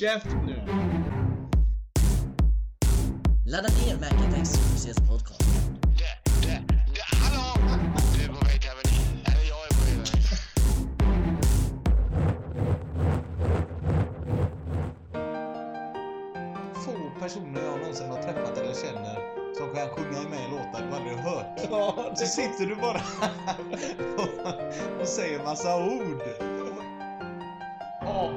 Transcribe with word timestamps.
Käft 0.00 0.26
nu! 0.46 0.54
Ladda 3.46 3.68
ner 3.68 3.94
Macatex 4.00 4.48
Success 4.48 4.96
Podcast. 4.96 5.40
Det, 5.82 6.30
det, 6.46 6.62
det, 6.68 7.16
hallå! 7.16 7.78
Du 8.16 8.24
är 8.24 8.28
på 8.28 8.44
väg 8.44 8.60
till 8.60 8.70
Avenyn. 8.70 9.24
Eller 9.24 9.48
jag 9.48 9.64
är 9.66 9.74
på 9.74 9.96
väg 9.96 10.06
till. 10.06 10.22
Få 16.74 17.20
personer 17.20 17.62
jag 17.64 17.78
någonsin 17.80 18.10
har 18.10 18.22
träffat 18.22 18.58
eller 18.58 18.74
känner 18.74 19.18
som 19.54 19.74
kan 19.74 19.88
sjunga 19.88 20.28
med 20.28 20.38
i 20.48 20.50
låtar 20.50 20.86
du 20.90 20.96
aldrig 20.96 21.16
har 21.16 21.30
hört. 21.30 21.60
Ja, 21.70 22.12
Så 22.16 22.26
sitter 22.26 22.66
du 22.66 22.76
bara 22.76 23.00
och, 24.16 25.00
och 25.00 25.08
säger 25.08 25.44
massa 25.44 25.76
ord. 25.76 26.22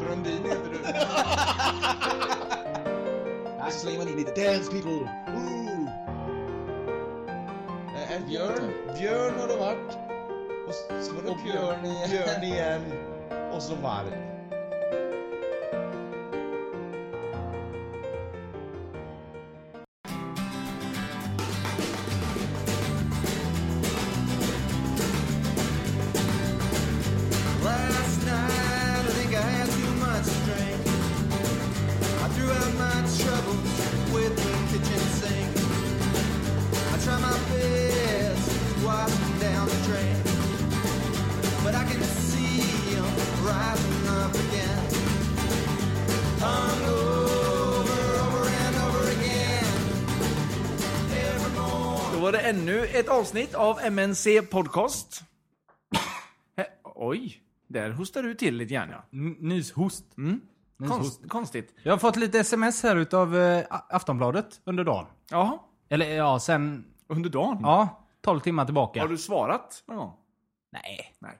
A. 0.08 0.10
Brundin 0.10 0.44
heter 0.46 0.70
du. 0.72 0.78
Så 3.72 3.80
slänger 3.80 4.00
man 4.00 4.08
in 4.08 4.18
lite 4.18 4.32
dance 4.32 4.72
people. 4.72 4.92
Ooh. 4.92 5.88
Eh, 7.96 8.26
Björn, 8.28 8.74
Björn 8.98 9.40
har 9.40 9.48
det 9.48 9.56
varit. 9.56 9.98
Och 10.68 10.74
så 10.74 11.02
så 11.02 11.16
var 11.16 11.22
det 11.24 11.30
Och 11.30 11.38
Björn, 11.44 11.82
Björn 11.82 11.86
igen. 11.86 12.10
Björn 12.10 12.44
igen. 12.44 12.82
Och 13.52 13.62
så 13.62 13.76
varg. 13.76 14.37
Avsnitt 53.28 53.54
av 53.56 53.80
MNC 53.92 54.42
Podcast. 54.42 55.24
Oj, 56.84 57.42
där 57.68 57.92
hostar 57.92 58.24
du 58.24 58.34
till 58.36 58.56
lite 58.58 58.74
grann 58.74 58.90
ja. 58.90 59.04
Nyshost. 59.40 60.06
Nyshost. 60.18 60.44
Konst, 60.88 61.30
konstigt. 61.30 61.74
Jag 61.84 61.94
har 61.94 61.98
fått 61.98 62.16
lite 62.16 62.40
sms 62.40 62.84
här 62.84 62.96
utav 62.96 63.38
eh, 63.38 63.66
Aftonbladet 63.70 64.62
under 64.66 64.84
dagen. 64.84 65.06
Jaha, 65.32 65.60
Eller 65.90 66.16
ja, 66.16 66.40
sen... 66.40 66.86
under 67.08 67.30
dagen. 67.30 67.58
Ja, 67.62 68.08
12 68.22 68.40
timmar 68.40 68.66
tillbaka. 68.66 69.02
Har 69.02 69.08
du 69.08 69.18
svarat 69.18 69.84
någon 69.88 69.98
gång? 69.98 70.14
Nej. 70.72 71.00
Nej. 71.20 71.38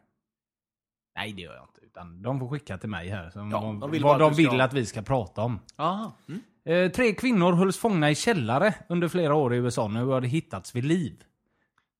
Nej, 1.16 1.34
det 1.34 1.42
gör 1.42 1.54
jag 1.56 1.64
inte. 1.64 1.82
Utan 1.86 2.22
de 2.22 2.40
får 2.40 2.50
skicka 2.50 2.78
till 2.78 2.90
mig 2.90 3.10
här. 3.10 3.32
Ja, 3.36 3.42
de, 3.42 3.80
de 3.80 3.92
vill 3.92 4.04
vad 4.04 4.20
de 4.20 4.34
ska- 4.34 4.52
vill 4.52 4.62
att 4.62 4.74
vi 4.74 4.86
ska 4.86 5.02
prata 5.02 5.42
om. 5.42 5.60
Jaha. 5.78 6.12
Mm. 6.28 6.42
Eh, 6.66 6.92
tre 6.92 7.14
kvinnor 7.14 7.54
hölls 7.54 7.78
fångna 7.78 8.12
i 8.12 8.16
källare 8.16 8.74
under 8.90 9.08
flera 9.08 9.36
år 9.36 9.54
i 9.54 9.58
USA. 9.58 9.88
Nu 9.88 10.06
har 10.06 10.22
det 10.22 10.28
hittats 10.28 10.76
vid 10.76 10.86
liv. 10.86 11.24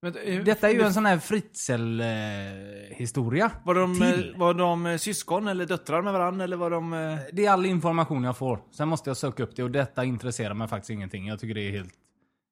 Men, 0.02 0.16
eh, 0.16 0.44
Detta 0.44 0.70
är 0.70 0.74
ju 0.74 0.82
en 0.82 0.94
sån 0.94 1.06
här 1.06 1.18
Fritzl-historia. 1.20 3.52
Var 3.66 3.76
de, 3.76 4.00
till. 4.00 4.32
eh, 4.34 4.40
var 4.40 4.54
de 4.54 4.86
eh, 4.86 4.98
syskon 4.98 5.48
eller 5.48 5.66
döttrar 5.66 6.02
med 6.02 6.14
varandra 6.14 6.44
eller 6.44 6.58
var 6.58 6.70
de... 6.70 7.18
Det 7.34 7.46
är 7.46 7.52
all 7.52 7.66
information 7.66 8.24
jag 8.24 8.38
får. 8.38 8.60
Sen 8.72 8.88
måste 8.88 9.10
jag 9.10 9.18
söka 9.18 9.44
upp 9.44 9.56
det 9.56 9.64
och 9.64 9.72
detta 9.72 10.04
intresserar 10.06 10.54
mig 10.54 10.68
faktiskt 10.68 10.90
ingenting. 10.90 11.28
Jag 11.28 11.40
tycker 11.40 11.56
det 11.56 11.68
är 11.68 11.72
helt... 11.72 11.94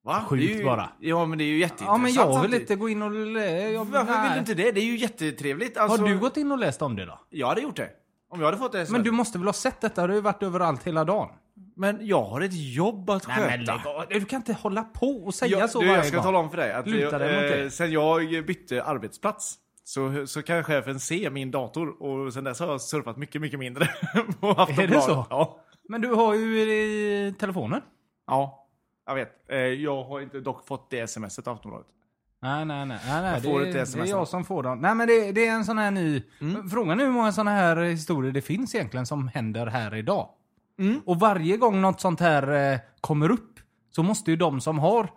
Va? 0.03 0.23
Sjukt 0.28 0.44
Det 0.47 0.53
ju, 0.53 0.63
bara. 0.63 0.89
Ja 1.00 1.25
men 1.25 1.38
det 1.38 1.44
är 1.44 1.45
ju 1.45 1.57
jätteintressant 1.57 1.88
Ja, 1.91 1.97
men 1.97 2.13
jag 2.33 2.41
vill 2.41 2.53
inte 2.53 2.75
gå 2.75 2.89
in 2.89 3.01
och... 3.01 3.16
Jag, 3.16 3.85
Varför 3.85 4.23
vill 4.23 4.31
du 4.33 4.39
inte 4.39 4.53
det? 4.53 4.72
Det 4.72 4.79
är 4.81 4.85
ju 4.85 4.97
jättetrevligt. 4.97 5.77
Alltså, 5.77 6.01
Har 6.01 6.07
du 6.09 6.19
gått 6.19 6.38
in 6.38 6.51
och 6.51 6.57
läst 6.57 6.81
om 6.81 6.95
det 6.95 7.06
då? 7.06 7.19
Jag 7.29 7.47
hade 7.47 7.62
gjort 7.62 7.75
det. 7.75 7.89
Om 8.29 8.39
jag 8.39 8.45
hade 8.47 8.57
fått 8.57 8.72
det 8.72 8.85
så. 8.85 8.91
Men 8.91 9.03
du 9.03 9.12
måste 9.12 9.38
väl 9.38 9.47
ha 9.47 9.53
sett 9.53 9.81
detta? 9.81 10.01
Du 10.01 10.07
har 10.07 10.16
ju 10.16 10.22
varit 10.22 10.44
överallt 10.44 10.83
hela 10.83 11.03
dagen. 11.06 11.29
Men 11.75 12.08
jag 12.08 12.24
har 12.24 12.41
ett 12.41 12.53
jobb 12.53 13.09
att 13.09 13.28
Nej, 13.28 13.40
men 13.40 13.59
sköta. 13.59 13.75
lägg 13.75 13.88
av. 13.88 14.06
Du 14.09 14.25
kan 14.25 14.38
inte 14.38 14.53
hålla 14.53 14.84
på 14.84 15.08
och 15.25 15.34
säga 15.34 15.59
Jag, 15.59 15.69
så 15.69 15.80
du, 15.80 15.86
varje 15.88 16.00
jag 16.00 16.06
ska 16.08 16.18
gång. 16.18 16.24
tala 16.25 16.38
om 16.38 16.50
för 16.50 16.58
dig 16.58 16.74
att 16.74 16.88
Luta 16.88 17.12
jag, 17.12 17.22
det. 17.22 17.63
eh, 17.63 17.69
sen 17.69 17.91
jag 17.91 18.46
bytte 18.46 18.84
arbetsplats 18.84 19.56
så, 19.84 20.28
så 20.28 20.41
kan 20.44 20.63
chefen 20.63 21.00
se 21.00 21.30
min 21.30 21.52
dator 21.52 22.02
och 22.03 22.34
sen 22.34 22.44
dess 22.44 22.59
har 22.59 22.68
jag 22.68 22.81
surfat 22.81 23.18
mycket, 23.18 23.41
mycket 23.41 23.59
mindre 23.59 23.88
på 24.40 24.50
Aftonbladet. 24.52 25.03
så? 25.03 25.25
Ja. 25.30 25.59
Men 25.90 26.02
du 26.02 26.08
har 26.13 26.34
ju 26.36 26.62
i 26.62 27.34
telefonen. 27.40 27.81
ja, 28.28 28.68
jag 29.07 29.16
vet. 29.16 29.30
Eh, 29.52 29.57
Jag 29.57 30.03
har 30.03 30.22
inte 30.22 30.40
dock 30.40 30.68
fått 30.68 30.90
det 30.90 31.07
smset 31.07 31.47
av 31.47 31.56
Aftonbladet. 31.56 31.88
Nej, 32.42 32.66
nej, 32.66 32.86
nej. 32.86 32.97
nej, 33.07 33.22
nej. 33.22 33.42
Det, 33.42 33.50
är-. 33.50 33.96
Det 33.96 34.02
är 34.02 34.06
jag 34.09 34.28
som 34.28 34.44
får 34.44 34.63
dem. 34.63 34.80
Nej, 34.80 34.96
men 34.96 35.07
det, 35.07 35.31
det 35.31 35.47
är 35.47 35.52
en 35.52 35.66
sån 35.66 35.78
här 35.78 35.92
ny... 35.92 36.24
Frågan 36.72 37.00
är 37.00 37.06
hur 37.06 37.12
många 37.12 37.31
såna 37.31 37.52
här 37.52 37.75
historier 37.78 38.31
det 38.31 38.42
finns 38.42 38.75
egentligen 38.75 39.06
som 39.06 39.28
händer 39.28 39.66
här 39.68 39.96
idag. 39.96 40.30
Och 41.06 41.19
varje 41.19 41.58
gång 41.58 41.81
något 41.81 42.02
sånt 42.02 42.19
här 42.19 42.72
eh, 42.74 42.80
kommer 43.02 43.31
upp 43.31 43.59
så 43.91 44.03
måste 44.03 44.31
ju 44.31 44.38
de 44.38 44.62
som 44.62 44.80
har 44.80 45.03
eh, 45.03 45.09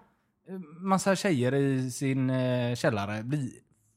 massa 0.81 1.17
tjejer 1.17 1.55
i 1.55 1.91
sin 1.91 2.31
eh, 2.31 2.75
källare 2.75 3.23
bli 3.23 3.53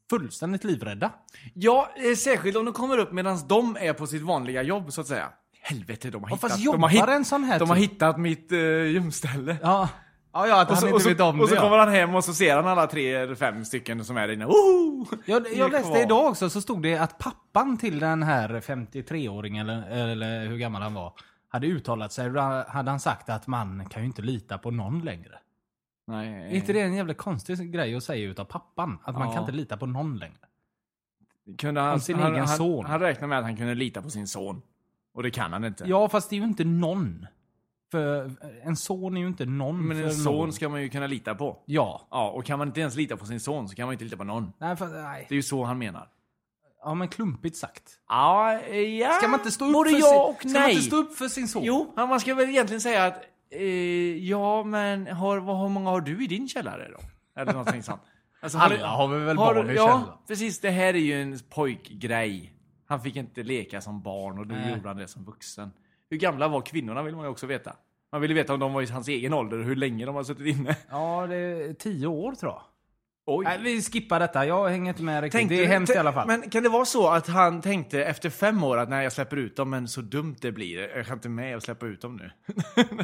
fullständigt 0.10 0.64
livrädda. 0.64 1.12
Ja, 1.54 1.90
eh, 2.12 2.16
särskilt 2.16 2.58
om 2.58 2.66
de 2.66 2.74
kommer 2.74 2.98
upp 2.98 3.12
medan 3.12 3.40
de 3.48 3.78
är 3.80 3.94
på 3.94 4.08
sitt 4.08 4.22
vanliga 4.22 4.64
jobb 4.64 4.92
så 4.94 5.02
att 5.02 5.08
säga. 5.08 5.30
Helvete, 5.62 6.10
de 6.10 6.24
har 6.24 6.30
Ja, 6.30 6.36
hittat... 6.36 6.64
de 6.74 6.84
har 6.84 6.90
hitt- 6.90 7.08
en 7.08 7.26
sån 7.26 7.44
här 7.44 7.60
De 7.60 7.70
har 7.70 7.76
typ? 7.78 7.92
hittat 7.92 8.18
mitt 8.20 8.52
uh, 8.52 8.92
gömställe. 8.92 9.58
Ja, 9.62 9.90
ja, 10.34 10.48
ja 10.48 10.62
att 10.62 10.68
Och 10.70 10.76
han 10.76 10.82
så, 10.82 10.96
inte 10.96 11.10
vet 11.10 11.20
om 11.22 11.42
och 11.42 11.50
så 11.50 11.56
kommer 11.56 11.78
han 11.78 11.90
hem 11.90 12.16
och 12.16 12.24
så 12.24 12.34
ser 12.34 12.56
han 12.56 12.68
alla 12.68 12.88
tre 12.88 13.14
eller 13.14 13.36
fem 13.36 13.66
stycken 13.66 14.06
som 14.06 14.18
är 14.18 14.28
där 14.28 14.34
inne. 14.34 14.46
Woho! 14.46 15.06
Jag, 15.26 15.46
jag 15.56 15.72
läste 15.72 15.90
kvar. 15.90 16.02
idag 16.02 16.26
också 16.28 16.50
så 16.50 16.62
stod 16.62 16.84
det 16.84 16.98
att 16.98 17.18
pappan 17.18 17.78
till 17.78 18.00
den 18.00 18.24
här 18.24 18.50
53-åringen, 18.50 19.62
eller, 19.62 20.12
eller 20.12 20.46
hur 20.48 20.58
gammal 20.58 20.82
han 20.82 20.94
var, 20.94 21.14
hade 21.51 21.67
uttalat 21.67 22.12
sig. 22.13 22.29
Då 22.29 22.39
hade 22.67 22.89
han 22.91 23.00
sagt 23.00 23.29
att 23.29 23.47
man 23.47 23.85
kan 23.89 24.01
ju 24.01 24.07
inte 24.07 24.22
lita 24.22 24.57
på 24.57 24.72
någon 24.72 25.00
längre. 25.01 25.39
Nej. 26.07 26.28
Är 26.29 26.56
inte 26.56 26.73
det 26.73 26.81
en 26.81 26.94
jävla 26.94 27.13
konstig 27.13 27.72
grej 27.73 27.95
att 27.95 28.03
säga 28.03 28.29
utav 28.29 28.45
pappan? 28.45 28.97
Att 29.03 29.16
man 29.16 29.28
Ja. 29.28 29.34
kan 29.34 29.44
inte 29.44 29.51
lita 29.51 29.78
på 29.78 29.85
någon 29.85 30.17
längre. 30.17 30.38
Kunde 31.57 31.81
han, 31.81 31.94
Om 31.94 32.00
sin 32.00 32.19
han, 32.19 32.31
egen 32.34 32.45
han, 32.45 32.57
son. 32.57 32.85
Han 32.85 33.00
räknar 33.00 33.28
med 33.28 33.38
att 33.38 33.44
han 33.44 33.57
kunde 33.57 33.75
lita 33.75 34.01
på 34.01 34.09
sin 34.09 34.28
son. 34.28 34.62
Och 35.13 35.23
det 35.23 35.31
kan 35.31 35.53
han 35.53 35.63
inte. 35.66 35.84
Ja, 35.88 36.09
fast 36.09 36.29
det 36.29 36.35
är 36.35 36.38
ju 36.38 36.44
inte 36.44 36.63
någon. 36.63 37.25
För 37.91 38.31
en 38.63 38.75
son 38.75 39.18
är 39.18 39.22
ju 39.22 39.28
inte 39.28 39.45
någon 39.45 39.88
Men 39.88 39.97
för 39.97 40.03
en 40.03 40.13
son 40.13 40.35
någon. 40.35 40.53
ska 40.53 40.69
man 40.69 40.81
ju 40.81 40.89
kunna 40.89 41.07
lita 41.07 41.35
på. 41.35 41.63
Ja. 41.66 42.07
Ja, 42.12 42.29
och 42.29 42.45
kan 42.45 42.59
man 42.59 42.68
inte 42.68 42.81
ens 42.81 42.95
lita 42.95 43.18
på 43.18 43.25
sin 43.25 43.39
son 43.39 43.69
så 43.69 43.75
kan 43.75 43.85
man 43.85 43.94
inte 43.94 44.03
lita 44.03 44.18
på 44.18 44.23
någon. 44.23 44.53
Nej, 44.57 44.75
för, 44.75 44.88
nej. 45.03 45.25
Det 45.29 45.33
är 45.33 45.38
ju 45.38 45.44
så 45.44 45.63
han 45.63 45.78
menar. 45.78 46.07
Ja, 46.84 46.94
men 46.94 47.08
klumpigt 47.08 47.58
sagt. 47.58 47.84
Ja, 48.09 48.62
ja. 48.72 49.12
Ska 49.14 49.28
man 49.28 49.40
inte 49.40 49.52
stå 49.52 49.66
upp, 49.66 49.74
Både 49.74 49.90
för, 49.90 49.97
ja 50.00 50.36
sin, 50.42 50.50
ska 50.52 50.59
man 50.59 50.69
inte 50.69 50.81
stå 50.81 50.96
upp 50.96 51.16
för 51.18 51.28
sin 51.28 51.47
son? 51.47 51.64
Jo, 51.64 51.94
man 51.96 52.19
ska 52.19 52.36
väl 52.36 52.50
egentligen 52.50 52.81
säga 52.81 53.06
att 53.06 53.22
eh, 53.50 53.64
ja, 54.28 54.64
men 54.64 55.08
har, 55.08 55.38
vad, 55.38 55.59
hur 55.62 55.69
många 55.69 55.90
har 55.90 56.02
du 56.02 56.24
i 56.24 56.28
din 56.28 56.47
källare 56.50 56.92
då? 56.92 57.00
Eller 57.42 57.53
någonting 57.53 57.84
sånt. 57.84 58.02
Alltså, 58.44 58.58
Alla 58.58 58.88
har 58.88 59.08
vi 59.08 59.19
väl 59.25 59.38
har 59.38 59.56
barn 59.56 59.69
i 59.69 59.74
Ja, 59.74 59.88
källaren? 59.88 60.03
precis. 60.28 60.59
Det 60.59 60.69
här 60.69 60.94
är 60.94 61.00
ju 61.00 61.22
en 61.22 61.40
pojkgrej. 61.50 62.53
Han 62.88 63.02
fick 63.02 63.16
inte 63.16 63.44
leka 63.44 63.81
som 63.81 64.02
barn 64.02 64.40
och 64.40 64.48
nu 64.48 64.53
Nej. 64.53 64.69
gjorde 64.75 64.88
han 64.88 64.98
det 64.98 65.08
som 65.08 65.25
vuxen. 65.25 65.72
Hur 66.09 66.18
gamla 66.18 66.48
var 66.48 66.62
kvinnorna 66.62 67.03
vill 67.03 67.16
man 67.16 67.25
ju 67.25 67.30
också 67.31 67.48
veta. 67.48 67.74
Man 68.12 68.22
vill 68.22 68.31
ju 68.31 68.36
veta 68.36 68.53
om 68.53 68.59
de 68.59 68.74
var 68.74 68.81
i 68.81 68.86
hans 68.86 69.08
egen 69.08 69.34
ålder 69.34 69.58
och 69.59 69.66
hur 69.66 69.75
länge 69.75 70.06
de 70.06 70.16
har 70.16 70.24
suttit 70.24 70.48
inne. 70.58 70.75
Ja, 70.90 71.28
det 71.28 71.36
är 71.36 71.74
tio 71.74 72.08
år 72.08 72.36
tror 72.36 72.52
jag. 72.52 72.62
Oj. 73.26 73.45
Nej, 73.45 73.60
vi 73.62 73.81
skippar 73.81 74.19
detta. 74.19 74.45
Jag 74.45 74.69
hänger 74.69 74.90
inte 74.92 75.04
med 75.04 75.22
riktigt. 75.24 75.40
Tänkte 75.40 75.56
det 75.56 75.62
är 75.62 75.68
du- 75.68 75.74
hemskt 75.74 75.95
i 75.95 75.98
alla 75.98 76.13
fall. 76.13 76.28
Men 76.28 76.50
kan 76.50 76.63
det 76.63 76.69
vara 76.69 76.86
så 76.86 77.07
att 77.07 77.28
han 77.28 77.62
tänkte 77.62 78.04
efter 78.04 78.30
fem 78.30 78.63
år 78.63 78.78
att 78.78 78.90
när 78.90 79.01
jag 79.01 79.12
släpper 79.12 79.38
ut 79.38 79.56
dem, 79.56 79.69
men 79.69 79.88
så 79.88 80.01
dumt 80.01 80.36
det 80.42 80.51
blir. 80.51 80.98
Jag 80.98 81.06
kan 81.06 81.13
inte 81.18 81.30
med 81.30 81.56
och 81.56 81.63
släppa 81.63 81.86
ut 81.86 82.01
dem 82.01 82.16
nu. 82.16 82.31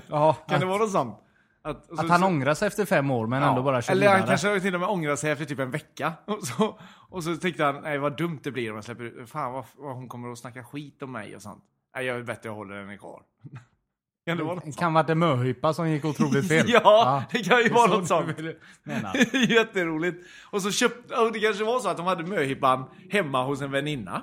ja, 0.08 0.34
Kan 0.34 0.56
att, 0.56 0.62
det 0.62 0.68
vara 0.68 0.78
något 0.78 0.92
sånt? 0.92 1.18
Att, 1.62 2.00
att 2.00 2.10
han 2.10 2.24
ångrar 2.24 2.54
sig 2.54 2.68
efter 2.68 2.86
fem 2.86 3.12
år 3.12 3.28
men 3.28 3.44
ändå 3.44 3.64
bara 3.64 3.82
kör 3.82 3.92
Eller 3.94 4.10
han 4.10 4.28
kanske 4.28 4.60
till 4.60 4.74
och 4.76 4.80
med 4.80 4.90
ångrar 4.90 5.16
sig 5.16 5.32
efter 5.32 5.46
typ 5.46 5.60
en 5.60 5.72
vecka. 5.72 6.14
Och 6.26 6.48
så, 6.48 6.80
och 7.10 7.24
så 7.24 7.36
tänkte 7.36 7.64
han, 7.64 7.82
nej 7.82 7.98
vad 7.98 8.18
dumt 8.18 8.40
det 8.44 8.52
blir 8.52 8.70
om 8.70 8.76
jag 8.76 8.84
släpper 8.86 9.04
ut. 9.04 9.30
Fan 9.30 9.54
vad, 9.54 9.66
vad 9.76 9.96
hon 9.96 10.08
kommer 10.08 10.32
att 10.32 10.38
snacka 10.40 10.64
skit 10.64 11.02
om 11.04 11.12
mig 11.12 11.36
och 11.36 11.42
sånt. 11.42 11.64
Nej 11.96 12.06
jag 12.06 12.18
är 12.18 12.24
bättre 12.24 12.50
jag 12.50 12.56
håller 12.56 12.76
henne 12.80 12.98
kvar. 12.98 13.22
Kan 14.28 14.38
det 14.38 14.44
vara 14.44 14.56
något 14.56 14.78
kan 14.78 14.94
varit 14.94 15.10
en 15.10 15.20
möhippa 15.20 15.74
som 15.74 15.90
gick 15.90 16.06
otroligt 16.06 16.48
fel. 16.48 16.66
Ja, 16.70 17.24
det 17.32 17.44
kan 17.44 17.60
ju 17.64 17.70
vara 17.70 17.88
något 17.88 18.08
sånt. 18.08 18.40
Jätteroligt. 19.50 20.26
Och 20.52 20.62
så 20.62 20.72
köpte, 20.72 21.16
och 21.16 21.32
det 21.32 21.40
kanske 21.40 21.64
var 21.64 21.80
så 21.80 21.90
att 21.90 21.98
de 21.98 22.06
hade 22.06 22.24
möhippan 22.24 22.84
hemma 23.10 23.44
hos 23.44 23.62
en 23.62 23.72
väninna. 23.72 24.22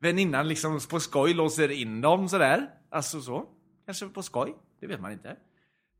Väninnan 0.00 0.48
liksom 0.48 0.80
på 0.90 1.00
skoj 1.00 1.34
låser 1.34 1.70
in 1.70 2.00
dem 2.00 2.28
sådär. 2.28 2.66
Alltså 2.90 3.20
så. 3.20 3.44
Kanske 3.86 4.06
på 4.06 4.22
skoj. 4.22 4.54
Det 4.80 4.86
vet 4.86 5.00
man 5.00 5.12
inte. 5.12 5.36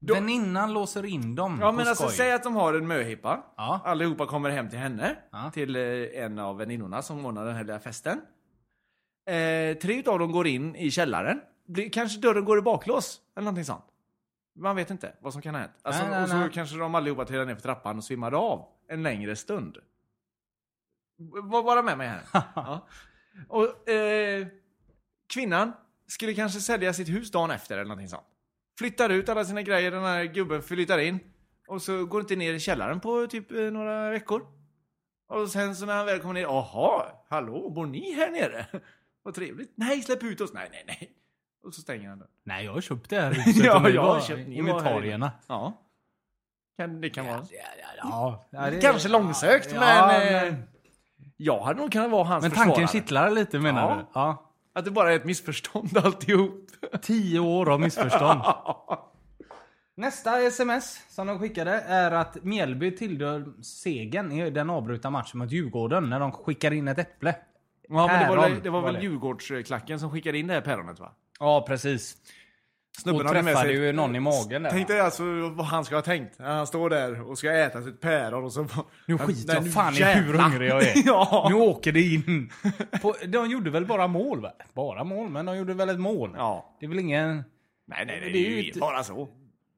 Då- 0.00 0.14
Väninnan 0.14 0.72
låser 0.72 1.04
in 1.06 1.34
dem 1.34 1.58
Ja 1.60 1.66
på 1.70 1.76
men 1.76 1.88
alltså 1.88 2.04
skoj. 2.04 2.16
säg 2.16 2.32
att 2.32 2.42
de 2.42 2.54
har 2.56 2.74
en 2.74 2.86
möhippa. 2.86 3.44
Ja. 3.56 3.80
Allihopa 3.84 4.26
kommer 4.26 4.50
hem 4.50 4.68
till 4.70 4.78
henne. 4.78 5.16
Ja. 5.32 5.50
Till 5.54 5.76
eh, 5.76 5.82
en 6.24 6.38
av 6.38 6.56
väninnorna 6.58 7.02
som 7.02 7.26
ordnar 7.26 7.44
den 7.44 7.54
här 7.56 7.64
lilla 7.64 7.78
festen. 7.80 8.20
Eh, 9.30 9.76
tre 9.78 9.98
utav 9.98 10.18
dem 10.18 10.32
går 10.32 10.46
in 10.46 10.76
i 10.76 10.90
källaren. 10.90 11.40
Blir, 11.72 11.90
kanske 11.90 12.20
dörren 12.20 12.44
går 12.44 12.58
i 12.58 12.62
baklås. 12.62 13.20
Eller 13.36 13.44
någonting 13.44 13.64
sånt. 13.64 13.84
Man 14.58 14.76
vet 14.76 14.90
inte 14.90 15.16
vad 15.20 15.32
som 15.32 15.42
kan 15.42 15.54
ha 15.54 15.60
hänt. 15.60 15.72
Alltså, 15.82 16.02
Nej, 16.02 16.10
nej, 16.10 16.22
och 16.22 16.28
så 16.28 16.36
nej. 16.36 16.50
kanske 16.52 16.76
de 16.76 16.94
allihopa 16.94 17.24
trillade 17.24 17.46
ner 17.46 17.54
för 17.54 17.62
trappan 17.62 17.96
och 17.96 18.04
svimmade 18.04 18.36
av 18.36 18.68
en 18.88 19.02
längre 19.02 19.36
stund. 19.36 19.78
Var 21.42 21.62
bara 21.62 21.82
med 21.82 21.98
mig 21.98 22.08
här. 22.08 22.22
ja. 22.54 22.88
Och 23.48 23.88
eh, 23.88 24.46
kvinnan 25.34 25.72
skulle 26.06 26.34
kanske 26.34 26.60
sälja 26.60 26.92
sitt 26.92 27.08
hus 27.08 27.30
dagen 27.30 27.50
efter 27.50 27.74
eller 27.74 27.84
någonting 27.88 28.08
sånt. 28.08 28.26
Flyttar 28.78 29.10
ut 29.10 29.28
alla 29.28 29.44
sina 29.44 29.62
grejer, 29.62 29.90
den 29.90 30.02
här 30.02 30.24
gubben 30.24 30.62
flyttar 30.62 30.98
in. 30.98 31.18
Och 31.68 31.82
så 31.82 32.04
går 32.04 32.20
inte 32.20 32.36
ner 32.36 32.54
i 32.54 32.60
källaren 32.60 33.00
på 33.00 33.26
typ 33.26 33.52
eh, 33.52 33.58
några 33.58 34.10
veckor. 34.10 34.46
Och 35.28 35.50
sen 35.50 35.76
så 35.76 35.86
när 35.86 35.96
han 35.96 36.06
väl 36.06 36.20
kommer 36.20 36.34
ner, 36.34 36.42
jaha, 36.42 37.06
hallå, 37.28 37.70
bor 37.70 37.86
ni 37.86 38.12
här 38.12 38.30
nere? 38.30 38.66
Vad 39.22 39.34
trevligt. 39.34 39.72
Nej, 39.74 40.02
släpp 40.02 40.22
ut 40.22 40.40
oss. 40.40 40.52
Nej, 40.52 40.68
nej, 40.72 40.84
nej. 40.86 41.16
Och 41.64 41.74
så 41.74 41.80
stänger 41.80 42.08
han 42.08 42.18
dörren. 42.18 42.30
Nej, 42.44 42.64
jag 42.64 42.72
har 42.72 42.80
köpt 42.80 43.10
det 43.10 43.20
här 43.20 43.30
huset. 43.32 43.64
Ja, 43.64 43.88
jag 43.88 44.02
har 44.02 44.20
köpt- 44.20 44.38
här 44.46 44.52
inventarierna. 44.52 45.32
Ja. 45.46 45.72
Kan, 46.78 47.00
det 47.00 47.10
kan 47.10 47.26
vara. 47.26 47.42
Ja, 48.02 48.44
ja, 48.50 48.70
det- 48.70 48.80
Kanske 48.80 49.08
långsökt, 49.08 49.72
Ja, 49.74 49.80
men... 50.06 50.46
Eh, 50.48 50.54
jag 51.36 51.60
hade 51.60 51.80
nog 51.80 51.92
kunnat 51.92 52.10
vara 52.10 52.24
hans 52.24 52.42
Men 52.42 52.50
tanken 52.50 52.70
försvarare. 52.74 52.88
kittlar 52.92 53.30
lite 53.30 53.58
menar 53.58 53.90
Ja. 53.90 53.96
du? 53.96 54.04
Ja. 54.14 54.50
Att 54.72 54.84
det 54.84 54.90
bara 54.90 55.12
är 55.12 55.16
ett 55.16 55.24
missförstånd 55.24 55.96
alltihop. 55.98 56.66
Tio 57.02 57.38
år 57.40 57.70
av 57.72 57.80
missförstånd. 57.80 58.40
Nästa 59.96 60.40
sms 60.42 61.00
som 61.14 61.26
de 61.26 61.38
skickade 61.38 61.70
är 61.80 62.10
att 62.10 62.44
Mjällby 62.44 62.96
tillhör 62.96 63.62
segern 63.62 64.32
i 64.32 64.50
den 64.50 64.70
avbrutna 64.70 65.10
matchen 65.10 65.38
mot 65.38 65.50
Djurgården 65.52 66.10
när 66.10 66.20
de 66.20 66.32
skickar 66.32 66.70
in 66.72 66.88
ett 66.88 66.98
äpple. 66.98 67.36
Ja, 67.88 68.06
men 68.06 68.20
det 68.30 68.36
var, 68.36 68.48
det 68.62 68.70
var 68.70 68.82
väl 68.82 68.94
det. 68.94 69.00
Djurgårdsklacken 69.00 70.00
som 70.00 70.10
skickade 70.10 70.38
in 70.38 70.46
det 70.46 70.54
här 70.54 70.60
päronet 70.60 71.00
va? 71.00 71.12
Ja, 71.40 71.64
precis. 71.68 72.16
Snubben 72.98 73.26
hade 73.26 73.42
med 73.42 73.56
sig- 73.58 73.72
ju 73.72 73.92
någon 73.92 74.16
i 74.16 74.20
magen 74.20 74.62
där. 74.62 74.70
Tänk 74.70 74.88
dig 74.88 75.00
alltså 75.00 75.22
vad 75.48 75.66
han 75.66 75.84
ska 75.84 75.94
ha 75.94 76.02
tänkt. 76.02 76.38
När 76.38 76.56
han 76.56 76.66
står 76.66 76.90
där 76.90 77.30
och 77.30 77.38
ska 77.38 77.52
äta 77.52 77.82
sitt 77.82 78.00
päron 78.00 78.44
och 78.44 78.52
så... 78.52 78.66
Nu 79.06 79.18
skiter 79.18 79.54
jag 79.54 79.72
fan 79.72 79.94
i 79.96 80.02
hur 80.02 80.34
hungrig 80.34 80.70
jag 80.70 80.82
är. 80.82 80.92
ja. 81.06 81.46
Nu 81.50 81.54
åker 81.54 81.92
det 81.92 82.00
in. 82.02 82.50
På, 83.02 83.14
de 83.26 83.50
gjorde 83.50 83.70
väl 83.70 83.86
bara 83.86 84.06
mål 84.06 84.40
va? 84.40 84.52
Bara 84.74 85.04
mål, 85.04 85.28
men 85.30 85.46
de 85.46 85.56
gjorde 85.56 85.74
väl 85.74 85.88
ett 85.88 86.00
mål. 86.00 86.34
ja. 86.36 86.76
Det 86.80 86.86
är 86.86 86.88
väl 86.88 86.98
ingen... 86.98 87.44
Nej, 87.86 88.06
nej, 88.06 88.20
nej. 88.20 88.32
Det 88.32 88.38
är 88.38 88.62
ju 88.62 88.80
bara 88.80 89.04
så. 89.04 89.28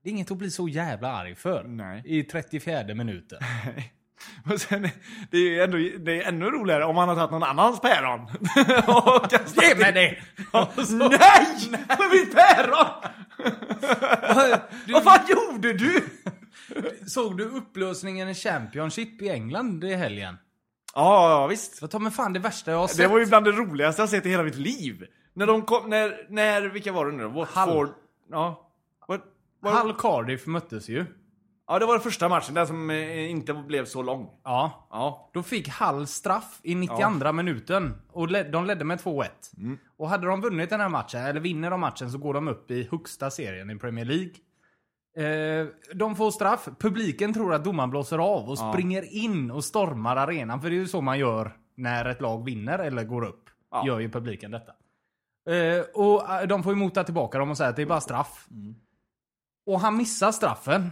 Det 0.02 0.08
är 0.08 0.12
inget 0.12 0.30
att 0.30 0.38
bli 0.38 0.50
så 0.50 0.68
jävla 0.68 1.12
arg 1.12 1.34
för. 1.34 1.64
Nej. 1.64 2.02
I 2.04 2.22
34 2.22 2.94
minuten. 2.94 3.38
Och 4.52 4.60
sen, 4.60 4.88
det 5.30 5.36
är 5.36 5.50
ju 5.50 5.62
ändå, 5.62 5.76
det 5.76 6.22
är 6.22 6.28
ännu 6.28 6.50
roligare 6.50 6.84
om 6.84 6.96
han 6.96 7.08
har 7.08 7.16
tagit 7.16 7.30
någon 7.30 7.42
annans 7.42 7.80
päron. 7.80 8.20
och 8.86 9.30
kastat 9.30 9.64
Ge 9.64 9.74
mig 9.74 9.92
det! 9.92 10.18
Nej! 10.90 11.46
Men 11.88 12.10
mitt 12.10 12.34
päron! 12.34 12.86
Vad 14.88 15.04
fan 15.04 15.20
gjorde 15.28 15.72
du? 15.72 16.04
Såg 17.06 17.36
du 17.36 17.44
upplösningen 17.44 18.28
i 18.28 18.34
Championship 18.34 19.22
i 19.22 19.28
England 19.28 19.84
i 19.84 19.94
helgen? 19.94 20.36
Ja, 20.94 21.30
ja, 21.30 21.46
visst. 21.46 21.78
Jag 21.80 21.90
tar 21.90 21.98
mig 21.98 22.12
fan 22.12 22.32
det 22.32 22.38
värsta 22.38 22.70
jag 22.70 22.78
har 22.78 22.88
sett. 22.88 22.98
Det 22.98 23.06
var 23.06 23.18
ju 23.18 23.26
bland 23.26 23.44
det 23.44 23.52
roligaste 23.52 24.02
jag 24.02 24.08
sett 24.08 24.26
i 24.26 24.30
hela 24.30 24.42
mitt 24.42 24.56
liv. 24.56 25.06
När 25.34 25.46
de 25.46 25.62
kom, 25.62 25.90
när, 25.90 26.26
när, 26.28 26.62
vilka 26.62 26.92
var 26.92 27.06
det 27.06 27.12
nu 27.12 27.22
då? 27.22 27.28
Watford? 27.28 27.88
Ja. 28.30 28.70
What, 29.08 29.20
what, 29.60 29.82
Hull 29.82 29.94
Cardiff 29.94 30.46
möttes 30.46 30.88
ju. 30.88 31.06
Ja, 31.72 31.78
det 31.78 31.86
var 31.86 31.94
den 31.94 32.02
första 32.02 32.28
matchen, 32.28 32.54
den 32.54 32.66
som 32.66 32.90
eh, 32.90 33.30
inte 33.30 33.54
blev 33.54 33.84
så 33.84 34.02
lång. 34.02 34.30
Ja. 34.44 34.88
Ja. 34.90 35.30
Då 35.32 35.42
fick 35.42 35.68
Hull 35.68 36.06
straff 36.06 36.60
i 36.62 36.74
92 36.74 37.32
minuten. 37.32 37.94
Och 38.12 38.30
led, 38.30 38.52
de 38.52 38.66
ledde 38.66 38.84
med 38.84 39.00
2-1. 39.00 39.28
Och 39.96 40.08
hade 40.08 40.26
de 40.26 40.40
vunnit 40.40 40.70
den 40.70 40.80
här 40.80 40.88
matchen, 40.88 41.20
eller 41.20 41.40
vinner 41.40 41.70
de 41.70 41.80
matchen, 41.80 42.10
så 42.10 42.18
går 42.18 42.34
de 42.34 42.48
upp 42.48 42.70
i 42.70 42.88
högsta 42.90 43.30
serien 43.30 43.70
i 43.70 43.78
Premier 43.78 44.04
League. 44.04 44.32
Eh, 45.16 45.66
de 45.94 46.16
får 46.16 46.30
straff. 46.30 46.68
Publiken 46.78 47.34
tror 47.34 47.54
att 47.54 47.64
domaren 47.64 47.90
blåser 47.90 48.18
av 48.18 48.50
och 48.50 48.58
springer 48.58 49.14
in 49.14 49.50
och 49.50 49.64
stormar 49.64 50.16
arenan. 50.16 50.60
För 50.60 50.70
det 50.70 50.76
är 50.76 50.80
ju 50.80 50.88
så 50.88 51.00
man 51.00 51.18
gör 51.18 51.56
när 51.76 52.04
ett 52.04 52.20
lag 52.20 52.44
vinner 52.44 52.78
eller 52.78 53.04
går 53.04 53.24
upp. 53.24 53.50
Ja. 53.70 53.86
Gör 53.86 53.98
ju 53.98 54.10
publiken 54.10 54.50
detta. 54.50 54.72
Eh, 55.50 55.84
och 55.94 56.30
eh, 56.30 56.46
de 56.46 56.62
får 56.62 56.72
ju 56.72 56.78
mota 56.78 57.04
tillbaka 57.04 57.38
dem 57.38 57.50
och 57.50 57.56
säga 57.56 57.68
att 57.68 57.76
det 57.76 57.82
är 57.82 57.86
bara 57.86 58.00
straff. 58.00 58.48
Och 59.66 59.80
han 59.80 59.96
missar 59.96 60.32
straffen. 60.32 60.90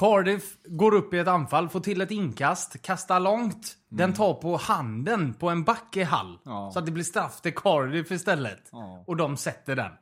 Cardiff 0.00 0.56
går 0.64 0.94
upp 0.94 1.14
i 1.14 1.18
ett 1.18 1.28
anfall, 1.28 1.68
får 1.68 1.80
till 1.80 2.00
ett 2.00 2.10
inkast, 2.10 2.82
kastar 2.82 3.20
långt. 3.20 3.76
Den 3.88 4.14
tar 4.14 4.34
på 4.34 4.56
handen 4.56 5.34
på 5.34 5.50
en 5.50 5.64
back 5.64 5.96
i 5.96 6.02
Hall. 6.02 6.38
Ja. 6.44 6.70
Så 6.72 6.78
att 6.78 6.86
det 6.86 6.92
blir 6.92 7.04
straff 7.04 7.40
till 7.40 7.54
Cardiff 7.54 8.10
istället. 8.10 8.68
Ja. 8.72 9.04
Och 9.06 9.16
de 9.16 9.36
sätter 9.36 9.76
den. 9.76 9.92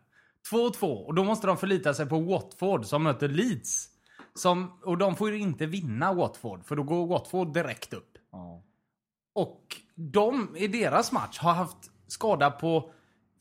2-2. 0.52 1.04
Och 1.04 1.14
då 1.14 1.24
måste 1.24 1.46
de 1.46 1.56
förlita 1.56 1.94
sig 1.94 2.06
på 2.06 2.20
Watford 2.20 2.84
som 2.84 3.02
möter 3.02 3.28
Leeds. 3.28 3.88
Som, 4.34 4.80
och 4.84 4.98
de 4.98 5.16
får 5.16 5.30
ju 5.30 5.38
inte 5.38 5.66
vinna 5.66 6.12
Watford, 6.12 6.64
för 6.64 6.76
då 6.76 6.82
går 6.82 7.06
Watford 7.06 7.54
direkt 7.54 7.92
upp. 7.92 8.12
Ja. 8.32 8.62
Och 9.34 9.76
de 9.94 10.56
i 10.56 10.68
deras 10.68 11.12
match 11.12 11.38
har 11.38 11.52
haft 11.52 11.90
skada 12.06 12.50
på 12.50 12.90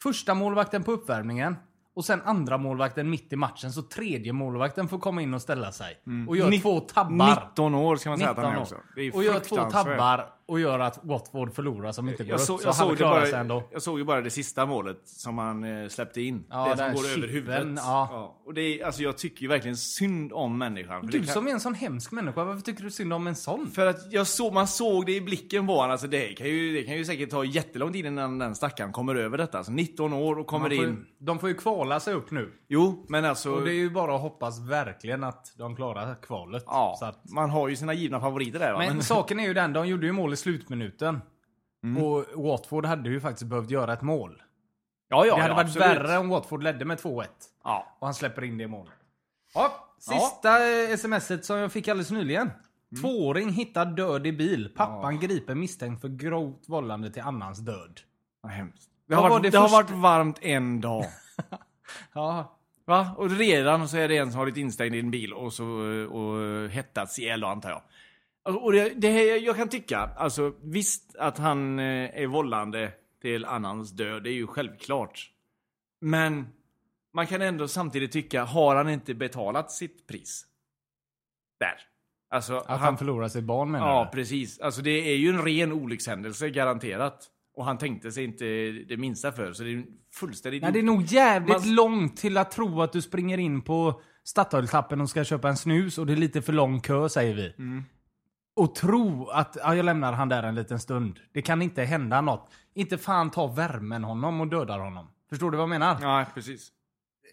första 0.03 0.33
målvakten 0.33 0.83
på 0.83 0.91
uppvärmningen 0.91 1.55
och 1.97 2.05
sen 2.05 2.21
andra 2.25 2.57
målvakten 2.57 3.09
mitt 3.09 3.33
i 3.33 3.35
matchen. 3.35 3.71
Så 3.71 3.81
tredje 3.81 4.33
målvakten 4.33 4.87
får 4.87 4.99
komma 4.99 5.21
in 5.21 5.33
och 5.33 5.41
ställa 5.41 5.71
sig. 5.71 5.97
Och 6.27 6.37
gör 6.37 6.49
Nitt- 6.49 6.61
två 6.61 6.79
tabbar. 6.79 7.45
19 7.49 7.75
år 7.75 7.95
ska 7.95 8.09
man 8.09 8.19
säga 8.19 8.29
att 8.29 8.37
han 8.37 8.45
är 8.45 8.49
19 8.49 8.61
också. 8.63 8.75
Det 8.95 9.01
är 9.01 9.15
Och 9.15 9.23
gör 9.23 9.39
två 9.39 9.55
tabbar 9.55 10.29
och 10.47 10.59
gör 10.59 10.79
att 10.79 10.99
Watford 11.03 11.53
förlorar 11.55 11.91
som 11.91 12.09
inte 12.09 12.23
går 12.23 12.29
Jag, 12.31 12.35
upp. 12.35 12.41
så, 12.45 12.57
så 12.57 12.63
jag, 12.67 12.73
han 12.73 12.87
såg 12.87 12.97
klarar 12.97 13.21
sig 13.23 13.31
bara, 13.31 13.41
ändå. 13.41 13.63
jag 13.71 13.81
såg 13.81 13.99
ju 13.99 14.05
bara 14.05 14.21
det 14.21 14.29
sista 14.29 14.65
målet 14.65 14.97
som 15.05 15.37
han 15.37 15.63
eh, 15.83 15.87
släppte 15.89 16.21
in. 16.21 16.45
Ja, 16.49 16.67
det 16.69 16.77
som 16.77 16.93
går 16.93 16.99
över 17.05 17.13
chippen, 17.15 17.29
huvudet. 17.29 17.73
ja. 17.77 18.33
Och 18.45 18.53
det 18.53 18.61
är, 18.61 18.85
alltså, 18.85 19.01
jag 19.03 19.17
tycker 19.17 19.41
ju 19.41 19.47
verkligen 19.47 19.77
synd 19.77 20.33
om 20.33 20.57
människan. 20.57 21.07
Du 21.07 21.17
kan, 21.23 21.27
som 21.33 21.47
är 21.47 21.51
en 21.51 21.59
sån 21.59 21.73
hemsk 21.73 22.11
människa, 22.11 22.43
varför 22.43 22.61
tycker 22.61 22.83
du 22.83 22.91
synd 22.91 23.13
om 23.13 23.27
en 23.27 23.35
sån? 23.35 23.71
för 23.71 23.85
att 23.85 24.11
jag 24.13 24.27
såg, 24.27 24.53
man 24.53 24.67
såg 24.67 25.05
det 25.05 25.15
i 25.15 25.21
blicken 25.21 25.67
på 25.67 25.73
honom. 25.75 25.91
Alltså, 25.91 26.07
det, 26.07 26.33
kan 26.33 26.47
ju, 26.47 26.73
det 26.73 26.83
kan 26.83 26.95
ju 26.97 27.05
säkert 27.05 27.29
ta 27.29 27.43
jättelång 27.43 27.93
tid 27.93 28.05
innan 28.05 28.39
den 28.39 28.55
stackaren 28.55 28.91
kommer 28.91 29.15
över 29.15 29.37
detta. 29.37 29.57
Alltså 29.57 29.71
19 29.71 30.13
år 30.13 30.39
och 30.39 30.47
kommer 30.47 30.73
in. 30.73 30.81
ju- 30.81 31.05
de 31.19 31.39
får 31.39 31.49
ju 31.49 31.55
kvala 31.55 31.99
sig 31.99 32.13
upp 32.13 32.31
nu. 32.31 32.51
Jo, 32.67 33.05
men 33.09 33.25
alltså... 33.25 33.51
Och 33.51 33.61
det 33.65 33.71
är 33.71 33.75
ju 33.75 33.89
bara 33.89 34.15
att 34.15 34.21
hoppas 34.21 34.59
verkligen 34.59 35.23
att 35.23 35.53
de 35.57 35.75
klarar 35.75 36.15
kvalet. 36.21 36.63
ja, 36.67 36.95
Så 36.99 37.05
att, 37.05 37.29
man 37.29 37.49
har 37.49 37.67
ju 37.67 37.75
sina 37.75 37.93
givna 37.93 38.19
favoriter 38.19 38.59
där 38.59 38.73
va. 38.73 38.79
men 38.79 38.93
Men, 38.93 39.03
saken 39.03 39.39
är 39.39 39.43
ju 39.47 39.53
den, 39.53 39.73
de 39.73 39.87
gjorde 39.87 40.05
ju 40.05 40.11
mål 40.11 40.36
i 40.37 40.41
slutminuten. 40.41 41.21
Mm. 41.83 42.03
Och 42.03 42.25
Watford 42.35 42.85
hade 42.85 43.09
ju 43.09 43.19
faktiskt 43.19 43.49
behövt 43.49 43.69
göra 43.69 43.93
ett 43.93 44.01
mål. 44.01 44.41
ja, 45.09 45.25
ja, 45.25 45.35
det 45.35 45.41
hade 45.41 45.51
ja, 45.51 45.55
varit 45.55 45.67
absolut. 45.67 45.87
värre 45.87 46.17
om 46.17 46.29
Watford 46.29 46.63
ledde 46.63 46.85
med 46.85 46.97
2-1. 46.97 47.25
Ja. 47.63 47.97
Och 47.99 48.07
han 48.07 48.13
släpper 48.13 48.43
in 48.43 48.57
det 48.57 48.67
målet. 48.67 48.93
Ja, 49.53 49.93
sista 49.99 50.59
ja. 50.59 50.97
smset 50.97 51.45
som 51.45 51.57
jag 51.57 51.71
fick 51.71 51.87
alldeles 51.87 52.11
nyligen. 52.11 52.41
Mm. 52.41 53.01
Tvååring 53.01 53.49
hittar 53.49 53.85
död 53.85 54.27
i 54.27 54.31
bil. 54.31 54.73
Pappan 54.75 55.19
gripen 55.19 55.59
misstänkt 55.59 56.01
för 56.01 56.09
grovt 56.09 56.69
vållande 56.69 57.11
till 57.11 57.21
annans 57.21 57.59
död. 57.59 57.99
Vad 58.41 58.51
hemskt. 58.51 58.89
Det, 59.07 59.15
har, 59.15 59.21
var 59.21 59.29
varit, 59.29 59.43
det 59.43 59.49
det 59.49 59.57
har 59.57 59.69
varit 59.69 59.91
varmt 59.91 60.39
en 60.41 60.81
dag. 60.81 61.05
Ja, 62.13 62.57
Va? 62.87 63.15
Och 63.17 63.31
redan 63.31 63.87
så 63.89 63.97
är 63.97 64.07
det 64.07 64.17
en 64.17 64.31
som 64.31 64.37
har 64.37 64.45
blivit 64.45 64.61
instängd 64.61 64.95
i 64.95 64.99
en 64.99 65.11
bil 65.11 65.33
och 65.33 65.53
så 65.53 65.65
och 66.11 66.69
hettats 66.69 67.19
ihjäl 67.19 67.43
antar 67.43 67.69
jag. 67.69 67.81
Alltså, 68.47 68.61
Och 68.61 68.71
det, 68.71 68.89
det 68.89 69.37
jag 69.37 69.55
kan 69.55 69.69
tycka, 69.69 69.97
alltså 69.97 70.53
visst 70.63 71.15
att 71.15 71.37
han 71.37 71.79
eh, 71.79 72.21
är 72.21 72.27
vållande 72.27 72.91
till 73.21 73.45
annans 73.45 73.91
död, 73.91 74.23
det 74.23 74.29
är 74.29 74.33
ju 74.33 74.47
självklart. 74.47 75.31
Men 76.01 76.47
man 77.13 77.27
kan 77.27 77.41
ändå 77.41 77.67
samtidigt 77.67 78.11
tycka, 78.11 78.43
har 78.43 78.75
han 78.75 78.89
inte 78.89 79.13
betalat 79.13 79.71
sitt 79.71 80.07
pris? 80.07 80.45
Där. 81.59 81.75
Alltså, 82.29 82.57
att 82.57 82.79
han, 82.79 82.97
förlorar 82.97 83.27
sitt 83.27 83.43
barn 83.43 83.71
menar 83.71 83.87
Ja, 83.87 84.09
precis. 84.13 84.59
Alltså 84.59 84.81
det 84.81 85.11
är 85.11 85.15
ju 85.15 85.29
en 85.29 85.41
ren 85.41 85.71
olyckshändelse, 85.71 86.49
garanterat. 86.49 87.27
Och 87.55 87.65
han 87.65 87.77
tänkte 87.77 88.11
sig 88.11 88.23
inte 88.23 88.45
det 88.71 88.97
minsta 88.97 89.31
för, 89.31 89.53
så 89.53 89.63
det 89.63 89.73
är 89.73 89.83
fullständigt... 90.13 90.63
Nej, 90.63 90.71
det 90.71 90.79
är 90.79 90.83
nog 90.83 91.03
jävligt 91.03 91.65
Man- 91.65 91.75
långt 91.75 92.17
till 92.17 92.37
att 92.37 92.51
tro 92.51 92.81
att 92.81 92.91
du 92.93 93.01
springer 93.01 93.37
in 93.37 93.61
på 93.61 94.01
Statoil-tappen 94.23 95.01
och 95.01 95.09
ska 95.09 95.23
köpa 95.23 95.49
en 95.49 95.57
snus 95.57 95.97
och 95.97 96.05
det 96.05 96.13
är 96.13 96.17
lite 96.17 96.41
för 96.41 96.53
lång 96.53 96.81
kö 96.81 97.09
säger 97.09 97.35
vi. 97.35 97.53
Mm. 97.57 97.83
Och 98.57 98.75
tro 98.75 99.29
att 99.29 99.57
ja, 99.63 99.75
jag 99.75 99.85
lämnar 99.85 100.13
han 100.13 100.29
där 100.29 100.43
en 100.43 100.55
liten 100.55 100.79
stund. 100.79 101.19
Det 101.33 101.41
kan 101.41 101.61
inte 101.61 101.83
hända 101.83 102.21
något. 102.21 102.49
Inte 102.73 102.97
fan 102.97 103.29
ta 103.29 103.47
värmen 103.47 104.03
honom 104.03 104.41
och 104.41 104.47
dödar 104.47 104.79
honom. 104.79 105.07
Förstår 105.29 105.51
du 105.51 105.57
vad 105.57 105.63
jag 105.63 105.69
menar? 105.69 105.97
Ja, 106.01 106.25
precis. 106.33 106.71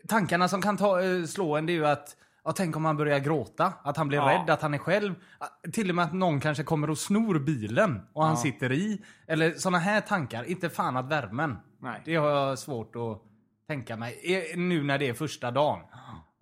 Tankarna 0.08 0.48
som 0.48 0.62
kan 0.62 0.76
ta, 0.76 1.02
eh, 1.02 1.24
slå 1.24 1.56
en 1.56 1.66
det 1.66 1.72
är 1.72 1.74
ju 1.74 1.86
att 1.86 2.16
Ja, 2.46 2.52
tänk 2.52 2.76
om 2.76 2.84
han 2.84 2.96
börjar 2.96 3.18
gråta, 3.18 3.72
att 3.82 3.96
han 3.96 4.08
blir 4.08 4.18
Ja. 4.18 4.28
rädd, 4.28 4.50
att 4.50 4.62
han 4.62 4.74
är 4.74 4.78
själv. 4.78 5.14
Ah, 5.38 5.46
Till 5.72 5.88
och 5.90 5.96
med 5.96 6.04
att 6.04 6.12
någon 6.12 6.40
kanske 6.40 6.64
kommer 6.64 6.90
och 6.90 6.98
snor 6.98 7.38
bilen 7.38 8.00
och 8.12 8.24
han 8.24 8.36
sitter 8.36 8.72
i. 8.72 9.02
Eller 9.26 9.50
såna 9.50 9.78
här 9.78 10.00
tankar. 10.00 10.44
Inte 10.44 10.70
fan 10.70 10.96
att 10.96 11.08
värmen. 11.08 11.56
Nej. 11.80 12.02
Det 12.04 12.16
har 12.16 12.30
jag 12.30 12.58
svårt 12.58 12.96
att 12.96 13.22
tänka 13.68 13.96
mig. 13.96 14.20
Eh, 14.52 14.58
Nu 14.58 14.82
när 14.82 14.98
det 14.98 15.08
är 15.08 15.14
första 15.14 15.50
dagen. 15.50 15.80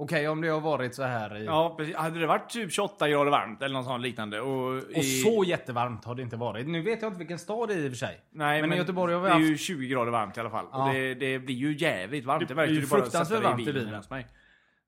Okej, 0.02 0.28
om 0.28 0.40
det 0.40 0.48
har 0.48 0.60
varit 0.60 0.94
så 0.94 1.02
här 1.02 1.36
i... 1.36 1.44
Ja, 1.44 1.74
precis. 1.76 1.96
Hade 1.96 2.20
det 2.20 2.26
varit 2.26 2.48
typ 2.50 2.72
28 2.72 3.08
grader 3.08 3.30
varmt 3.30 3.62
eller 3.62 3.74
något 3.74 3.84
sånt 3.84 4.02
liknande 4.02 4.40
och... 4.40 4.76
Och 4.76 4.82
i- 4.90 5.02
så 5.22 5.44
jättevarmt 5.44 6.04
har 6.04 6.14
det 6.14 6.22
inte 6.22 6.36
varit. 6.36 6.66
Nu 6.68 6.82
vet 6.82 7.02
jag 7.02 7.08
inte 7.08 7.18
vilken 7.18 7.38
stad 7.38 7.68
det 7.68 7.74
är 7.74 7.78
i 7.78 7.86
och 7.88 7.90
för 7.92 7.96
sig. 7.98 8.20
Nej, 8.30 8.60
men, 8.60 8.68
men, 8.70 8.76
i 8.78 8.80
Göteborg 8.80 9.14
har 9.14 9.20
vi 9.20 9.26
det 9.28 9.34
är 9.34 9.38
haft... 9.38 9.50
ju 9.50 9.56
20 9.56 9.86
grader 9.88 10.12
varmt 10.12 10.36
i 10.36 10.40
alla 10.40 10.50
fall. 10.50 10.66
Ja. 10.72 10.88
Och 10.88 10.94
det, 10.94 11.14
det 11.14 11.38
blir 11.38 11.54
ju 11.54 11.76
jävligt 11.78 12.24
varmt. 12.24 12.48
Det 12.48 12.54
Det 12.54 12.66
blir 12.66 12.74
ju 12.80 12.86
fruktansvärt 12.86 13.42
varmt 13.42 13.60
i 13.60 13.72
bilen. 13.72 14.02
mig. 14.10 14.26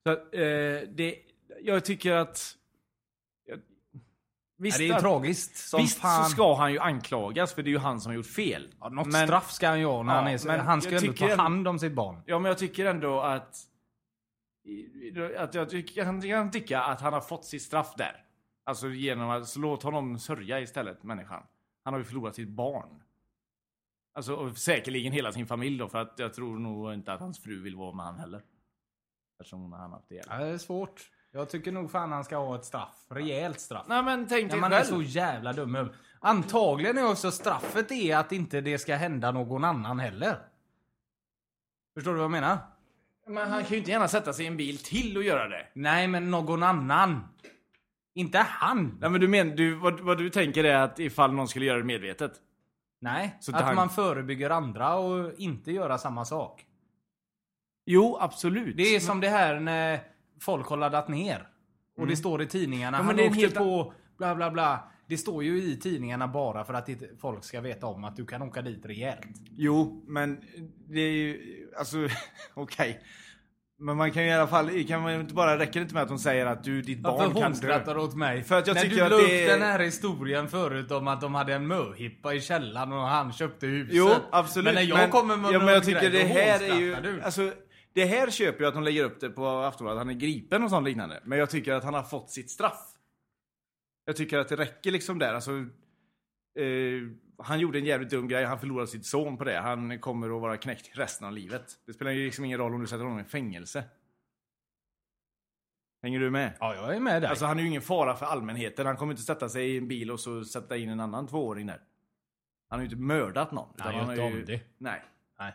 Så 0.02 0.10
eh, 0.12 0.88
det, 0.94 1.14
jag 1.62 1.84
tycker 1.84 2.12
att... 2.12 2.54
Jag, 3.46 3.58
visst, 4.58 4.80
Ja, 4.80 4.86
det 4.86 4.92
är 4.92 4.96
att- 4.96 5.02
tragiskt 5.02 5.56
som 5.56 5.80
visst 5.80 5.98
fan. 6.00 6.24
så 6.24 6.30
ska 6.30 6.54
han 6.54 6.72
ju 6.72 6.78
anklagas 6.78 7.54
för 7.54 7.62
det 7.62 7.68
är 7.68 7.72
ju 7.72 7.78
han 7.78 8.00
som 8.00 8.10
har 8.10 8.16
gjort 8.16 8.26
fel. 8.26 8.68
Ja, 8.80 8.88
något 8.88 9.06
Men- 9.06 9.26
straff 9.26 9.50
ska 9.52 9.68
han 9.68 9.80
ju 9.80 9.86
ha 9.86 10.02
när 10.02 10.14
han 10.14 10.26
är 10.26 10.38
så... 10.38 10.46
men 10.48 10.60
Han 10.60 10.82
ska 10.82 10.90
ju 10.90 10.96
ändå 10.96 11.12
ta 11.12 11.34
hand 11.42 11.68
om 11.68 11.78
sitt 11.78 11.92
barn. 11.92 12.22
Ja, 12.26 12.38
men 12.38 12.48
jag 12.48 12.58
tycker 12.58 12.84
ändå 12.86 13.20
att... 13.20 13.56
att 15.38 15.54
jag, 15.54 15.72
jag 15.72 16.22
kan 16.22 16.50
tycka 16.50 16.82
att 16.82 17.00
han 17.00 17.12
har 17.12 17.20
fått 17.20 17.44
sitt 17.44 17.62
straff 17.62 17.94
där. 17.96 18.24
Alltså 18.64 18.88
genom 18.88 19.30
att 19.30 19.48
så 19.48 19.60
låt 19.60 19.82
honom 19.82 20.18
sörja 20.18 20.60
istället, 20.60 21.02
människan. 21.02 21.42
Han 21.84 21.94
har 21.94 21.98
ju 21.98 22.04
förlorat 22.04 22.34
sitt 22.34 22.48
barn. 22.48 23.02
Alltså 24.12 24.34
och 24.34 24.58
säkerligen 24.58 25.12
hela 25.12 25.32
sin 25.32 25.46
familj 25.46 25.78
då, 25.78 25.88
för 25.88 25.98
att 25.98 26.18
jag 26.18 26.34
tror 26.34 26.58
nog 26.58 26.94
inte 26.94 27.12
att 27.12 27.20
hans 27.20 27.38
fru 27.38 27.62
vill 27.62 27.76
vara 27.76 27.92
med 27.92 28.06
han 28.06 28.18
heller. 28.18 28.42
Eftersom 29.40 29.60
hon 29.60 29.72
har 29.72 29.78
hamnat 29.78 30.10
ihjäl. 30.10 30.26
Ja, 30.28 30.38
det 30.38 30.46
är 30.46 30.58
svårt. 30.58 31.10
Jag 31.32 31.50
tycker 31.50 31.72
nog 31.72 31.90
fan 31.90 32.12
han 32.12 32.24
ska 32.24 32.36
ha 32.36 32.54
ett 32.56 32.64
straff. 32.64 33.06
Rejält 33.08 33.60
straff. 33.60 33.86
Nej 33.88 34.02
men 34.02 34.26
tänk 34.26 34.44
Ja, 34.44 34.52
dig 34.52 34.60
man 34.60 34.72
är 34.72 34.82
så 34.82 35.02
jävla 35.02 35.52
dum 35.52 35.74
i 35.74 35.78
huvudet. 35.78 36.00
Antagligen 36.20 36.98
är 36.98 37.10
också 37.10 37.30
straffet 37.30 37.92
är 37.92 38.16
att 38.16 38.32
inte 38.32 38.60
det 38.60 38.78
ska 38.78 38.96
hända 38.96 39.32
någon 39.32 39.64
annan 39.64 39.98
heller. 39.98 40.38
Förstår 41.94 42.10
du 42.10 42.16
vad 42.16 42.24
jag 42.24 42.30
menar? 42.30 42.58
Men 43.26 43.50
han 43.50 43.62
kan 43.62 43.70
ju 43.72 43.76
inte 43.78 43.90
gärna 43.90 44.08
sätta 44.08 44.32
sig 44.32 44.44
i 44.44 44.48
en 44.48 44.56
bil 44.56 44.78
till 44.78 45.16
och 45.16 45.22
göra 45.22 45.48
det. 45.48 45.66
Nej, 45.74 46.08
men 46.08 46.30
någon 46.30 46.62
annan. 46.62 47.28
Inte 48.14 48.38
han. 48.38 48.98
Nej 49.00 49.10
men 49.10 49.20
du 49.20 49.28
menar, 49.28 49.56
du, 49.56 49.74
vad, 49.74 50.00
vad 50.00 50.18
du 50.18 50.30
tänker 50.30 50.64
är 50.64 50.76
att 50.76 50.98
ifall 50.98 51.32
någon 51.32 51.48
skulle 51.48 51.64
göra 51.66 51.78
det 51.78 51.84
medvetet? 51.84 52.32
Nej, 53.00 53.36
Så 53.40 53.56
att 53.56 53.62
han- 53.64 53.74
man 53.74 53.90
förebygger 53.90 54.50
andra 54.50 54.94
och 54.94 55.32
inte 55.38 55.72
göra 55.72 55.98
samma 55.98 56.24
sak. 56.24 56.66
Jo, 57.86 58.18
absolut. 58.20 58.76
Det 58.76 58.82
är 58.96 59.00
som 59.00 59.20
det 59.20 59.28
här 59.28 59.60
när 59.60 60.00
folk 60.40 60.66
har 60.66 60.76
laddat 60.76 61.08
ner. 61.08 61.48
Och 61.98 62.06
det 62.06 62.16
står 62.16 62.42
i 62.42 62.46
tidningarna. 62.46 62.98
Mm. 62.98 62.98
Ja, 62.98 63.02
men 63.02 63.06
han 63.06 63.16
det 63.16 63.22
är 63.22 63.26
en 63.26 63.30
åkte 63.32 63.40
helt 63.40 63.54
på 63.54 63.94
bla 64.18 64.34
bla 64.34 64.50
bla. 64.50 64.90
Det 65.08 65.16
står 65.18 65.44
ju 65.44 65.62
i 65.62 65.76
tidningarna 65.76 66.28
bara 66.28 66.64
för 66.64 66.74
att 66.74 66.88
folk 67.20 67.44
ska 67.44 67.60
veta 67.60 67.86
om 67.86 68.04
att 68.04 68.16
du 68.16 68.26
kan 68.26 68.42
åka 68.42 68.62
dit 68.62 68.86
rejält. 68.86 69.26
Jo, 69.56 70.04
men 70.08 70.40
det 70.88 71.00
är 71.00 71.12
ju, 71.12 71.40
alltså, 71.78 71.96
okej. 72.54 73.00
Men 73.78 73.96
man 73.96 74.12
kan 74.12 74.22
ju 74.22 74.28
i 74.28 74.32
alla 74.32 74.46
fall, 74.46 74.84
kan 74.84 75.02
man 75.02 75.12
inte 75.20 75.34
bara, 75.34 75.58
räcker 75.58 75.72
det 75.72 75.82
inte 75.82 75.94
med 75.94 76.02
att 76.02 76.08
de 76.08 76.18
säger 76.18 76.46
att 76.46 76.64
du, 76.64 76.82
ditt 76.82 77.00
barn 77.00 77.18
Varför 77.18 77.32
kan 77.32 77.42
hon 77.42 77.52
dö? 77.52 77.58
skrattar 77.58 77.98
åt 77.98 78.14
mig? 78.14 78.42
För 78.42 78.58
att 78.58 78.66
jag 78.66 78.74
När 78.74 78.82
tycker 78.82 79.04
du 79.04 79.10
la 79.10 79.16
upp 79.16 79.48
den 79.48 79.62
här 79.62 79.78
historien 79.78 80.48
förut 80.48 80.90
om 80.90 81.08
att 81.08 81.20
de 81.20 81.34
hade 81.34 81.54
en 81.54 81.66
möhippa 81.66 82.34
i 82.34 82.40
källaren 82.40 82.92
och 82.92 83.00
han 83.00 83.32
köpte 83.32 83.66
huset. 83.66 83.94
Jo, 83.96 84.10
absolut. 84.30 84.64
Men 84.64 84.74
när 84.74 84.82
jag 84.82 85.10
kommer 85.10 85.36
med 85.36 85.52
ja, 85.52 85.58
men 85.58 85.68
jag 85.68 85.84
tycker 85.84 86.00
grej, 86.00 86.10
det 86.10 86.24
här 86.24 86.62
är 86.70 86.80
ju, 86.80 86.96
du. 87.02 87.22
alltså, 87.22 87.52
det 87.94 88.04
här 88.04 88.30
köper 88.30 88.62
jag 88.62 88.68
att 88.68 88.74
de 88.74 88.82
lägger 88.82 89.04
upp 89.04 89.20
det 89.20 89.30
på 89.30 89.48
Aftonbladet, 89.48 90.00
att 90.00 90.06
han 90.06 90.16
är 90.16 90.20
gripen 90.20 90.62
och 90.64 90.70
sånt 90.70 90.86
liknande. 90.86 91.20
Men 91.24 91.38
jag 91.38 91.50
tycker 91.50 91.72
att 91.72 91.84
han 91.84 91.94
har 91.94 92.02
fått 92.02 92.30
sitt 92.30 92.50
straff. 92.50 92.93
Jag 94.04 94.16
tycker 94.16 94.38
att 94.38 94.48
det 94.48 94.56
räcker 94.56 94.90
liksom 94.90 95.18
där, 95.18 95.34
alltså. 95.34 95.50
Eh, 96.58 97.02
han 97.38 97.60
gjorde 97.60 97.78
en 97.78 97.84
jävligt 97.84 98.10
dum 98.10 98.28
grej, 98.28 98.44
han 98.44 98.58
förlorade 98.58 98.86
sitt 98.86 99.06
son 99.06 99.36
på 99.36 99.44
det. 99.44 99.58
Han 99.58 99.98
kommer 99.98 100.36
att 100.36 100.42
vara 100.42 100.56
knäckt 100.56 100.90
resten 100.92 101.26
av 101.26 101.32
livet. 101.32 101.64
Det 101.86 101.92
spelar 101.92 102.10
ju 102.10 102.24
liksom 102.24 102.44
ingen 102.44 102.58
roll 102.58 102.74
om 102.74 102.80
du 102.80 102.86
sätter 102.86 103.04
honom 103.04 103.20
i 103.20 103.24
fängelse. 103.24 103.84
Hänger 106.02 106.20
du 106.20 106.30
med? 106.30 106.52
Ja, 106.60 106.74
jag 106.74 106.96
är 106.96 107.00
med 107.00 107.22
där. 107.22 107.28
Alltså 107.28 107.44
han 107.44 107.58
är 107.58 107.62
ju 107.62 107.68
ingen 107.68 107.82
fara 107.82 108.16
för 108.16 108.26
allmänheten. 108.26 108.86
Han 108.86 108.96
kommer 108.96 109.12
inte 109.12 109.22
sätta 109.22 109.48
sig 109.48 109.70
i 109.70 109.78
en 109.78 109.88
bil 109.88 110.10
och 110.10 110.20
så 110.20 110.44
sätta 110.44 110.76
in 110.76 110.88
en 110.88 111.00
annan 111.00 111.26
tvååring 111.26 111.66
där. 111.66 111.80
Han 112.68 112.78
har 112.78 112.84
ju 112.84 112.90
inte 112.90 113.02
mördat 113.02 113.52
någon. 113.52 113.68
Nej, 113.78 113.94
han 113.94 114.10
inte 114.10 114.22
har 114.22 114.30
ju... 114.30 114.36
om 114.36 114.44
det. 114.46 114.60
Nej. 114.78 115.02
Nej. 115.38 115.52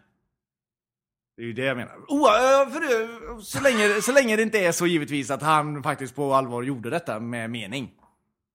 Det 1.36 1.42
är 1.42 1.46
ju 1.46 1.54
det 1.54 1.64
jag 1.64 1.78
menar. 1.78 1.96
Oh, 2.08 2.70
för 2.70 2.80
det, 2.80 3.42
så, 3.42 3.62
länge, 3.62 4.02
så 4.02 4.12
länge 4.12 4.36
det 4.36 4.42
inte 4.42 4.60
är 4.60 4.72
så 4.72 4.88
givetvis 4.88 5.32
att 5.32 5.42
han 5.42 5.84
faktiskt 5.84 6.16
på 6.16 6.34
allvar 6.34 6.64
gjorde 6.64 6.90
detta 6.90 7.20
med 7.20 7.50
mening. 7.50 7.96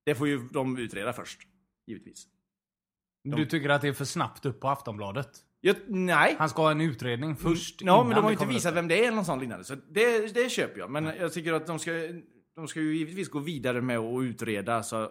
Det 0.05 0.15
får 0.15 0.29
ju 0.29 0.49
de 0.49 0.79
utreda 0.79 1.13
först. 1.13 1.41
Givetvis. 1.87 2.27
Du 3.25 3.47
tycker 3.47 3.69
att 3.69 3.83
det 3.83 3.89
är 3.89 3.93
för 3.93 4.05
snabbt 4.05 4.47
upp 4.47 4.61
på 4.61 4.69
Aftonbladet? 4.69 5.29
Jag, 5.61 5.77
nej. 5.87 6.37
Han 6.39 6.49
ska 6.49 6.63
ha 6.63 6.71
en 6.71 6.81
utredning 6.81 7.37
först 7.37 7.83
Ja, 7.83 8.05
men 8.05 8.15
de 8.15 8.25
har 8.25 8.31
ju 8.31 8.35
inte 8.35 8.47
visat 8.47 8.75
vem 8.75 8.89
det 8.89 8.99
är 8.99 9.03
eller 9.03 9.17
något 9.17 9.27
sånt 9.27 9.43
liknande. 9.43 9.65
Så 9.65 9.75
det, 9.75 10.35
det 10.35 10.49
köper 10.51 10.79
jag. 10.81 10.91
Men 10.91 11.05
jag 11.05 11.33
tycker 11.33 11.53
att 11.53 11.67
de 11.67 11.79
ska, 11.79 11.91
de 12.55 12.69
ska 12.69 12.81
ju 12.81 12.97
givetvis 12.97 13.29
gå 13.29 13.39
vidare 13.39 13.81
med 13.81 13.99
att 13.99 14.23
utreda. 14.23 14.83
Så 14.83 15.11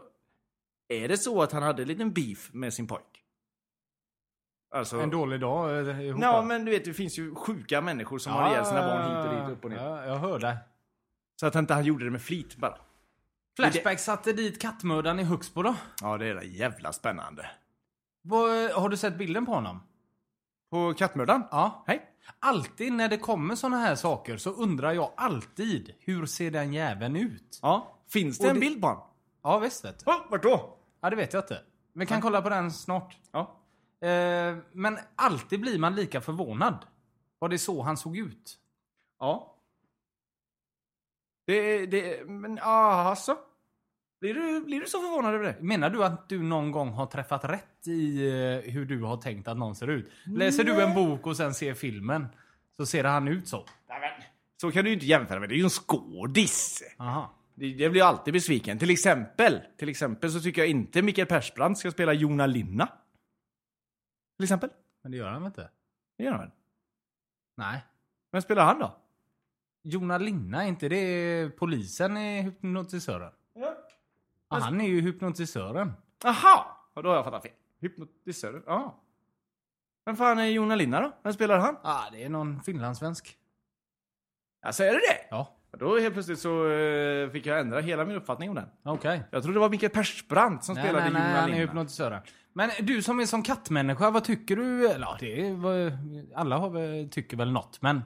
är 0.87 1.07
det 1.07 1.17
så 1.17 1.41
att 1.41 1.51
han 1.51 1.63
hade 1.63 1.81
en 1.81 1.87
liten 1.87 2.13
beef 2.13 2.53
med 2.53 2.73
sin 2.73 2.87
pojk? 2.87 3.23
Alltså, 4.75 4.99
En 4.99 5.09
dålig 5.09 5.39
dag 5.39 5.87
eh, 5.89 6.01
ihop. 6.01 6.21
Ja, 6.21 6.41
men 6.41 6.65
du 6.65 6.71
vet, 6.71 6.85
det 6.85 6.93
finns 6.93 7.19
ju 7.19 7.35
sjuka 7.35 7.81
människor 7.81 8.17
som 8.17 8.33
har 8.33 8.49
ihjäl 8.51 8.65
sina 8.65 8.81
barn 8.81 9.01
hit 9.01 9.31
och 9.41 9.47
dit, 9.47 9.57
upp 9.57 9.63
och 9.63 9.69
ner. 9.71 9.77
Ja, 9.77 10.05
jag 10.05 10.15
hör 10.15 10.39
dig. 10.39 10.57
Så 11.39 11.47
att 11.47 11.55
inte 11.55 11.73
han 11.73 11.85
gjorde 11.85 12.05
det 12.05 12.11
med 12.11 12.21
flit 12.21 12.55
bara. 12.55 12.77
Flashback 13.55 13.99
satte 13.99 14.33
dit 14.33 14.61
kattmördaren 14.61 15.19
i 15.19 15.23
Huxbo 15.23 15.61
då. 15.63 15.75
Ja, 16.01 16.17
det 16.17 16.25
är 16.27 16.41
jävla 16.41 16.93
spännande. 16.93 17.49
Vad, 18.21 18.71
har 18.71 18.89
du 18.89 18.97
sett 18.97 19.17
bilden 19.17 19.45
på 19.45 19.51
honom? 19.53 19.83
På 20.71 20.93
kattmördaren? 20.93 21.43
Ja. 21.51 21.83
Hej. 21.87 22.09
Alltid 22.39 22.93
när 22.93 23.07
det 23.09 23.17
kommer 23.17 23.55
såna 23.55 23.77
här 23.77 23.95
saker 23.95 24.37
så 24.37 24.49
undrar 24.49 24.91
jag 24.91 25.11
alltid 25.17 25.93
hur 25.99 26.25
ser 26.25 26.51
den 26.51 26.73
jäveln 26.73 27.15
ut? 27.15 27.59
Ja. 27.61 27.97
Finns 28.09 28.37
det 28.37 28.43
Och 28.43 28.49
en 28.49 28.55
det- 28.55 28.59
bild 28.59 28.81
på 28.81 28.87
honom? 28.87 29.03
Ja 29.43 29.59
visst 29.59 29.85
vet 29.85 30.05
du. 30.05 30.11
Oh, 30.11 30.17
vart 30.29 30.43
då? 30.43 30.77
Ja 31.01 31.09
det 31.09 31.15
vet 31.15 31.33
jag 31.33 31.43
inte. 31.43 31.61
Vi 31.93 32.05
kan 32.05 32.21
kolla 32.21 32.41
på 32.41 32.49
den 32.49 32.71
snart. 32.71 33.17
Ja. 33.31 33.39
Eh, 34.07 34.57
men 34.71 34.97
alltid 35.15 35.61
blir 35.61 35.79
man 35.79 35.95
lika 35.95 36.21
förvånad. 36.21 36.85
Var 37.39 37.49
det 37.49 37.57
så 37.59 37.81
han 37.81 37.97
såg 37.97 38.17
ut? 38.17 38.57
Ja. 39.19 39.52
Det, 41.45 41.85
det, 41.85 42.25
men 42.27 42.59
alltså. 42.61 43.37
Blir 44.21 44.33
du, 44.33 44.61
blir 44.61 44.79
du 44.79 44.87
så 44.87 45.01
förvånad 45.01 45.33
över 45.33 45.45
det? 45.45 45.55
Menar 45.59 45.89
du 45.89 46.03
att 46.03 46.29
du 46.29 46.43
någon 46.43 46.71
gång 46.71 46.89
har 46.89 47.05
träffat 47.05 47.45
rätt 47.45 47.87
i 47.87 48.27
eh, 48.27 48.71
hur 48.71 48.85
du 48.85 49.03
har 49.03 49.17
tänkt 49.17 49.47
att 49.47 49.57
någon 49.57 49.75
ser 49.75 49.87
ut? 49.87 50.11
Läser 50.25 50.63
du 50.63 50.81
en 50.81 50.93
bok 50.93 51.27
och 51.27 51.37
sen 51.37 51.53
ser 51.53 51.73
filmen 51.73 52.27
så 52.77 52.85
ser 52.85 53.03
han 53.03 53.27
ut 53.27 53.47
så? 53.47 53.65
Nej, 53.89 54.33
så 54.61 54.71
kan 54.71 54.83
du 54.83 54.89
ju 54.89 54.93
inte 54.93 55.05
jämföra 55.05 55.39
med. 55.39 55.49
Det 55.49 55.55
är 55.55 55.57
ju 55.57 55.63
en 55.63 55.69
skådis. 55.69 56.83
Aha. 56.97 57.33
Det, 57.55 57.73
det 57.73 57.89
blir 57.89 57.99
jag 57.99 58.07
alltid 58.07 58.33
besviken. 58.33 58.79
Till 58.79 58.89
exempel, 58.89 59.61
till 59.77 59.89
exempel 59.89 60.31
så 60.31 60.39
tycker 60.39 60.61
jag 60.61 60.69
inte 60.69 61.01
Mikael 61.01 61.27
Persbrandt 61.27 61.79
ska 61.79 61.91
spela 61.91 62.13
Jona 62.13 62.45
Linna. 62.45 62.89
Till 64.37 64.43
exempel. 64.43 64.69
Men 65.03 65.11
det 65.11 65.17
gör 65.17 65.29
han 65.29 65.41
väl 65.41 65.47
inte? 65.47 65.69
Det 66.17 66.23
gör 66.23 66.31
han 66.31 66.41
väl? 66.41 66.51
Nej. 67.57 67.83
Vem 68.31 68.41
spelar 68.41 68.65
han 68.65 68.79
då? 68.79 68.97
Jona 69.83 70.17
Linna, 70.17 70.63
är 70.63 70.67
inte 70.67 70.89
det 70.89 71.49
polisen 71.57 72.17
i 72.17 72.41
hypnotisören? 72.41 73.31
Ja. 73.53 73.73
Ja, 74.49 74.57
han 74.59 74.81
är 74.81 74.87
ju 74.87 75.01
hypnotisören. 75.01 75.93
Aha! 76.25 76.77
Och 76.93 77.03
då 77.03 77.09
har 77.09 77.15
jag 77.15 77.25
fattat 77.25 77.41
fel. 77.43 77.51
Hypnotisör? 77.81 78.63
Ja. 78.65 78.99
Vem 80.05 80.15
fan 80.15 80.39
är 80.39 80.45
Jona 80.45 80.75
Linna 80.75 81.01
då? 81.01 81.11
Vem 81.23 81.33
spelar 81.33 81.59
han? 81.59 81.77
Ja, 81.83 82.03
det 82.11 82.23
är 82.23 82.29
någon 82.29 82.61
finlandssvensk. 82.63 83.37
Alltså 84.65 84.83
är 84.83 84.87
det 84.91 84.99
det? 84.99 85.27
Ja, 85.29 85.55
Då 85.71 85.99
helt 85.99 86.13
plötsligt 86.13 86.39
så 86.39 86.69
eh, 86.71 87.29
fick 87.29 87.45
jag 87.45 87.59
ändra 87.59 87.79
hela 87.79 88.05
min 88.05 88.15
uppfattning 88.15 88.49
om 88.49 88.55
den. 88.55 88.69
okej. 88.83 89.23
Jag 89.31 89.43
trodde 89.43 89.55
det 89.55 89.59
var 89.61 89.69
Mikael 89.69 89.91
Persbrandt 89.91 90.63
som 90.63 90.75
Nej, 90.75 90.83
spelade 90.83 91.03
nej, 91.05 91.13
nej, 91.13 91.21
Jona 91.21 91.33
han 91.35 91.43
är 91.43 91.47
Linna. 91.47 91.61
hypnotisören. 91.61 92.21
Men 92.53 92.69
du 92.81 93.01
som 93.01 93.19
är 93.19 93.25
som 93.25 93.43
kattmänniska, 93.43 94.11
vad 94.11 94.23
tycker 94.23 94.55
du? 94.55 94.89
Eller 94.89 95.05
ja, 95.07 95.17
det 95.19 95.47
är, 95.47 95.53
vad- 95.53 95.93
alla 96.35 96.57
har 96.57 96.69
väl, 96.69 97.09
tycker 97.09 97.37
väl 97.37 97.51
något, 97.51 97.81
men... 97.81 98.01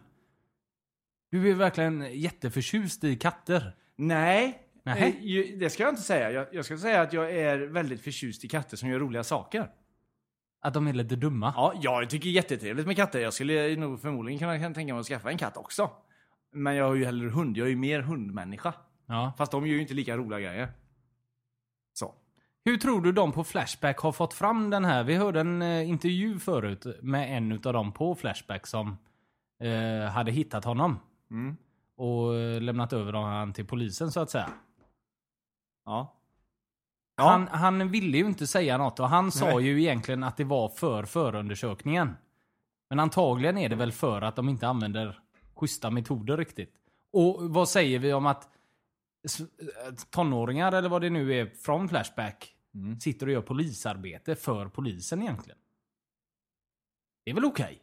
Du 1.29 1.51
är 1.51 1.53
verkligen 1.53 2.19
jätteförtjust 2.19 3.03
i 3.03 3.15
katter. 3.15 3.75
Nej, 3.95 4.67
Nej. 4.83 5.51
eh, 5.53 5.59
det 5.59 5.69
ska 5.69 5.83
jag 5.83 5.91
inte 5.91 6.01
säga. 6.01 6.31
Jag, 6.31 6.47
jag 6.51 6.65
ska 6.65 6.77
säga 6.77 7.01
att 7.01 7.13
jag 7.13 7.31
är 7.31 7.57
väldigt 7.57 8.01
förtjust 8.01 8.45
i 8.45 8.47
katter 8.47 8.77
som 8.77 8.89
gör 8.89 8.99
roliga 8.99 9.23
saker. 9.23 9.69
Att 10.61 10.73
de 10.73 10.87
är 10.87 10.93
lite 10.93 11.15
dumma. 11.15 11.53
Ja, 11.55 11.73
jag 11.81 12.09
tycker 12.09 12.29
jättetrevligt 12.29 12.87
med 12.87 12.95
katter. 12.95 13.19
Jag 13.19 13.33
skulle 13.33 13.75
nog 13.75 14.01
förmodligen 14.01 14.39
kunna 14.39 14.73
tänka 14.73 14.93
mig 14.93 14.99
att 14.99 15.07
skaffa 15.07 15.31
en 15.31 15.37
katt 15.37 15.57
också. 15.57 15.89
Men 16.51 16.75
jag 16.75 16.87
har 16.87 16.95
ju 16.95 17.05
hellre 17.05 17.29
hund. 17.29 17.57
Jag 17.57 17.65
är 17.65 17.69
ju 17.69 17.75
mer 17.75 18.01
hundmänniska. 18.01 18.73
Ja. 19.05 19.33
Fast 19.37 19.51
de 19.51 19.67
gör 19.67 19.75
ju 19.75 19.81
inte 19.81 19.93
lika 19.93 20.17
roliga 20.17 20.39
grejer. 20.39 20.71
Så. 21.93 22.13
Hur 22.65 22.77
tror 22.77 23.01
du 23.01 23.11
de 23.11 23.31
på 23.31 23.43
Flashback 23.43 23.99
har 23.99 24.11
fått 24.11 24.33
fram 24.33 24.69
den 24.69 24.85
här? 24.85 25.03
Vi 25.03 25.15
hörde 25.15 25.39
en 25.39 25.61
eh, 25.61 25.89
intervju 25.89 26.39
förut 26.39 26.85
med 27.01 27.37
en 27.37 27.51
utav 27.51 27.73
dem 27.73 27.91
på 27.91 28.15
Flashback 28.15 28.67
som 28.67 28.97
eh, 29.63 30.11
hade 30.11 30.31
hittat 30.31 30.65
honom. 30.65 30.99
Mm. 31.31 31.57
Och 31.95 32.35
eh, 32.35 32.61
lämnat 32.61 32.93
över 32.93 33.13
honom 33.13 33.53
till 33.53 33.65
polisen 33.65 34.11
så 34.11 34.19
att 34.19 34.29
säga. 34.29 34.49
Ja. 35.85 36.13
Han, 37.17 37.47
han 37.47 37.91
ville 37.91 38.17
ju 38.17 38.25
inte 38.25 38.47
säga 38.47 38.77
något 38.77 38.99
och 38.99 39.09
han 39.09 39.31
sa 39.31 39.45
Nej. 39.45 39.65
ju 39.65 39.81
egentligen 39.81 40.23
att 40.23 40.37
det 40.37 40.43
var 40.43 40.69
för 40.69 41.03
förundersökningen. 41.05 42.15
Men 42.89 42.99
antagligen 42.99 43.57
är 43.57 43.69
det 43.69 43.75
väl 43.75 43.91
för 43.91 44.21
att 44.21 44.35
de 44.35 44.49
inte 44.49 44.67
använder 44.67 45.19
schyssta 45.55 45.89
metoder 45.91 46.37
riktigt. 46.37 46.75
Och 47.11 47.49
vad 47.49 47.69
säger 47.69 47.99
vi 47.99 48.13
om 48.13 48.25
att 48.25 48.49
s- 49.25 49.41
tonåringar, 50.09 50.71
eller 50.71 50.89
vad 50.89 51.01
det 51.01 51.09
nu 51.09 51.33
är, 51.33 51.45
från 51.45 51.89
Flashback 51.89 52.55
sitter 53.01 53.25
och 53.27 53.31
gör 53.33 53.41
polisarbete 53.41 54.35
för 54.35 54.67
polisen 54.67 55.21
egentligen? 55.21 55.59
Det 57.25 57.31
är 57.31 57.35
väl 57.35 57.45
okej? 57.45 57.81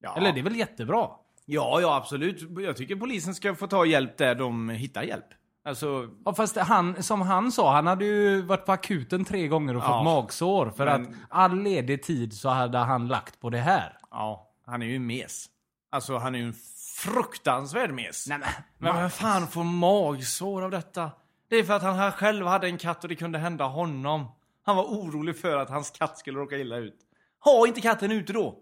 Ja. 0.00 0.16
Eller 0.16 0.32
det 0.32 0.40
är 0.40 0.44
väl 0.44 0.56
jättebra? 0.56 1.08
Ja, 1.52 1.80
ja 1.80 1.96
absolut. 1.96 2.60
Jag 2.60 2.76
tycker 2.76 2.96
polisen 2.96 3.34
ska 3.34 3.54
få 3.54 3.66
ta 3.66 3.84
hjälp 3.86 4.16
där 4.18 4.34
de 4.34 4.68
hittar 4.68 5.02
hjälp. 5.02 5.24
Alltså, 5.64 6.08
Ja, 6.24 6.34
fast 6.34 6.56
han, 6.56 7.02
som 7.02 7.20
han 7.20 7.52
sa, 7.52 7.72
han 7.74 7.86
hade 7.86 8.04
ju 8.04 8.42
varit 8.42 8.66
på 8.66 8.72
akuten 8.72 9.24
tre 9.24 9.48
gånger 9.48 9.76
och 9.76 9.82
Ja. 9.82 9.88
fått 9.98 10.04
magsår. 10.04 10.70
För 10.76 10.84
Men- 10.84 11.02
att 11.02 11.08
all 11.28 11.62
ledig 11.62 12.02
tid 12.02 12.32
så 12.32 12.48
hade 12.48 12.78
han 12.78 13.08
lagt 13.08 13.40
på 13.40 13.50
det 13.50 13.58
här. 13.58 13.98
ja, 14.10 14.50
han 14.66 14.82
är 14.82 14.86
ju 14.86 14.96
en 14.96 15.06
mes. 15.06 15.46
Alltså, 15.90 16.16
han 16.18 16.34
är 16.34 16.38
ju 16.38 16.44
en 16.44 16.54
fruktansvärd 17.14 17.90
mes. 17.90 18.26
Nej, 18.28 18.38
men, 18.38 18.48
Men 18.78 18.96
vem 18.96 19.10
fan 19.10 19.46
får 19.46 19.64
magsår 19.64 20.62
av 20.62 20.70
detta? 20.70 21.10
Det 21.48 21.56
är 21.56 21.64
för 21.64 21.74
att 21.74 21.82
han 21.82 22.12
själv 22.12 22.46
hade 22.46 22.66
en 22.66 22.78
katt 22.78 23.02
och 23.02 23.08
det 23.08 23.14
kunde 23.16 23.38
hända 23.38 23.64
honom. 23.64 24.26
Han 24.66 24.76
var 24.76 24.84
orolig 24.84 25.38
för 25.38 25.56
att 25.56 25.70
hans 25.70 25.90
katt 25.90 26.18
skulle 26.18 26.38
råka 26.38 26.56
illa 26.56 26.76
ut. 26.76 26.96
Ha 27.44 27.66
inte 27.66 27.80
katten 27.80 28.12
ute 28.12 28.32
då! 28.32 28.58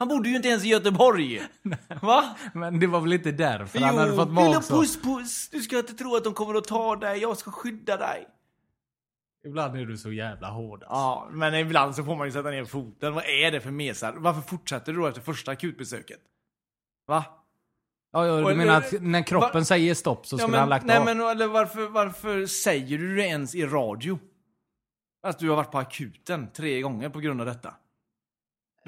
Han 0.00 0.08
bodde 0.08 0.28
ju 0.28 0.36
inte 0.36 0.48
ens 0.48 0.64
i 0.64 0.68
Göteborg! 0.68 1.42
Va? 2.02 2.36
men 2.54 2.80
det 2.80 2.86
var 2.86 3.00
väl 3.00 3.12
inte 3.12 3.32
därför 3.32 3.78
han 3.78 3.98
hade 3.98 4.16
fått 4.16 4.28
lilla 4.28 4.40
magsår? 4.42 4.76
puss 4.80 5.02
puss! 5.02 5.48
Du 5.52 5.60
ska 5.60 5.78
inte 5.78 5.92
tro 5.94 6.16
att 6.16 6.24
de 6.24 6.34
kommer 6.34 6.54
att 6.54 6.64
ta 6.64 6.96
dig, 6.96 7.18
jag 7.18 7.36
ska 7.36 7.50
skydda 7.50 7.96
dig. 7.96 8.26
Ibland 9.46 9.76
är 9.76 9.84
du 9.86 9.96
så 9.96 10.12
jävla 10.12 10.50
hård. 10.50 10.82
alltså. 10.82 10.94
Ja, 10.94 11.28
men 11.32 11.54
ibland 11.54 11.94
så 11.96 12.04
får 12.04 12.16
man 12.16 12.26
ju 12.26 12.32
sätta 12.32 12.50
ner 12.50 12.64
foten. 12.64 13.14
Vad 13.14 13.24
är 13.24 13.50
det 13.50 13.60
för 13.60 13.70
mesar? 13.70 14.12
Varför 14.16 14.40
fortsätter 14.40 14.92
du 14.92 14.98
då 14.98 15.06
efter 15.06 15.20
första 15.20 15.50
akutbesöket? 15.50 16.20
Va? 17.06 17.24
Ja, 18.12 18.26
ja, 18.26 18.48
du 18.48 18.54
menar 18.54 18.76
att 18.76 18.92
när 19.02 19.22
kroppen 19.22 19.60
Va- 19.60 19.64
säger 19.64 19.94
stopp 19.94 20.26
så 20.26 20.34
Ja, 20.34 20.38
skulle 20.38 20.50
men, 20.50 20.60
han 20.60 20.68
lagt 20.68 20.84
nej 20.84 20.98
av? 20.98 21.04
men 21.04 21.20
eller 21.20 21.46
varför, 21.46 21.88
varför 21.88 22.46
säger 22.46 22.98
du 22.98 23.16
det 23.16 23.22
ens 23.26 23.54
i 23.54 23.66
radio? 23.66 24.18
Att 25.22 25.38
du 25.38 25.48
har 25.48 25.56
varit 25.56 25.72
på 25.72 25.78
akuten 25.78 26.50
tre 26.52 26.80
gånger 26.80 27.08
på 27.08 27.20
grund 27.20 27.40
av 27.40 27.46
detta. 27.46 27.74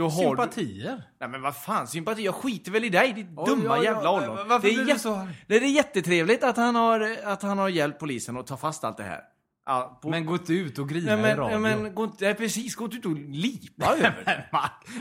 Då 0.02 0.09
har 0.09 0.23
Sympatier? 0.23 0.90
Du... 0.90 1.02
Nej 1.21 1.28
men 1.28 1.42
vad 1.42 1.56
fan, 1.56 1.87
sympati? 1.87 2.23
Jag 2.25 2.35
skiter 2.35 2.71
väl 2.71 2.85
i 2.85 2.88
dig, 2.88 3.12
ditt 3.12 3.26
Oj, 3.37 3.44
dumma 3.47 3.78
oj, 3.78 3.85
jävla 3.85 4.11
ollon. 4.11 4.49
varför 4.49 4.68
det, 4.68 4.75
är 4.75 4.85
jätte- 4.88 5.00
så 5.00 5.28
det 5.47 5.56
är 5.56 5.61
jättetrevligt 5.61 6.44
att 6.44 6.56
han 6.56 6.75
har, 6.75 7.16
att 7.25 7.42
han 7.42 7.59
har 7.59 7.68
hjälpt 7.68 7.99
polisen 8.00 8.37
att 8.37 8.47
ta 8.47 8.56
fast 8.56 8.85
allt 8.85 8.97
det 8.97 9.02
här. 9.02 9.21
Ja, 9.66 9.99
på... 10.02 10.09
Men 10.09 10.26
gått 10.26 10.50
ut 10.50 10.78
och 10.78 10.88
grina 10.88 11.12
Nej, 11.16 11.23
men, 11.23 11.30
i 11.30 11.35
radio. 11.35 11.52
ja, 11.52 11.59
men 11.59 11.94
gå 11.94 12.04
inte, 12.04 12.25
nej, 12.25 12.35
precis, 12.35 12.75
gå 12.75 12.85
inte 12.85 12.97
ut 12.97 13.06
och 13.06 13.16
lipa 13.16 13.87
över 13.97 14.23
det. 14.25 14.49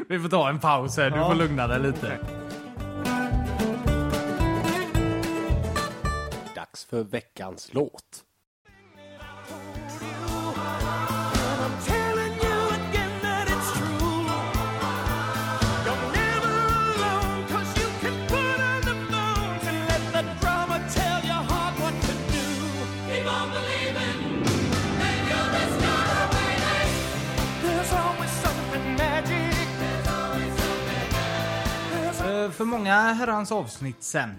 Vi 0.10 0.20
får 0.20 0.29
ta 0.29 0.50
en 0.50 0.60
paus 0.60 0.98
här, 0.98 1.10
du 1.10 1.17
Ja. 1.17 1.27
får 1.27 1.36
lugna 1.36 1.67
dig 1.67 1.79
lite. 1.79 2.17
Dags 6.55 6.86
för 6.86 7.03
veckans 7.03 7.70
låt. 7.74 8.24
För 32.62 32.65
många 32.65 32.94
herrans 33.13 33.51
avsnitt 33.51 34.03
sen 34.03 34.36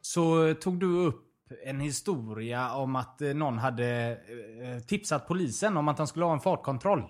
så 0.00 0.54
tog 0.54 0.80
du 0.80 0.86
upp 0.86 1.24
en 1.66 1.80
historia 1.80 2.74
om 2.74 2.96
att 2.96 3.22
eh, 3.22 3.28
någon 3.34 3.58
hade 3.58 4.10
eh, 4.10 4.82
tipsat 4.82 5.28
polisen 5.28 5.76
om 5.76 5.88
att 5.88 5.98
han 5.98 6.06
skulle 6.06 6.24
ha 6.24 6.32
en 6.32 6.40
fartkontroll. 6.40 7.04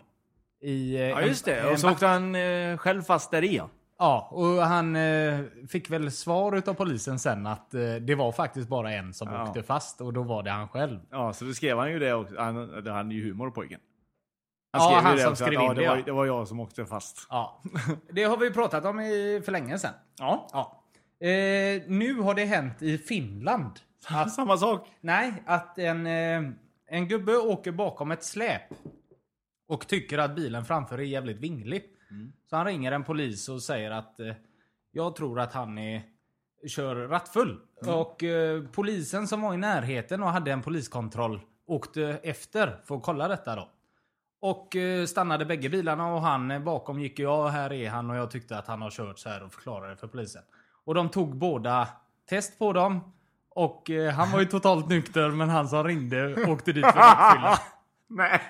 I, 0.62 0.94
eh, 0.94 1.00
Ja 1.02 1.20
just 1.22 1.44
det, 1.44 1.54
en 1.60 1.72
och 1.72 1.80
så 1.80 1.90
åkte 1.90 2.06
han 2.06 2.34
eh, 2.34 2.76
själv 2.76 3.02
fast 3.02 3.30
där 3.30 3.44
i 3.44 3.60
ja. 3.98 4.28
Och 4.30 4.46
han 4.66 4.96
eh, 4.96 5.40
fick 5.68 5.90
väl 5.90 6.12
svar 6.12 6.56
utav 6.56 6.74
polisen 6.74 7.18
sen 7.18 7.46
att 7.46 7.74
eh, 7.74 7.94
det 7.94 8.14
var 8.14 8.32
faktiskt 8.32 8.68
bara 8.68 8.92
en 8.92 9.14
som 9.14 9.28
Ja. 9.32 9.48
åkte 9.48 9.62
fast 9.62 10.00
och 10.00 10.12
då 10.12 10.22
var 10.22 10.42
det 10.42 10.50
han 10.50 10.68
själv. 10.68 11.00
Ja, 11.10 11.32
så 11.32 11.44
då 11.44 11.52
skrev 11.52 11.78
han 11.78 11.90
ju 11.92 11.98
det 11.98 12.14
också. 12.14 12.34
Han, 12.38 12.84
det 12.84 12.92
hade 12.92 13.14
ju 13.14 13.28
humor 13.28 13.50
pojken. 13.50 13.80
Ja, 14.78 14.84
skrev 14.84 14.98
ju 14.98 15.02
han 15.02 15.16
det 15.16 15.22
som 15.22 15.32
också, 15.32 15.44
skrev 15.44 15.58
att, 15.58 15.64
in 15.64 15.68
ja, 15.68 15.74
det, 15.74 15.82
det, 15.82 15.88
var, 15.88 15.96
ja. 15.96 16.02
det 16.04 16.12
var 16.12 16.26
jag 16.26 16.48
som 16.48 16.60
åkte 16.60 16.86
fast. 16.86 17.26
Ja, 17.30 17.62
det 18.12 18.24
har 18.24 18.36
vi 18.36 18.50
pratat 18.50 18.84
om 18.84 19.00
i, 19.00 19.42
för 19.44 19.52
länge 19.52 19.78
sedan. 19.78 19.94
Ja. 20.18 20.48
Ja. 20.52 20.82
Eh, 21.26 21.82
nu 21.86 22.20
har 22.20 22.34
det 22.34 22.44
hänt 22.44 22.82
i 22.82 22.98
Finland. 22.98 23.72
Att, 24.08 24.32
Samma 24.34 24.56
sak. 24.56 24.88
nej, 25.00 25.32
att 25.46 25.78
en, 25.78 26.06
eh, 26.06 26.42
en 26.86 27.08
gubbe 27.08 27.36
åker 27.36 27.72
bakom 27.72 28.10
ett 28.10 28.24
släp 28.24 28.62
och 29.68 29.88
tycker 29.88 30.18
att 30.18 30.36
bilen 30.36 30.64
framför 30.64 30.98
är 30.98 31.02
jävligt 31.02 31.40
vinglig. 31.40 31.84
Så 32.50 32.56
han 32.56 32.66
ringer 32.66 32.92
en 32.92 33.04
polis 33.04 33.48
och 33.48 33.62
säger 33.62 33.90
att 33.90 34.20
eh, 34.20 34.32
jag 34.92 35.16
tror 35.16 35.40
att 35.40 35.52
han 35.52 35.78
är, 35.78 36.02
kör 36.66 36.96
rattfull. 36.96 37.60
Och 37.86 38.24
eh, 38.24 38.62
polisen 38.72 39.28
som 39.28 39.42
var 39.42 39.54
i 39.54 39.56
närheten 39.56 40.22
och 40.22 40.28
hade 40.28 40.52
en 40.52 40.62
poliskontroll 40.62 41.40
åkte 41.66 42.20
efter 42.22 42.80
för 42.84 42.96
att 42.96 43.02
kolla 43.02 43.28
detta 43.28 43.56
då. 43.56 43.70
Och 44.40 44.76
eh, 44.76 45.06
stannade 45.06 45.44
bägge 45.44 45.68
bilarna 45.68 46.14
och 46.14 46.20
han 46.20 46.50
eh, 46.50 46.60
bakom 46.60 47.00
gick 47.00 47.18
ja 47.18 47.48
här 47.48 47.72
är 47.72 47.90
han 47.90 48.10
och 48.10 48.16
jag 48.16 48.30
tyckte 48.30 48.58
att 48.58 48.66
han 48.66 48.82
har 48.82 48.90
kört 48.90 49.18
så 49.18 49.28
här 49.28 49.42
och 49.42 49.52
förklarade 49.52 49.96
för 49.96 50.06
polisen. 50.06 50.42
Och 50.84 50.94
de 50.94 51.08
tog 51.08 51.36
båda 51.36 51.88
test 52.28 52.58
på 52.58 52.72
dem. 52.72 53.12
Och 53.50 53.90
eh, 53.90 54.12
han 54.12 54.32
var 54.32 54.40
ju 54.40 54.46
totalt 54.46 54.88
nykter 54.88 55.30
men 55.30 55.48
han 55.48 55.68
som 55.68 55.84
ringde 55.84 56.44
åkte 56.46 56.72
dit 56.72 56.86
för 56.86 56.98
rattfylla. 56.98 57.58
Nej. 58.08 58.40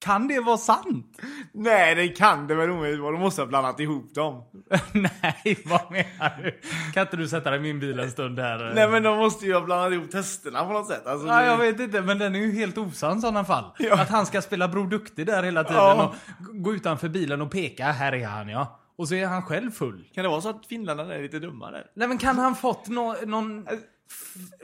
Kan 0.00 0.28
det 0.28 0.40
vara 0.40 0.56
sant? 0.56 1.18
Nej, 1.52 1.94
det 1.94 2.08
kan 2.08 2.46
det 2.46 2.54
väl 2.54 2.70
omöjligt 2.70 3.00
vara. 3.00 3.12
De 3.12 3.20
måste 3.20 3.40
ha 3.42 3.46
blandat 3.46 3.80
ihop 3.80 4.14
dem. 4.14 4.42
Nej, 4.92 5.58
vad 5.66 5.90
menar 5.92 6.42
du? 6.42 6.60
Kan 6.94 7.02
inte 7.02 7.16
du 7.16 7.28
sätta 7.28 7.50
dig 7.50 7.58
i 7.58 7.62
min 7.62 7.80
bil 7.80 7.98
en 7.98 8.10
stund 8.10 8.36
där? 8.36 8.72
Nej, 8.74 8.88
men 8.88 9.02
de 9.02 9.18
måste 9.18 9.46
ju 9.46 9.54
ha 9.54 9.60
blandat 9.60 9.92
ihop 9.92 10.10
testerna 10.10 10.64
på 10.64 10.72
något 10.72 10.86
sätt. 10.86 11.06
Alltså, 11.06 11.26
Ja, 11.26 11.40
det- 11.40 11.46
jag 11.46 11.56
vet 11.58 11.80
inte, 11.80 12.02
men 12.02 12.18
den 12.18 12.34
är 12.34 12.38
ju 12.38 12.52
helt 12.52 12.78
osann 12.78 13.18
i 13.18 13.20
sådana 13.20 13.44
fall. 13.44 13.64
Ja. 13.78 13.94
Att 14.02 14.08
han 14.08 14.26
ska 14.26 14.42
spela 14.42 14.68
Bror 14.68 14.86
Duktig 14.86 15.26
där 15.26 15.42
hela 15.42 15.64
tiden 15.64 15.82
Ja. 15.82 16.14
och 16.38 16.62
gå 16.62 16.74
utanför 16.74 17.08
bilen 17.08 17.40
och 17.42 17.50
peka, 17.50 17.84
här 17.84 18.12
är 18.14 18.26
han 18.26 18.48
ja. 18.48 18.80
Och 18.98 19.08
så 19.08 19.14
är 19.14 19.26
han 19.26 19.42
själv 19.42 19.70
full. 19.70 20.04
Kan 20.14 20.24
det 20.24 20.30
vara 20.30 20.40
så 20.40 20.48
att 20.48 20.66
finländarna 20.66 21.14
är 21.14 21.22
lite 21.22 21.38
dummare? 21.38 21.84
Nej 21.96 22.08
men 22.08 22.18
kan 22.18 22.38
han 22.38 22.54
fått 22.54 22.88
nå- 22.88 23.16
någon 23.26 23.66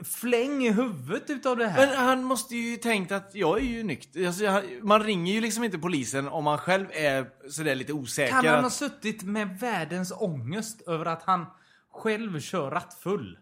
fläng 0.03 0.63
i 0.65 0.71
huvudet 0.71 1.29
utav 1.29 1.57
det 1.57 1.67
här? 1.67 1.87
Men 1.87 1.97
han 1.97 2.23
måste 2.23 2.55
ju 2.55 2.77
tänkt 2.77 3.11
att 3.11 3.35
jag 3.35 3.57
är 3.59 3.63
ju 3.63 3.83
nykter. 3.83 4.27
Alltså, 4.27 4.43
jag- 4.43 4.63
man 4.83 5.03
ringer 5.03 5.33
ju 5.33 5.41
liksom 5.41 5.63
inte 5.63 5.77
polisen 5.77 6.27
om 6.27 6.43
man 6.43 6.57
själv 6.57 6.87
är 6.91 7.29
sådär 7.49 7.75
lite 7.75 7.93
osäker. 7.93 8.31
kan 8.33 8.45
han 8.45 8.63
ha 8.63 8.69
suttit 8.71 9.23
med 9.23 9.59
världens 9.59 10.11
ångest 10.15 10.81
över 10.81 11.05
att 11.05 11.23
han 11.23 11.45
själv 11.91 12.39
kör 12.39 12.71
rattfull? 12.71 13.39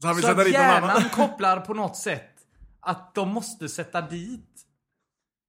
så 0.00 0.06
han 0.06 0.16
vill 0.16 0.22
Så 0.24 0.28
sätta 0.28 0.40
att 0.42 0.50
hjärnan 0.52 1.02
kopplar 1.12 1.60
på 1.60 1.74
något 1.74 1.96
sätt 1.96 2.34
att 2.80 3.14
de 3.14 3.28
måste 3.28 3.68
sätta 3.68 4.00
dit 4.00 4.64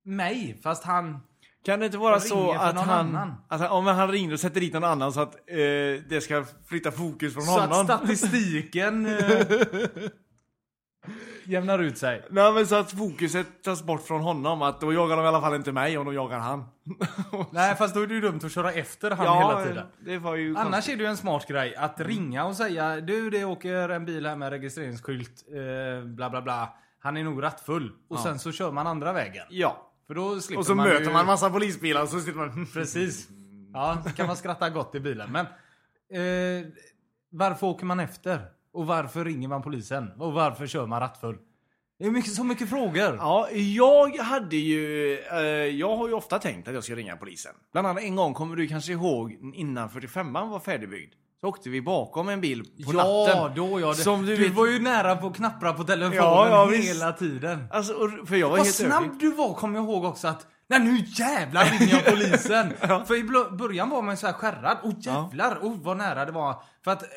mig, 0.05 0.59
fast 0.63 0.83
han... 0.83 1.19
Kan 1.65 1.79
det 1.79 1.85
inte 1.85 1.97
vara 1.97 2.19
så 2.19 2.51
att 2.51 2.75
han, 2.79 3.15
att 3.47 3.59
han, 3.61 3.69
om 3.69 3.85
han 3.87 4.11
ringer 4.11 4.33
och 4.33 4.39
sätter 4.39 4.61
dit 4.61 4.73
någon 4.73 4.83
annan 4.83 5.13
så 5.13 5.21
att 5.21 5.35
eh, 5.35 5.55
det 6.09 6.23
ska 6.23 6.45
flytta 6.67 6.91
fokus 6.91 7.33
från 7.33 7.43
Så 7.43 7.59
att 7.59 7.69
honom? 7.69 7.85
statistiken 7.85 9.05
eh, 9.19 9.45
jämnar 11.45 11.79
ut 11.79 11.97
sig. 11.97 12.25
Nej 12.29 12.53
men 12.53 12.67
så 12.67 12.75
att 12.75 12.91
fokuset 12.91 13.63
tas 13.63 13.83
bort 13.83 14.01
från 14.07 14.21
honom, 14.21 14.61
att 14.61 14.81
då 14.81 14.93
jagar 14.93 15.17
de 15.17 15.25
i 15.25 15.27
alla 15.27 15.41
fall 15.41 15.55
inte 15.55 15.71
mig 15.71 15.97
och 15.97 16.05
då 16.05 16.13
jagar 16.13 16.39
han. 16.39 16.65
Nej, 17.51 17.75
fast 17.75 17.93
då 17.95 18.01
är 18.01 18.07
det 18.07 18.13
ju 18.13 18.21
dumt 18.21 18.39
att 18.43 18.51
köra 18.51 18.71
efter 18.71 19.11
han 19.11 19.37
hela 19.37 19.65
tiden. 19.65 19.85
det 20.05 20.17
var 20.17 20.35
ju 20.35 20.57
Annars 20.57 20.71
konstigt. 20.71 20.93
är 20.93 20.97
det 20.97 21.03
ju 21.03 21.09
en 21.09 21.17
smart 21.17 21.47
grej 21.47 21.75
att 21.75 21.99
ringa 21.99 22.45
och 22.45 22.55
säga 22.55 23.01
Du, 23.01 23.29
det 23.29 23.45
åker 23.45 23.89
en 23.89 24.05
bil 24.05 24.25
här 24.25 24.35
med 24.35 24.49
registreringsskylt, 24.49 25.43
eh, 25.53 26.05
bla 26.05 26.29
bla 26.29 26.41
bla. 26.41 26.73
Han 27.01 27.17
är 27.17 27.23
nog 27.23 27.43
rattfull. 27.43 27.91
Och 28.09 28.19
sen 28.19 28.39
så 28.39 28.51
kör 28.51 28.71
man 28.71 28.87
andra 28.87 29.13
vägen. 29.13 29.45
Ja. 29.49 29.85
För 30.09 30.15
då 30.15 30.41
slipper 30.41 30.59
Och 30.59 30.65
så 30.65 30.75
man 30.75 30.87
möter 30.87 31.05
ju... 31.05 31.11
man 31.11 31.25
massa 31.25 31.49
polisbilar 31.49 32.03
och 32.03 32.09
så 32.09 32.19
sitter 32.19 32.37
man... 32.37 32.65
Precis. 32.73 33.27
Ja, 33.73 34.01
så 34.05 34.09
kan 34.09 34.27
man 34.27 34.37
skratta 34.37 34.69
gott 34.69 34.95
i 34.95 34.99
bilen. 34.99 35.31
Men 35.31 35.45
eh, 36.11 36.67
varför 37.29 37.67
åker 37.67 37.85
man 37.85 37.99
efter? 37.99 38.45
Och 38.73 38.87
varför 38.87 39.25
ringer 39.25 39.47
man 39.47 39.61
polisen? 39.61 40.11
Och 40.19 40.33
varför 40.33 40.67
kör 40.67 40.85
man 40.85 40.99
rattfull? 40.99 41.37
Det 41.99 42.05
är 42.05 42.11
mycket, 42.11 42.33
så 42.33 42.43
mycket 42.43 42.69
frågor. 42.69 43.15
Ja, 43.15 43.49
jag 43.51 44.17
hade 44.17 44.55
ju... 44.55 45.13
Eh, 45.19 45.39
jag 45.65 45.97
har 45.97 46.07
ju 46.07 46.13
ofta 46.13 46.39
tänkt 46.39 46.67
att 46.67 46.73
jag 46.73 46.83
ska 46.83 46.95
ringa 46.95 47.17
polisen. 47.17 47.53
Bland 47.71 47.87
annat 47.87 48.03
en 48.03 48.15
gång, 48.15 48.33
kommer 48.33 48.55
du 48.55 48.67
kanske 48.67 48.91
ihåg, 48.91 49.37
innan 49.53 49.89
45an 49.89 50.49
var 50.49 50.59
färdigbyggd. 50.59 51.13
Så 51.41 51.47
åkte 51.47 51.69
vi 51.69 51.81
bakom 51.81 52.29
en 52.29 52.41
bil 52.41 52.63
på 52.85 52.93
ja, 52.93 53.25
natten. 53.27 53.55
då 53.55 53.79
ja. 53.79 53.87
Det, 53.87 53.95
Som 53.95 54.25
du 54.25 54.35
du 54.37 54.43
vet- 54.43 54.53
var 54.57 54.65
ju 54.67 54.79
nära 54.79 55.15
på 55.15 55.27
att 55.27 55.35
knappra 55.35 55.73
på 55.73 55.83
telefonen 55.83 56.17
Ja, 56.17 56.49
ja, 56.49 56.65
visst. 56.65 56.89
hela 56.89 57.11
tiden. 57.13 57.67
Alltså, 57.71 57.93
för 58.25 58.35
jag 58.35 58.49
var 58.49 58.57
Vad 58.57 58.67
snabb 58.67 58.91
övertygad. 59.03 59.19
du 59.19 59.31
var 59.31 59.53
kommer 59.53 59.79
jag 59.79 59.85
ihåg 59.85 60.03
också 60.05 60.27
att 60.27 60.47
Nej 60.67 60.79
nu 60.79 60.97
jävlar 61.05 61.65
ringer 61.65 61.93
jag 61.93 62.05
polisen! 62.05 62.73
För 63.05 63.15
i 63.15 63.23
början 63.57 63.89
var 63.89 64.01
man 64.01 64.17
så 64.17 64.25
här 64.27 64.33
skärrad. 64.33 64.77
Åh 64.83 64.93
jävlar, 64.99 65.57
oh, 65.61 65.75
vad 65.81 65.97
nära 65.97 66.25
det 66.25 66.31
var. 66.31 66.61
För 66.83 66.91
att 66.91 67.03
eh, 67.03 67.07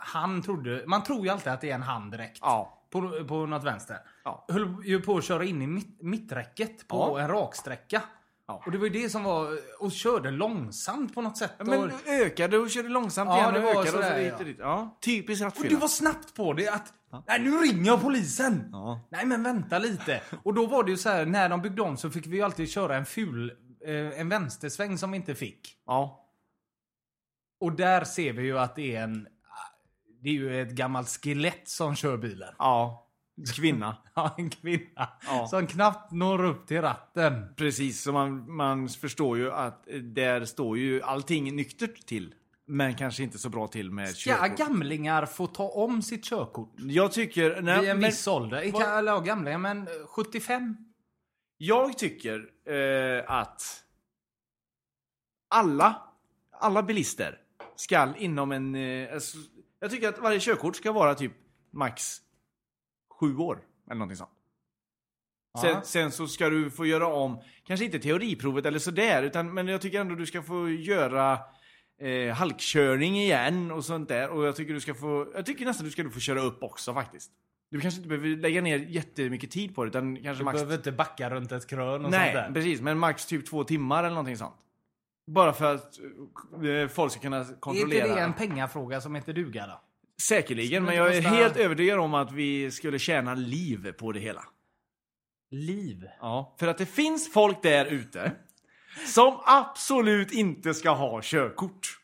han 0.00 0.42
trodde, 0.42 0.84
man 0.86 1.02
tror 1.02 1.24
ju 1.24 1.28
alltid 1.30 1.52
att 1.52 1.60
det 1.60 1.70
är 1.70 1.74
en 1.74 1.82
hand 1.82 2.12
direkt. 2.12 2.38
Ja. 2.42 2.78
På, 2.90 3.24
på 3.28 3.46
något 3.46 3.64
vänster. 3.64 3.96
Ja. 4.24 4.44
Höll 4.48 4.76
ju 4.84 5.00
på 5.00 5.16
att 5.16 5.24
köra 5.24 5.44
in 5.44 5.62
i 5.62 5.66
mitt, 5.66 6.02
mitträcket 6.02 6.88
på 6.88 6.96
Ja. 7.16 7.20
en 7.20 7.28
raksträcka. 7.28 8.02
Ja. 8.52 8.62
Och 8.66 8.72
det 8.72 8.78
var 8.78 8.84
ju 8.84 8.92
det 8.92 9.10
som 9.10 9.24
var, 9.24 9.58
och 9.78 9.92
körde 9.92 10.30
långsamt 10.30 11.14
på 11.14 11.22
något 11.22 11.38
sätt. 11.38 11.52
Men 11.58 11.84
och, 11.84 11.90
ökade 12.06 12.58
och 12.58 12.70
körde 12.70 12.88
långsamt 12.88 13.28
Ja, 13.30 13.38
igen 13.38 13.54
det 13.54 13.60
och 13.60 13.70
ökade 13.70 13.98
och 13.98 14.04
så 14.04 14.10
hit 14.12 14.28
ja. 14.32 14.38
och 14.38 14.44
dit. 14.44 14.56
Ja, 14.60 14.98
typiskt 15.00 15.42
och 15.42 15.46
rattfylla. 15.46 15.68
du 15.68 15.76
var 15.76 15.88
snabbt 15.88 16.34
på 16.34 16.52
det 16.52 16.68
att, 16.68 16.92
nej 17.26 17.40
nu 17.40 17.50
ringer 17.50 17.86
jag 17.86 18.02
polisen. 18.02 18.68
Ja. 18.72 19.00
Nej 19.10 19.26
men 19.26 19.42
vänta 19.42 19.78
lite. 19.78 20.20
Och 20.42 20.54
då 20.54 20.66
var 20.66 20.84
det 20.84 20.90
ju 20.90 20.96
så 20.96 21.08
här, 21.08 21.26
när 21.26 21.48
de 21.48 21.62
byggde 21.62 21.82
om 21.82 21.96
så 21.96 22.10
fick 22.10 22.26
vi 22.26 22.36
ju 22.36 22.42
alltid 22.42 22.70
köra 22.70 22.96
en 22.96 23.06
ful, 23.06 23.52
eh, 23.86 24.20
en 24.20 24.28
vänstersväng 24.28 24.98
som 24.98 25.10
vi 25.10 25.16
inte 25.16 25.34
fick. 25.34 25.76
Ja. 25.86 26.28
Och 27.60 27.72
där 27.72 28.04
ser 28.04 28.32
vi 28.32 28.42
ju 28.42 28.58
att 28.58 28.76
det 28.76 28.96
är 28.96 29.02
en, 29.02 29.28
det 30.22 30.28
är 30.28 30.34
ju 30.34 30.62
ett 30.62 30.70
gammalt 30.70 31.08
skelett 31.08 31.68
som 31.68 31.96
kör 31.96 32.16
bilen. 32.16 32.54
Ja. 32.58 33.08
Kvinna. 33.56 33.96
Ja, 34.14 34.34
en 34.38 34.50
kvinna. 34.50 35.08
Ja. 35.26 35.46
Som 35.50 35.66
knappt 35.66 36.12
når 36.12 36.44
upp 36.44 36.66
till 36.66 36.80
ratten. 36.82 37.54
Precis, 37.56 38.02
så 38.02 38.12
man, 38.12 38.52
man 38.56 38.88
förstår 38.88 39.38
ju 39.38 39.52
att 39.52 39.88
eh, 39.88 39.98
där 39.98 40.44
står 40.44 40.78
ju 40.78 41.02
allting 41.02 41.56
nyktert 41.56 42.06
till. 42.06 42.34
Men 42.66 42.94
kanske 42.94 43.22
inte 43.22 43.38
så 43.38 43.48
bra 43.48 43.68
till 43.68 43.90
med 43.90 44.08
Ska 44.08 44.30
körkort. 44.34 44.58
gamlingar 44.58 45.26
få 45.26 45.46
ta 45.46 45.68
om 45.68 46.02
sitt 46.02 46.24
körkort? 46.24 46.72
Jag 46.78 47.12
tycker... 47.12 47.62
Nej, 47.62 47.80
Vid 47.80 47.90
en 47.90 47.98
men 48.00 48.10
viss 48.10 48.26
ålder? 48.26 48.70
Vad- 48.72 48.82
alla 48.82 49.20
gamlingar, 49.20 49.58
men 49.58 49.88
75? 50.06 50.76
Jag 51.58 51.98
tycker 51.98 52.48
eh, 52.68 53.30
att 53.30 53.62
alla, 55.48 56.02
alla 56.60 56.82
bilister 56.82 57.38
ska 57.76 58.14
inom 58.16 58.52
en... 58.52 58.74
Eh, 58.74 59.14
alltså, 59.14 59.38
jag 59.80 59.90
tycker 59.90 60.08
att 60.08 60.18
varje 60.18 60.40
körkort 60.40 60.76
ska 60.76 60.92
vara 60.92 61.14
typ 61.14 61.32
max 61.70 62.18
sju 63.22 63.36
år. 63.36 63.58
Eller 63.86 63.94
någonting 63.98 64.16
sånt. 64.16 64.30
Sen, 65.60 65.84
sen 65.84 66.10
så 66.12 66.26
ska 66.26 66.48
du 66.48 66.70
få 66.70 66.86
göra 66.86 67.06
om, 67.06 67.40
kanske 67.64 67.84
inte 67.86 67.98
teoriprovet 67.98 68.66
eller 68.66 68.78
sådär, 68.78 69.22
utan, 69.22 69.54
men 69.54 69.68
jag 69.68 69.80
tycker 69.80 70.00
ändå 70.00 70.14
du 70.14 70.26
ska 70.26 70.42
få 70.42 70.70
göra 70.70 71.38
eh, 72.00 72.34
halkkörning 72.34 73.16
igen 73.18 73.70
och 73.70 73.84
sånt 73.84 74.08
där. 74.08 74.28
Och 74.28 74.46
jag 74.46 74.56
tycker 74.56 74.74
du 74.74 74.80
ska 74.80 74.94
få, 74.94 75.32
jag 75.34 75.46
tycker 75.46 75.64
nästan 75.64 75.84
du 75.86 75.90
ska 75.90 76.10
få 76.10 76.20
köra 76.20 76.40
upp 76.40 76.62
också 76.62 76.94
faktiskt. 76.94 77.30
Du 77.70 77.80
kanske 77.80 77.98
inte 77.98 78.08
behöver 78.08 78.28
lägga 78.28 78.60
ner 78.60 78.78
jättemycket 78.78 79.50
tid 79.50 79.74
på 79.74 79.84
det, 79.84 79.88
utan 79.88 80.16
kanske 80.16 80.40
Du 80.40 80.44
max... 80.44 80.54
behöver 80.54 80.74
inte 80.76 80.92
backa 80.92 81.30
runt 81.30 81.52
ett 81.52 81.66
krön 81.66 81.88
och 81.88 82.00
sånt 82.00 82.10
Nej, 82.10 82.34
där. 82.34 82.52
precis. 82.52 82.80
Men 82.80 82.98
max 82.98 83.26
typ 83.26 83.46
två 83.46 83.64
timmar 83.64 83.98
eller 83.98 84.14
någonting 84.14 84.36
sånt. 84.36 84.56
Bara 85.26 85.52
för 85.52 85.74
att 85.74 85.98
eh, 86.82 86.88
folk 86.88 87.12
ska 87.12 87.20
kunna 87.20 87.36
Är 87.36 87.60
kontrollera. 87.60 88.06
inte 88.06 88.20
det 88.20 88.24
en 88.24 88.32
pengafråga 88.32 89.00
som 89.00 89.14
heter 89.14 89.32
duga 89.32 89.66
då? 89.66 89.80
Säkerligen, 90.28 90.84
men 90.84 90.96
jag 90.96 91.16
är 91.16 91.20
helt 91.20 91.56
övertygad 91.56 91.98
om 91.98 92.14
att 92.14 92.32
vi 92.32 92.70
skulle 92.70 92.98
tjäna 92.98 93.34
liv 93.34 93.92
på 93.92 94.12
det 94.12 94.20
hela. 94.20 94.44
Liv. 95.50 96.08
Ja, 96.20 96.56
för 96.58 96.66
att 96.68 96.78
det 96.78 96.86
finns 96.86 97.32
folk 97.32 97.62
där 97.62 97.84
ute 97.86 98.32
som 99.06 99.40
absolut 99.44 100.32
inte 100.32 100.74
ska 100.74 100.90
ha 100.90 101.20
körkort. 101.22 101.98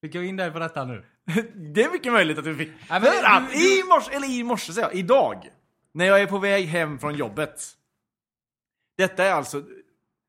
Fick 0.00 0.14
jag 0.14 0.24
in 0.26 0.36
dig 0.36 0.50
på 0.50 0.58
detta 0.58 0.84
nu? 0.84 1.04
Det 1.74 1.82
är 1.84 1.90
mycket 1.92 2.12
möjligt 2.12 2.38
att 2.38 2.44
du 2.44 2.56
fick. 2.56 2.68
men 2.90 3.02
för 3.02 3.24
att 3.24 3.50
du- 3.52 3.78
i 3.78 3.82
morse, 3.88 4.12
eller 4.14 4.30
i 4.30 4.42
morse 4.42 4.72
säger 4.72 4.88
jag, 4.88 4.96
idag. 4.96 5.50
När 5.92 6.04
jag 6.04 6.20
är 6.22 6.26
på 6.26 6.38
väg 6.38 6.66
hem 6.66 6.98
från 6.98 7.14
jobbet. 7.14 7.60
Detta 8.96 9.24
är 9.24 9.32
alltså, 9.32 9.64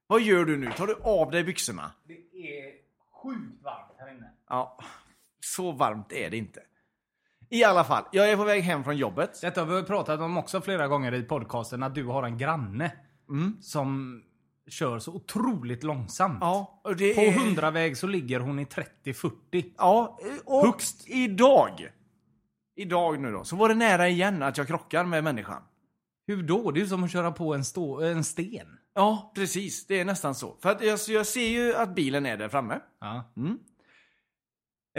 vad 0.08 0.22
gör 0.22 0.46
du 0.46 0.58
nu? 0.58 0.72
Tar 0.72 0.88
du 0.88 0.96
av 1.04 1.32
dig 1.32 1.44
byxorna? 1.44 1.92
Det 2.08 2.14
är 2.14 2.72
sjukt 3.24 3.64
varmt 3.64 3.96
här 4.00 4.12
inne. 4.12 4.32
Ja, 4.50 4.80
så 5.40 5.72
varmt 5.72 6.12
är 6.12 6.30
det 6.30 6.38
inte. 6.38 6.62
I 7.50 7.64
alla 7.64 7.84
fall, 7.84 8.04
jag 8.12 8.30
är 8.32 8.38
på 8.38 8.44
väg 8.44 8.64
hem 8.64 8.84
från 8.84 8.98
jobbet. 8.98 9.42
Detta 9.42 9.66
har 9.66 9.76
vi 9.76 9.84
pratat 9.84 10.20
om 10.20 10.38
också 10.38 10.62
flera 10.62 10.88
gånger 10.88 11.14
i 11.14 11.24
podcasten, 11.24 11.84
att 11.84 11.96
du 11.96 12.06
har 12.06 12.24
en 12.24 12.38
granne 12.38 12.92
Mm. 13.30 13.58
som 13.62 14.22
kör 14.70 15.00
så 15.00 15.14
otroligt 15.14 15.84
långsamt. 15.84 16.38
Ja, 16.42 16.82
och 16.84 16.96
det 16.96 17.14
På 17.16 17.22
är... 17.22 17.32
100 17.32 17.72
väg 17.72 17.98
så 17.98 18.08
ligger 18.08 18.40
hon 18.40 18.60
i 18.60 18.64
30-40. 18.66 19.32
Ja, 19.78 20.20
och 20.46 20.66
Högst. 20.66 21.04
idag. 21.08 21.88
Idag 22.76 23.20
nu 23.20 23.32
då, 23.32 23.44
så 23.44 23.56
var 23.56 23.70
det 23.70 23.76
nära 23.76 24.08
igen 24.10 24.44
att 24.44 24.58
jag 24.58 24.68
krockar 24.68 25.04
med 25.06 25.24
människan. 25.24 25.62
Hur 26.28 26.44
då? 26.44 26.72
Det 26.72 26.80
är 26.80 26.82
ju 26.82 26.88
som 26.88 27.04
att 27.04 27.12
köra 27.12 27.32
på 27.32 27.54
en, 27.54 27.66
stå, 27.66 28.02
en 28.02 28.24
sten. 28.24 28.68
Ja, 28.96 29.32
precis. 29.36 29.88
Det 29.88 30.00
är 30.00 30.06
nästan 30.06 30.36
så. 30.36 30.56
För 30.62 30.70
att 30.70 30.84
jag, 30.84 31.00
jag 31.08 31.28
ser 31.28 31.48
ju 31.48 31.76
att 31.76 31.96
bilen 31.96 32.26
är 32.26 32.38
där 32.38 32.50
framme. 32.50 32.80
Ja. 33.02 33.16
Eh, 33.16 33.44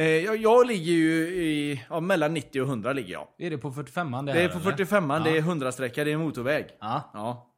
jag, 0.05 0.37
jag 0.37 0.67
ligger 0.67 0.93
ju 0.93 1.27
i, 1.29 1.83
ja, 1.91 2.01
mellan 2.01 2.35
90 2.35 2.63
och 2.63 2.69
100 2.69 2.93
ligger 2.93 3.13
jag. 3.13 3.29
Är 3.39 3.51
det 3.51 3.59
på 3.59 3.73
45 3.73 4.11
det 4.11 4.33
Det 4.33 4.43
är 4.43 4.49
på 4.49 4.55
eller? 4.59 4.71
45 4.71 5.11
Ja. 5.11 5.19
det 5.19 5.31
är 5.39 5.43
100-sträcka, 5.43 6.05
det 6.05 6.13
är 6.13 6.17
motorväg. 6.19 6.67
Ja. 6.81 7.11
Ja. 7.15 7.55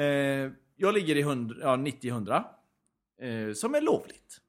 Eh, 0.00 0.50
jag 0.76 0.94
ligger 0.94 1.16
i 1.16 1.20
100, 1.20 1.56
ja, 1.60 1.76
90-100. 1.76 2.44
Eh, 3.22 3.52
som 3.54 3.74
är 3.74 3.80
lovligt. 3.80 4.40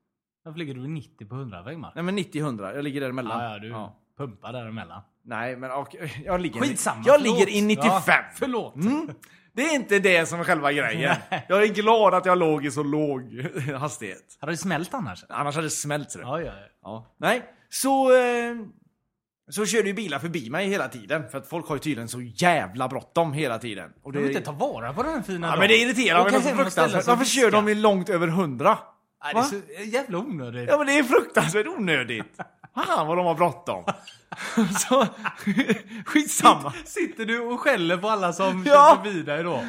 Varför 0.43 0.59
ligger 0.59 0.73
du 0.73 0.83
i 0.83 0.87
90 0.87 1.25
på 1.27 1.35
100 1.35 1.61
väg 1.61 1.77
Mark? 1.77 1.95
Nej 1.95 2.03
men 2.03 2.17
90-100, 2.19 2.75
jag 2.75 2.83
ligger 2.83 3.01
däremellan. 3.01 3.43
Ja, 3.43 3.53
ja, 3.53 3.59
du 3.59 4.23
pumpar 4.23 4.53
däremellan. 4.53 5.01
Nej 5.23 5.55
men 5.55 5.71
och, 5.71 5.95
jag 6.25 6.41
ligger, 6.41 6.61
Skitsamma, 6.61 7.03
jag 7.05 7.19
förlåt. 7.21 7.39
ligger 7.39 7.51
i 7.51 7.61
95. 7.61 7.91
Ja, 8.07 8.23
förlåt. 8.35 8.75
Mm. 8.75 9.09
Det 9.57 9.63
är 9.63 9.75
inte 9.75 9.99
det 9.99 10.25
som 10.25 10.39
är 10.39 10.43
själva 10.43 10.71
grejen. 10.71 11.15
jag 11.47 11.63
är 11.63 11.67
glad 11.67 12.13
att 12.13 12.25
jag 12.25 12.37
låg 12.37 12.65
i 12.65 12.71
så 12.71 12.83
låg 12.83 13.41
hastighet. 13.79 14.37
Hade 14.39 14.53
det 14.53 14.57
smält 14.57 14.93
annars? 14.93 15.25
Annars 15.29 15.55
hade 15.55 15.67
det 15.67 15.71
smält. 15.71 16.11
så 16.11 16.17
det. 16.17 16.23
Ja, 16.23 16.41
ja, 16.41 16.45
ja. 16.45 16.67
Ja. 16.83 17.15
Nej, 17.19 17.43
så... 17.69 18.17
Eh, 18.17 18.55
så 19.49 19.65
kör 19.65 19.83
ju 19.83 19.93
bilar 19.93 20.19
förbi 20.19 20.49
mig 20.49 20.67
hela 20.67 20.87
tiden. 20.87 21.29
För 21.29 21.37
att 21.37 21.49
folk 21.49 21.67
har 21.67 21.75
ju 21.75 21.79
tydligen 21.79 22.07
så 22.07 22.21
jävla 22.21 22.87
bråttom 22.87 23.33
hela 23.33 23.59
tiden. 23.59 23.91
Och 24.03 24.11
De 24.11 24.17
det, 24.17 24.23
vill 24.27 24.37
inte 24.37 24.45
ta 24.45 24.51
vara 24.51 24.93
på 24.93 25.03
den 25.03 25.23
fina 25.23 25.47
ja, 25.47 25.51
dagen. 25.51 25.59
men 25.59 25.67
det 25.67 25.77
irriterar 25.77 26.23
mig 26.23 26.33
något 26.33 26.43
fruktansvärt. 26.43 27.07
Varför 27.07 27.25
kör 27.25 27.51
de 27.51 27.73
långt 27.73 28.09
över 28.09 28.27
100? 28.27 28.77
Nej, 29.23 29.33
det 29.33 29.39
är 29.39 29.43
så 29.43 29.89
jävla 29.89 30.17
onödigt. 30.17 30.69
Ja 30.69 30.77
men 30.77 30.87
det 30.87 30.99
är 30.99 31.03
fruktansvärt 31.03 31.67
onödigt. 31.67 32.39
Fan 32.85 33.07
vad 33.07 33.17
de 33.17 33.25
har 33.25 33.35
bråttom. 33.35 33.83
så, 34.89 35.07
skitsamma. 36.05 36.73
Sitter 36.85 37.25
du 37.25 37.39
och 37.39 37.59
skäller 37.59 37.97
på 37.97 38.09
alla 38.09 38.33
som 38.33 38.63
Ja. 38.67 38.73
kör 38.73 39.03
förbi 39.03 39.21
dig 39.21 39.43
då? 39.43 39.63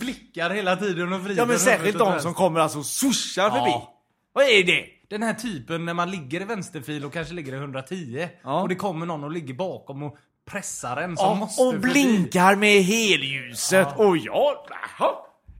Blickar 0.00 0.50
hela 0.50 0.76
tiden 0.76 1.12
och 1.12 1.20
vrider 1.20 1.42
Ja 1.42 1.46
men 1.46 1.58
särskilt 1.58 1.98
de 1.98 2.20
som 2.20 2.34
kommer 2.34 2.60
alltså 2.60 2.82
swooshar 2.82 3.50
förbi. 3.50 3.70
Ja. 3.70 3.94
Vad 4.32 4.44
är 4.44 4.64
det? 4.64 4.84
Den 5.10 5.22
här 5.22 5.34
typen 5.34 5.84
när 5.84 5.94
man 5.94 6.10
ligger 6.10 6.40
i 6.40 6.44
vänsterfil 6.44 7.04
och 7.04 7.12
kanske 7.12 7.34
ligger 7.34 7.52
i 7.52 7.56
110 7.56 8.28
Ja. 8.44 8.60
och 8.62 8.68
det 8.68 8.74
kommer 8.74 9.06
någon 9.06 9.24
och 9.24 9.30
ligger 9.30 9.54
bakom 9.54 10.02
och 10.02 10.16
pressar 10.50 10.96
en 10.96 11.16
som 11.16 11.26
Ja, 11.26 11.34
måste 11.34 11.62
och 11.62 11.72
förbi. 11.72 11.88
blinkar 11.92 12.54
med 12.54 12.82
helljuset. 12.84 13.88
Och 13.96 14.16
jag... 14.16 14.54
Jaha. 14.98 15.12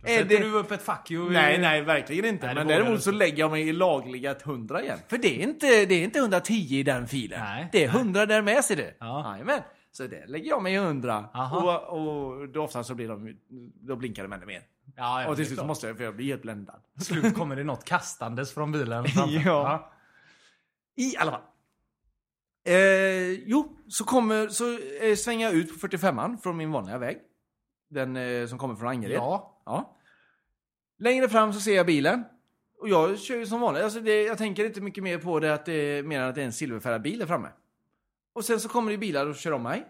Sätter 0.03 0.25
det... 0.25 0.39
du 0.39 0.53
upp 0.53 0.71
ett 0.71 0.83
fuck 0.83 1.11
you 1.11 1.31
Nej, 1.31 1.59
nej, 1.59 1.83
verkligen 1.83 2.25
inte. 2.25 2.47
Nej, 2.47 2.55
men 2.55 2.67
däremot 2.67 3.03
så 3.03 3.11
lägger 3.11 3.39
jag 3.39 3.51
mig 3.51 3.69
i 3.69 3.73
lagliga 3.73 4.31
100 4.31 4.83
igen. 4.83 4.99
För 5.09 5.19
det 5.19 5.41
är 5.41 5.43
inte, 5.43 5.67
det 5.67 5.95
är 5.95 6.05
inte 6.05 6.19
110 6.19 6.53
i 6.55 6.83
den 6.83 7.09
filen. 7.09 7.41
Nej. 7.41 7.69
det 7.73 7.85
är 7.85 7.89
100 7.89 8.27
där 8.27 8.43
med, 8.43 8.65
ser 8.65 8.77
du. 8.77 8.97
Ja. 9.01 9.37
Så 9.93 10.07
där 10.07 10.27
lägger 10.27 10.49
jag 10.49 10.63
mig 10.63 10.73
i 10.73 10.77
100. 10.77 11.25
Aha. 11.35 11.83
Och, 11.91 12.41
och 12.41 12.49
då 12.49 12.63
ofta 12.63 12.85
så 12.85 12.95
blir 12.95 13.09
de, 13.09 13.37
då 13.75 13.97
blinkar 13.97 14.23
de 14.23 14.33
ännu 14.33 14.47
mer. 14.47 14.63
Ja, 14.97 15.23
ja, 15.23 15.29
och 15.29 15.37
till 15.37 15.47
slut 15.47 15.59
så 15.59 15.65
måste 15.65 15.87
jag, 15.87 15.97
för 15.97 16.05
jag 16.05 16.17
blir 16.17 16.27
helt 16.27 16.43
bländad. 16.43 16.81
Slut 17.01 17.35
kommer 17.37 17.57
det 17.57 17.65
något 17.65 17.85
kastandes 17.85 18.55
från 18.55 18.73
bilen. 18.73 19.05
framför. 19.09 19.41
Ja. 19.51 19.93
I 20.97 21.17
alla 21.17 21.31
fall. 21.31 21.41
Eh, 22.65 23.31
jo, 23.31 23.77
så 23.89 24.05
kommer, 24.05 24.49
så 24.49 24.65
eh, 25.03 25.17
svänger 25.17 25.47
jag 25.47 25.55
ut 25.55 25.81
på 25.81 25.87
45an 25.89 26.37
från 26.43 26.57
min 26.57 26.73
vanliga 26.73 26.99
väg. 26.99 27.19
Den 27.91 28.17
eh, 28.17 28.47
som 28.47 28.59
kommer 28.59 28.75
från 28.75 28.89
Angered. 28.89 29.17
Ja. 29.17 29.60
Ja. 29.71 29.97
Längre 30.99 31.29
fram 31.29 31.53
så 31.53 31.61
ser 31.61 31.75
jag 31.77 31.87
bilen. 31.87 32.25
Och 32.81 32.89
jag 32.89 33.19
kör 33.19 33.37
ju 33.37 33.47
som 33.47 33.61
vanligt. 33.61 33.83
Alltså 33.85 34.01
det, 34.01 34.23
jag 34.23 34.39
tänker 34.39 34.65
inte 34.67 34.81
mycket 34.81 35.05
mer 35.05 35.19
på 35.19 35.41
det, 35.41 35.55
att 35.55 35.65
det 35.67 35.73
är 35.73 36.03
mer 36.03 36.21
än 36.21 36.29
att 36.29 36.35
det 36.35 36.41
är 36.41 36.45
en 36.45 36.53
silverfärgad 36.53 37.03
bil 37.03 37.19
där 37.19 37.27
framme. 37.27 37.49
Och 38.33 38.45
sen 38.45 38.61
så 38.61 38.69
kommer 38.69 38.93
det 38.93 38.99
bilar 38.99 39.27
och 39.27 39.37
kör 39.37 39.53
om 39.53 39.63
mig. 39.63 39.87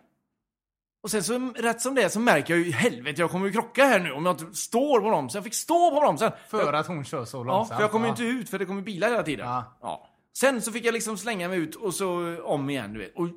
Och 1.03 1.11
sen 1.11 1.23
så 1.23 1.53
rätt 1.57 1.81
som 1.81 1.95
det 1.95 2.03
är 2.03 2.09
så 2.09 2.21
märker 2.21 2.55
jag 2.57 2.67
ju 2.67 2.73
helvete 2.73 3.21
jag 3.21 3.31
kommer 3.31 3.47
ju 3.47 3.53
krocka 3.53 3.85
här 3.85 4.01
nu 4.01 4.13
om 4.13 4.27
jag 4.27 4.41
inte 4.41 4.57
står 4.59 5.01
på 5.01 5.07
bromsen. 5.09 5.39
Jag 5.39 5.45
fick 5.45 5.55
stå 5.55 5.91
på 5.91 6.01
bromsen. 6.01 6.33
För 6.49 6.73
att 6.73 6.87
hon 6.87 7.05
kör 7.05 7.25
så 7.25 7.37
Ja, 7.39 7.43
långsamt. 7.45 7.77
för 7.77 7.83
jag 7.85 7.91
kommer 7.91 8.07
ju 8.07 8.09
ja. 8.09 8.13
inte 8.13 8.41
ut 8.41 8.49
för 8.51 8.59
det 8.59 8.67
kommer 8.67 8.83
bilar 8.83 9.09
hela 9.11 9.23
tiden. 9.23 9.47
Ja. 9.47 10.09
Sen 10.39 10.63
så 10.63 10.73
fick 10.73 10.85
jag 10.85 10.93
liksom 10.95 11.17
slänga 11.17 11.49
mig 11.49 11.59
ut 11.59 11.75
och 11.75 11.95
så 11.95 12.39
om 12.43 12.71
igen, 12.71 12.93
du 12.93 12.99
vet. 12.99 13.17
Och 13.17 13.29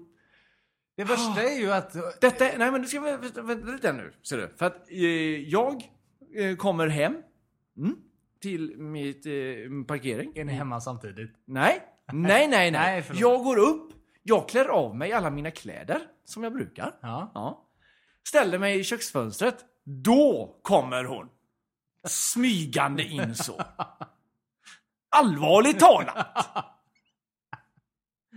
Det 0.97 1.03
värsta 1.03 1.43
är 1.43 1.59
ju 1.59 1.71
att... 1.71 2.21
detta, 2.21 2.45
nej 2.57 2.71
men 2.71 2.81
du 2.81 2.87
ska 2.87 2.99
vä- 2.99 3.41
vänta, 3.41 3.71
lite 3.71 3.93
nu, 3.93 4.13
ser 4.23 4.37
du. 4.37 4.53
För 4.57 4.65
att 4.65 4.91
eh, 4.91 4.97
jag 5.49 5.83
kommer 6.57 6.87
hem 6.87 7.17
mm, 7.77 7.95
till 8.41 8.77
mitt 8.77 9.25
eh, 9.25 9.31
parkering. 9.87 10.31
Är 10.37 10.43
ni 10.43 10.53
hemma 10.53 10.81
samtidigt? 10.81 11.31
Nej, 11.45 11.81
nej, 12.11 12.47
nej, 12.47 12.71
nej. 12.71 12.71
Nej, 13.09 13.19
jag 13.19 13.43
går 13.43 13.57
upp, 13.57 13.91
jag 14.23 14.49
klär 14.49 14.65
av 14.65 14.95
mig 14.95 15.13
alla 15.13 15.29
mina 15.29 15.51
kläder, 15.51 16.01
som 16.25 16.43
jag 16.43 16.53
brukar. 16.53 16.95
Ja. 17.01 17.31
Ja. 17.33 17.69
Ställer 18.27 18.59
mig 18.59 18.79
i 18.79 18.83
köksfönstret. 18.83 19.65
Då 19.83 20.59
kommer 20.61 21.03
hon. 21.03 21.29
Smygande 22.07 23.03
in 23.03 23.35
så. 23.35 23.61
Allvarligt 25.09 25.79
talat. 25.79 26.27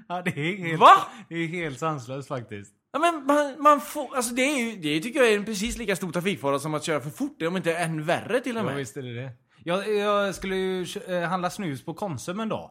Ja, 0.09 0.22
det 0.22 0.30
är 0.30 0.56
helt, 0.56 0.80
Va? 0.80 0.96
Det 1.28 1.35
är 1.35 1.46
helt 1.46 1.78
sanslöst 1.78 2.28
faktiskt. 2.28 2.74
Ja, 2.96 3.00
men 3.00 3.26
man, 3.26 3.62
man 3.62 3.80
får, 3.80 4.16
alltså 4.16 4.35
det 4.35 4.42
är 4.42 4.59
ju, 4.59 4.76
det 4.76 5.00
tycker 5.00 5.20
jag 5.20 5.32
är 5.32 5.37
en 5.38 5.44
precis 5.44 5.78
lika 5.78 5.96
stor 5.96 6.12
trafikfara 6.12 6.59
som 6.59 6.74
att 6.74 6.85
köra 6.85 7.00
för 7.00 7.11
fort, 7.11 7.42
om 7.42 7.56
inte 7.56 7.76
än 7.76 8.04
värre 8.04 8.40
till 8.40 8.56
och 8.56 8.62
Ja, 8.62 8.66
med. 8.66 8.76
visst 8.76 8.96
är 8.96 9.02
det 9.02 9.14
det. 9.14 9.32
Jag, 9.64 9.94
jag 9.94 10.35
skulle 10.35 10.56
ju 10.56 10.87
eh, 11.09 11.20
handla 11.22 11.50
snus 11.50 11.85
på 11.85 11.94
Konsum 11.94 12.40
en 12.40 12.48
dag. 12.48 12.70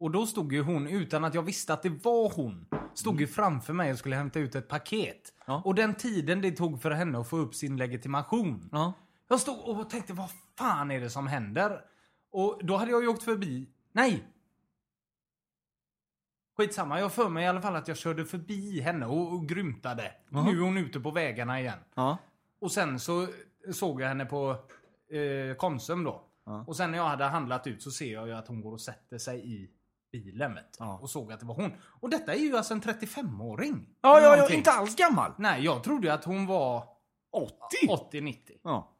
Och 0.00 0.10
då 0.10 0.26
stod 0.26 0.52
ju 0.52 0.62
hon, 0.62 0.86
utan 0.86 1.24
att 1.24 1.34
jag 1.34 1.42
visste 1.42 1.72
att 1.72 1.82
det 1.82 1.88
var 1.88 2.32
hon, 2.36 2.66
stod 2.94 3.20
ju 3.20 3.26
framför 3.26 3.72
mig 3.72 3.92
och 3.92 3.98
skulle 3.98 4.16
hämta 4.16 4.38
ut 4.38 4.54
ett 4.54 4.68
paket. 4.68 5.32
Ja. 5.46 5.62
Och 5.64 5.74
den 5.74 5.94
tiden 5.94 6.40
det 6.40 6.50
tog 6.50 6.82
för 6.82 6.90
henne 6.90 7.18
att 7.18 7.28
få 7.28 7.36
upp 7.36 7.54
sin 7.54 7.76
legitimation. 7.76 8.68
Ja. 8.72 8.92
Jag 9.28 9.40
stod 9.40 9.58
och 9.60 9.90
tänkte, 9.90 10.12
vad 10.12 10.30
fan 10.58 10.90
är 10.90 11.00
det 11.00 11.10
som 11.10 11.26
händer? 11.26 11.80
Och 12.32 12.60
då 12.62 12.76
hade 12.76 12.90
jag 12.90 13.02
ju 13.02 13.08
åkt 13.08 13.22
förbi... 13.22 13.68
Nej! 13.92 14.24
Skitsamma, 16.58 17.00
jag 17.00 17.12
för 17.12 17.28
mig 17.28 17.44
i 17.44 17.46
alla 17.46 17.60
fall 17.62 17.76
att 17.76 17.88
jag 17.88 17.96
körde 17.96 18.24
förbi 18.24 18.80
henne 18.80 19.06
och, 19.06 19.32
och 19.32 19.48
grymtade. 19.48 20.12
Nu 20.28 20.50
är 20.50 20.60
hon 20.60 20.78
ute 20.78 21.00
på 21.00 21.10
vägarna 21.10 21.60
igen. 21.60 21.78
Ja. 21.94 22.18
Och 22.60 22.72
sen 22.72 23.00
så 23.00 23.26
såg 23.72 24.00
jag 24.00 24.08
henne 24.08 24.24
på 24.24 24.56
eh, 25.10 25.56
Konsum 25.56 26.04
då. 26.04 26.24
Och 26.66 26.76
sen 26.76 26.90
när 26.90 26.98
jag 26.98 27.04
hade 27.04 27.24
handlat 27.24 27.66
ut 27.66 27.82
så 27.82 27.90
ser 27.90 28.12
jag 28.12 28.26
ju 28.26 28.34
att 28.34 28.48
hon 28.48 28.60
går 28.60 28.72
och 28.72 28.80
sätter 28.80 29.18
sig 29.18 29.54
i 29.54 29.70
bilen 30.12 30.54
vet. 30.54 30.76
Ja. 30.78 30.98
Och 31.02 31.10
såg 31.10 31.32
att 31.32 31.40
det 31.40 31.46
var 31.46 31.54
hon. 31.54 31.72
Och 31.84 32.10
detta 32.10 32.34
är 32.34 32.38
ju 32.38 32.56
alltså 32.56 32.74
en 32.74 32.82
35-åring. 32.82 33.88
Ja, 34.00 34.20
ja, 34.20 34.36
ja, 34.36 34.54
inte 34.54 34.70
alls 34.70 34.96
gammal. 34.96 35.32
Nej, 35.36 35.64
jag 35.64 35.84
trodde 35.84 36.06
ju 36.06 36.12
att 36.12 36.24
hon 36.24 36.46
var 36.46 36.84
80? 37.32 37.52
80-90. 38.12 38.36
Ja. 38.62 38.97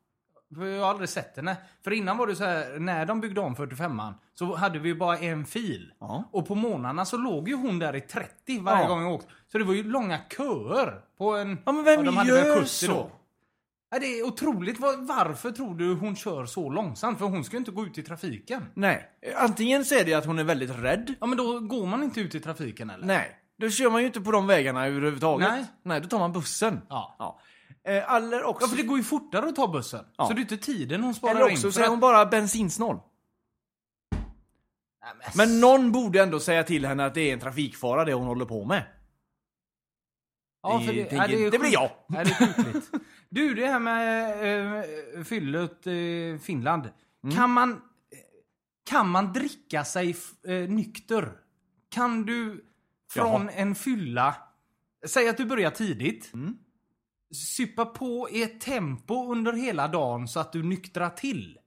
För 0.56 0.66
jag 0.66 0.82
har 0.82 0.90
aldrig 0.90 1.08
sett 1.08 1.37
henne. 1.37 1.56
För 1.84 1.90
innan 1.90 2.16
var 2.18 2.26
det 2.26 2.37
så 2.37 2.44
här, 2.44 2.78
när 2.78 3.06
de 3.06 3.20
byggde 3.20 3.40
om 3.40 3.56
45an 3.56 4.14
så 4.34 4.54
hade 4.56 4.78
vi 4.78 4.88
ju 4.88 4.94
bara 4.94 5.18
en 5.18 5.46
fil. 5.46 5.92
Ja. 6.00 6.24
Och 6.32 6.48
på 6.48 6.54
morgnarna 6.54 7.04
så 7.04 7.16
låg 7.16 7.48
ju 7.48 7.54
hon 7.54 7.78
där 7.78 7.96
i 7.96 8.00
30 8.00 8.61
varje 8.61 8.82
Ja. 8.82 8.88
gång 8.88 9.02
jag 9.02 9.12
åkte. 9.14 9.32
Så 9.52 9.58
det 9.58 9.64
var 9.64 9.74
ju 9.74 9.82
långa 9.90 10.18
köer 10.37 11.00
på 11.18 11.37
en... 11.37 11.58
Ja, 11.66 11.72
men 11.72 11.84
vem 11.84 12.04
de 12.04 12.16
hade 12.16 12.32
väl 12.32 12.46
gör 12.46 12.56
70 12.56 12.66
så? 12.68 13.11
Ja, 13.90 13.98
det 13.98 14.06
är 14.06 14.26
otroligt. 14.26 14.80
Var- 14.80 15.06
Varför 15.06 15.50
tror 15.50 15.74
du 15.74 15.94
hon 15.94 16.16
kör 16.16 16.46
så 16.46 16.70
långsamt? 16.70 17.18
För 17.18 17.24
hon 17.26 17.44
ska 17.44 17.52
ju 17.56 17.58
inte 17.58 17.70
gå 17.70 17.87
ut 17.87 17.98
i 17.98 18.02
trafiken. 18.02 18.64
Nej. 18.74 19.08
Antingen 19.37 19.84
så 19.84 19.94
är 19.94 20.04
det 20.04 20.14
att 20.14 20.26
hon 20.26 20.38
är 20.38 20.44
väldigt 20.44 20.70
rädd. 20.70 21.14
Ja, 21.20 21.26
men 21.26 21.38
då 21.38 21.61
går 21.61 21.87
man 21.87 22.02
inte 22.02 22.20
ut 22.20 22.34
i 22.34 22.40
trafiken 22.40 22.90
eller? 22.90 23.06
Nej. 23.06 23.34
Då 23.58 23.70
kör 23.70 23.90
man 23.90 24.00
ju 24.00 24.06
inte 24.06 24.20
på 24.20 24.30
de 24.32 24.46
vägarna 24.46 24.87
överhuvudtaget. 24.87 25.48
Nej. 25.48 25.64
Nej, 25.82 26.00
då 26.00 26.08
tar 26.08 26.18
man 26.18 26.32
bussen. 26.32 26.80
Ja. 26.88 27.40
Eh, 27.88 28.14
Eller 28.14 28.44
också... 28.44 28.64
Ja, 28.64 28.68
för 28.68 28.77
det 28.77 28.83
går 28.83 28.98
ju 28.98 29.05
fortare 29.05 29.48
att 29.48 29.57
ta 29.57 29.68
bussen. 29.68 30.05
Ja. 30.16 30.27
Så 30.27 30.33
det 30.33 30.38
är 30.38 30.42
inte 30.42 30.57
tiden 30.57 31.03
hon 31.03 31.14
sparar 31.14 31.35
Eller 31.35 31.46
in. 31.48 31.53
också 31.53 31.62
för 31.66 31.70
så 31.70 31.81
är 31.81 31.85
att- 31.85 31.90
hon 31.90 32.01
bara 32.01 32.27
bensinsnål. 32.27 33.01
Nej, 35.03 35.33
Men 35.37 35.61
någon 35.61 35.92
borde 35.92 36.22
ändå 36.22 36.40
säga 36.40 36.64
till 36.64 36.87
henne 36.87 37.05
att 37.07 37.14
det 37.14 37.20
är 37.20 37.33
en 37.33 37.40
trafikfara 37.40 38.05
det 38.05 38.12
hon 38.14 38.27
håller 38.27 38.44
på 38.44 38.64
med. 38.64 38.85
Ja, 40.62 40.79
Det- 40.79 40.85
för 40.87 40.92
det, 40.92 41.05
det- 41.11 41.16
ja, 41.16 41.24
är 41.24 41.29
det 41.51 41.59
blir 41.59 41.61
sjukt. 41.61 41.72
jag. 41.72 41.90
Ja, 42.09 42.24
det 42.24 42.31
är 42.31 42.55
sjukligt. 42.55 42.90
Du, 43.31 43.55
det 43.55 43.66
här 43.66 43.79
med 43.79 44.79
äh, 45.18 45.24
fyllet 45.24 45.87
eh, 45.87 46.40
Finland. 46.42 46.90
Mm. 47.24 47.37
Kan 47.37 47.51
man 47.51 47.83
kan 48.90 49.09
man 49.09 49.33
dricka 49.33 49.85
sig 49.85 50.11
f- 50.11 50.44
eh, 50.51 50.68
nykter? 50.68 51.33
Kan 51.90 52.27
du 52.27 52.64
från 53.12 53.48
en 53.48 53.74
fylla, 53.74 54.35
säg 55.07 55.29
att 55.29 55.37
du 55.37 55.44
börjar 55.46 55.70
tidigt, 55.70 56.33
Supa 57.34 57.86
på 57.86 58.28
i 58.30 58.42
ett 58.42 58.60
tempo 58.60 59.32
under 59.32 59.52
hela 59.52 59.88
dagen 59.88 60.28
så 60.28 60.40
att 60.40 60.52
du 60.52 60.62
nyktrar 60.62 61.10
till? 61.10 61.58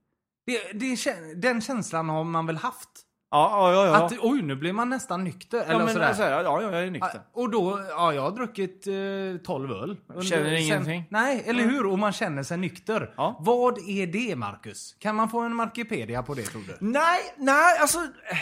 Det, 0.45 0.80
det, 0.80 0.97
den 1.41 1.62
känslan 1.62 2.10
har 2.10 2.24
man 2.24 2.45
väl 2.45 2.58
haft? 2.58 2.89
Ja, 3.34 3.71
ja, 3.74 3.86
ja. 3.86 4.06
Att 4.06 4.13
oj, 4.21 4.41
nu 4.41 4.56
blir 4.56 4.74
man 4.74 4.89
nästan 4.89 5.24
nykter. 5.24 5.58
ja, 5.58 5.63
eller 5.63 5.86
men, 5.86 5.93
sådär. 5.93 6.13
så 6.13 6.24
här, 6.24 6.32
ja, 6.32 6.62
ja, 6.62 6.62
jag 6.62 6.84
är 6.84 6.91
nykter. 6.91 7.21
Och 7.34 7.50
då, 7.50 7.86
ja 7.89 8.13
jag 8.13 8.21
har 8.21 8.32
druckit 8.32 8.88
eh, 8.88 9.45
12 9.45 9.71
öl. 9.71 9.97
Under- 10.08 10.21
Känner 10.21 10.52
ingenting? 10.54 11.04
nej, 11.10 11.43
eller 11.45 11.63
hur? 11.63 11.86
Och 11.86 12.00
man 12.00 12.12
känner 12.12 12.43
sig 12.43 12.58
nykter. 12.58 13.13
Ja. 13.17 13.38
Vad 13.39 13.78
är 13.89 14.08
det, 14.08 14.36
Marcus? 14.36 14.95
Kan 15.00 15.15
man 15.15 15.30
få 15.30 15.39
en 15.39 15.56
Markipedia 15.56 16.24
på 16.24 16.34
det, 16.34 16.43
tror 16.43 16.62
du? 16.67 16.78
Nej, 16.80 17.19
nej, 17.38 17.78
alltså... 17.78 18.00
eh, 18.00 18.38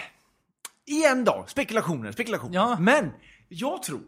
Igen 0.85 1.23
då, 1.23 1.43
spekulationer, 1.47 2.11
spekulationer. 2.11 2.55
Ja. 2.55 2.77
Men 2.79 3.11
jag 3.49 3.83
tror 3.83 4.01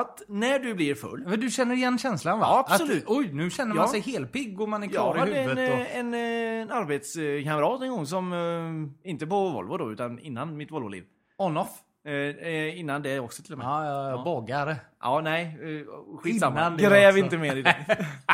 att 0.00 0.22
när 0.28 0.58
du 0.58 0.74
blir 0.74 0.94
full... 0.94 1.24
Men 1.26 1.40
Du 1.40 1.50
känner 1.50 1.74
igen 1.74 1.98
känslan, 1.98 2.38
va? 2.38 2.46
Ja, 2.46 2.66
absolut. 2.68 3.04
Att, 3.04 3.10
oj, 3.10 3.30
nu 3.32 3.50
känner 3.50 3.74
man 3.74 3.84
Ja. 3.84 3.88
sig 3.90 4.00
helpigg 4.00 4.60
och 4.60 4.68
man 4.68 4.82
är 4.82 4.86
Jag 4.86 4.92
klar 4.92 5.16
i 5.16 5.18
hade 5.18 5.36
en, 5.36 5.48
huvudet. 5.48 5.72
Och... 5.90 5.96
en, 5.96 6.14
en 6.14 6.70
arbetskamrat 6.70 7.82
en 7.82 7.90
gång 7.90 8.06
som, 8.06 8.32
eh, 8.32 9.10
inte 9.10 9.26
på 9.26 9.48
Volvo 9.50 9.76
då, 9.76 9.92
utan 9.92 10.18
innan 10.18 10.56
mitt 10.56 10.70
Volvo-liv. 10.70 11.04
On-off. 11.36 11.68
Eh, 12.06 12.12
eh, 12.12 12.78
innan 12.78 13.02
det 13.02 13.20
också 13.20 13.42
till 13.42 13.52
och 13.52 13.58
med. 13.58 13.66
Ja, 13.66 13.84
ja, 13.86 14.10
ja. 14.10 14.24
bagare. 14.24 14.76
Ja, 15.02 15.20
nej. 15.20 15.44
eh, 15.62 16.18
Skitsamma. 16.22 16.76
Gräv 16.78 17.18
inte 17.18 17.38
mer 17.38 17.56
i 17.56 17.62
det. 17.62 17.76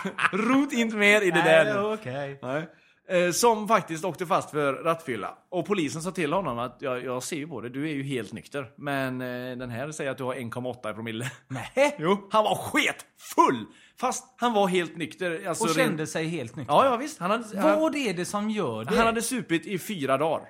Rot 0.33 0.73
inte 0.73 0.97
mer 0.97 1.21
i 1.23 1.31
det 1.31 1.43
där 1.43 1.75
nu. 1.75 1.95
okej. 1.95 2.39
Nej. 2.43 2.69
Eh, 3.11 3.31
Som 3.31 3.69
faktiskt 3.69 4.05
åkte 4.05 4.27
fast 4.27 4.51
för 4.51 4.73
rattfylla. 4.73 5.39
Och 5.49 5.67
polisen 5.67 6.03
sa 6.03 6.11
till 6.11 6.33
honom 6.33 6.59
att 6.59 6.77
jag, 6.81 7.05
jag 7.05 7.23
ser 7.23 7.37
ju 7.37 7.49
på 7.49 7.61
det, 7.61 7.69
du 7.69 7.91
är 7.91 7.93
ju 7.95 8.03
helt 8.03 8.33
nykter. 8.33 8.73
Men 8.77 9.21
eh, 9.21 9.57
den 9.57 9.71
här 9.71 9.93
säger 9.93 10.11
att 10.11 10.19
du 10.19 10.25
har 10.25 10.35
1,8 10.35 10.91
i 10.91 10.95
promille. 10.95 11.31
Nej. 11.49 11.97
Jo, 11.99 12.29
han 12.31 12.45
var 12.45 12.55
sketfull! 12.55 13.67
Fast 14.01 14.35
han 14.37 14.53
var 14.53 14.67
helt 14.69 14.97
nykter. 14.97 15.49
Alltså, 15.49 15.65
Och 15.65 15.71
kände 15.71 16.07
sig 16.07 16.27
helt 16.27 16.57
nykter. 16.57 16.75
Ja, 16.75 16.85
ja 16.85 16.97
visst. 16.97 17.21
Han 17.21 17.31
hade, 17.31 17.61
han, 17.61 17.81
Vad 17.81 17.97
är 17.97 18.15
det 18.15 18.25
som 18.25 18.51
gör 18.51 18.85
det? 18.85 18.97
han 18.97 19.07
hade 19.07 19.23
supit 19.23 19.67
i 19.67 19.79
fyra 19.79 20.19
dagar. 20.19 20.49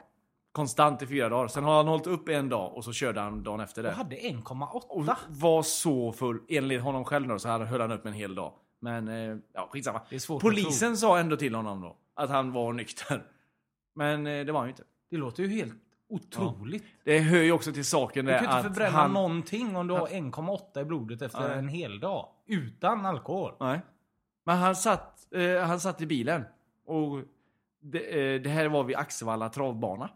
Konstant 0.52 1.02
i 1.02 1.06
fyra 1.06 1.28
dagar. 1.28 1.48
Sen 1.48 1.64
har 1.64 1.76
han 1.76 1.88
hållit 1.88 2.06
upp 2.06 2.28
en 2.28 2.48
dag 2.48 2.76
och 2.76 2.84
så 2.84 2.92
körde 2.92 3.20
han 3.20 3.42
dagen 3.42 3.60
efter 3.60 3.82
det. 3.82 3.88
Jag 3.88 3.96
hade 3.96 4.16
1,8. 4.16 4.80
Och 4.88 5.06
var 5.28 5.62
så 5.62 6.12
full. 6.12 6.38
Enligt 6.48 6.82
honom 6.82 7.04
själv 7.04 7.28
då, 7.28 7.38
så 7.38 7.48
höll 7.48 7.80
han 7.80 7.92
upp 7.92 8.06
en 8.06 8.12
hel 8.12 8.34
dag. 8.34 8.52
Men, 8.82 9.08
eh, 9.08 9.36
ja 9.54 9.68
skitsamma. 9.70 10.00
Polisen 10.40 10.96
sa 10.96 11.18
ändå 11.18 11.36
till 11.36 11.54
honom 11.54 11.80
då 11.80 11.96
att 12.20 12.30
han 12.30 12.52
var 12.52 12.72
nykter. 12.72 13.26
Men 13.94 14.26
eh, 14.26 14.44
det 14.46 14.52
var 14.52 14.60
han 14.60 14.68
ju 14.68 14.70
inte. 14.72 14.84
Det 15.10 15.16
låter 15.16 15.42
ju 15.42 15.48
helt 15.48 15.74
otroligt. 16.08 16.84
Det 17.04 17.18
hör 17.18 17.42
ju 17.42 17.52
också 17.52 17.72
till 17.72 17.84
saken 17.84 18.24
Du 18.24 18.32
kan 18.32 18.44
inte 18.44 18.54
att 18.56 18.62
förbränna 18.64 18.90
han... 18.98 19.12
någonting 19.12 19.76
om 19.76 19.86
du 19.86 19.94
har 19.94 20.06
1,8 20.06 20.80
i 20.80 20.84
blodet 20.84 21.22
efter 21.22 21.48
Nej. 21.48 21.58
en 21.58 21.68
hel 21.68 22.00
dag. 22.00 22.28
Utan 22.46 23.06
alkohol. 23.06 23.52
Nej. 23.60 23.80
Men 24.44 24.58
han 24.58 24.76
satt, 24.76 25.32
eh, 25.34 25.62
han 25.66 25.80
satt 25.80 26.00
i 26.00 26.06
bilen. 26.06 26.44
Och 26.86 27.22
det, 27.80 28.34
eh, 28.34 28.40
det 28.42 28.50
här 28.50 28.68
var 28.68 28.84
vid 28.84 28.96
Axevalla 28.96 29.48
travbana. 29.48 30.10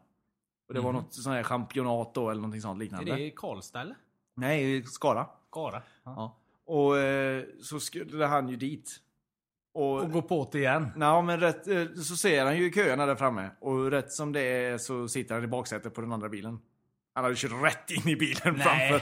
Och 0.68 0.74
det 0.74 0.80
var 0.80 0.92
något 0.92 1.12
sån 1.14 1.32
här 1.32 1.42
championat 1.42 2.14
då 2.14 2.30
eller 2.30 2.40
någonting 2.40 2.60
sånt 2.60 2.72
Mhm. 2.74 2.80
Är 2.80 2.84
liknande. 2.84 3.16
det 3.16 3.30
Karlstad 3.30 3.80
eller? 3.80 3.96
Nej, 4.34 4.82
Skara. 4.82 5.26
Skara. 5.50 5.82
Ja. 6.04 6.36
Och 6.64 6.98
eh, 6.98 7.44
så 7.62 7.80
skulle 7.80 8.24
han 8.26 8.48
ju 8.48 8.56
dit. 8.56 9.00
Och, 9.74 10.02
Och 10.02 10.12
gå 10.12 10.22
på 10.22 10.48
det 10.52 10.58
igen. 10.58 10.88
Nej, 10.96 11.22
men 11.22 11.40
rätt, 11.40 11.68
eh, 11.68 11.84
så 12.02 12.16
ser 12.16 12.44
han 12.44 12.56
ju 12.56 12.72
köerna 12.72 13.06
där 13.06 13.14
framme. 13.16 13.50
Och 13.60 13.90
rätt 13.90 14.12
som 14.12 14.32
det 14.32 14.40
är 14.40 14.78
så 14.78 15.08
sitter 15.08 15.34
han 15.34 15.44
i 15.44 15.46
baksätet 15.46 15.94
på 15.94 16.00
den 16.00 16.12
andra 16.12 16.28
bilen. 16.28 16.58
Han 17.14 17.24
hade 17.24 17.36
kört 17.36 17.62
rätt 17.64 17.90
in 17.90 18.08
i 18.08 18.16
bilen 18.16 18.54
Nej. 18.64 18.88
framför. 18.88 19.00